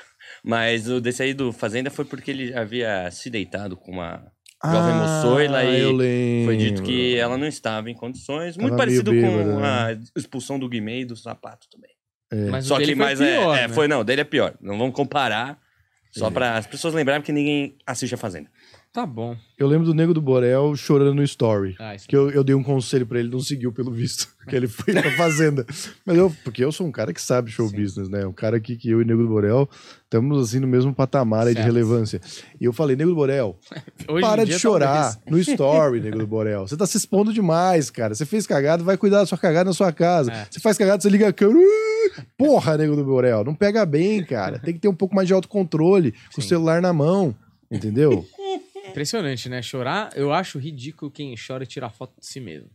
[0.44, 4.24] Mas o desse aí do Fazenda foi porque ele havia se deitado com uma
[4.64, 6.46] jovem moçoila e Ah, eu lembro.
[6.46, 8.56] foi dito que ela não estava em condições.
[8.56, 11.90] Muito Tava parecido meio com bêbada, a expulsão do Guimê e do Sapato também.
[12.32, 13.74] Mas o Só dele que foi mais pior, é, é, né?
[13.74, 14.54] foi não, dele é pior.
[14.62, 15.58] Não vamos comparar.
[16.12, 16.32] Só É.
[16.32, 18.50] para as pessoas lembrarem que ninguém assiste a Fazenda.
[18.92, 19.38] Tá bom.
[19.56, 21.76] Eu lembro do Nego do Borel chorando no story.
[21.80, 24.28] Ah, isso Que eu, eu dei um conselho pra ele, não seguiu pelo visto.
[24.50, 25.64] Que ele foi pra fazenda.
[26.04, 27.76] Mas eu, porque eu sou um cara que sabe show Sim.
[27.76, 28.26] business, né?
[28.26, 29.70] Um cara que, que eu e Nego do Borel
[30.04, 32.20] estamos assim no mesmo patamar aí de relevância.
[32.60, 33.56] E eu falei, Nego do Borel,
[34.10, 35.20] Hoje para de chorar talvez.
[35.30, 36.68] no story, Nego do Borel.
[36.68, 38.16] Você tá se expondo demais, cara.
[38.16, 40.32] Você fez cagada, vai cuidar da sua cagada na sua casa.
[40.32, 40.48] É.
[40.50, 41.64] Você faz cagada, você liga a câmera.
[42.36, 44.58] Porra, Nego do Borel, não pega bem, cara.
[44.58, 46.50] Tem que ter um pouco mais de autocontrole, com o Sim.
[46.50, 47.36] celular na mão.
[47.72, 48.26] Entendeu?
[48.90, 49.62] Impressionante, né?
[49.62, 52.70] Chorar, eu acho ridículo quem chora e tira foto de si mesmo.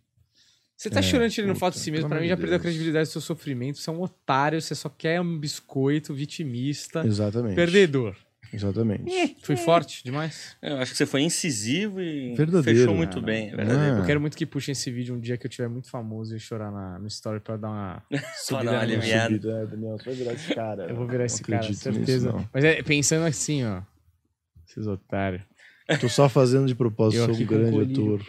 [0.76, 2.58] Você tá É, chorando tirando puta, foto de si mesmo, pra mim já perdeu a
[2.58, 2.62] Deus.
[2.62, 3.78] credibilidade do seu sofrimento.
[3.78, 7.54] Você é um otário, você só quer um biscoito, vitimista, Exatamente.
[7.54, 8.16] perdedor.
[8.52, 9.36] Exatamente.
[9.42, 10.56] Fui forte demais.
[10.62, 12.78] Eu acho que você foi incisivo e Verdadeiro.
[12.80, 13.26] fechou muito Ah, não.
[13.26, 13.48] bem.
[13.48, 13.56] É Ah.
[13.56, 13.96] verdadeiro.
[13.98, 16.38] Eu quero muito que puxem esse vídeo um dia que eu tiver muito famoso e
[16.40, 18.02] chorar na, no story pra dar uma
[18.36, 18.70] subida.
[18.70, 19.26] uma no- aliviada.
[19.26, 20.86] Subido, é, Daniel, você vai virar esse cara.
[20.88, 22.32] Eu vou virar esse cara, nisso, certeza.
[22.32, 22.48] não.
[22.52, 23.82] Mas é pensando assim, ó.
[24.68, 25.42] Esses otários.
[26.00, 28.20] Tô só fazendo de propósito, Eu sou um grande ator.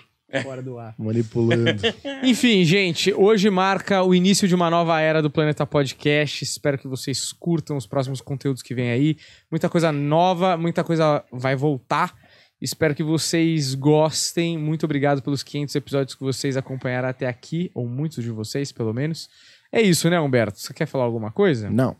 [0.43, 0.95] Fora do ar.
[0.97, 1.81] Manipulando.
[2.23, 6.43] Enfim, gente, hoje marca o início de uma nova era do Planeta Podcast.
[6.43, 9.17] Espero que vocês curtam os próximos conteúdos que vem aí.
[9.49, 12.13] Muita coisa nova, muita coisa vai voltar.
[12.61, 14.57] Espero que vocês gostem.
[14.57, 18.93] Muito obrigado pelos 500 episódios que vocês acompanharam até aqui, ou muitos de vocês, pelo
[18.93, 19.29] menos.
[19.71, 20.59] É isso, né, Humberto?
[20.59, 21.69] Você quer falar alguma coisa?
[21.69, 21.95] Não.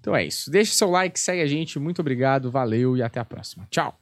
[0.00, 0.50] Então é isso.
[0.50, 1.78] Deixe seu like, segue a gente.
[1.78, 3.66] Muito obrigado, valeu e até a próxima.
[3.70, 3.98] Tchau.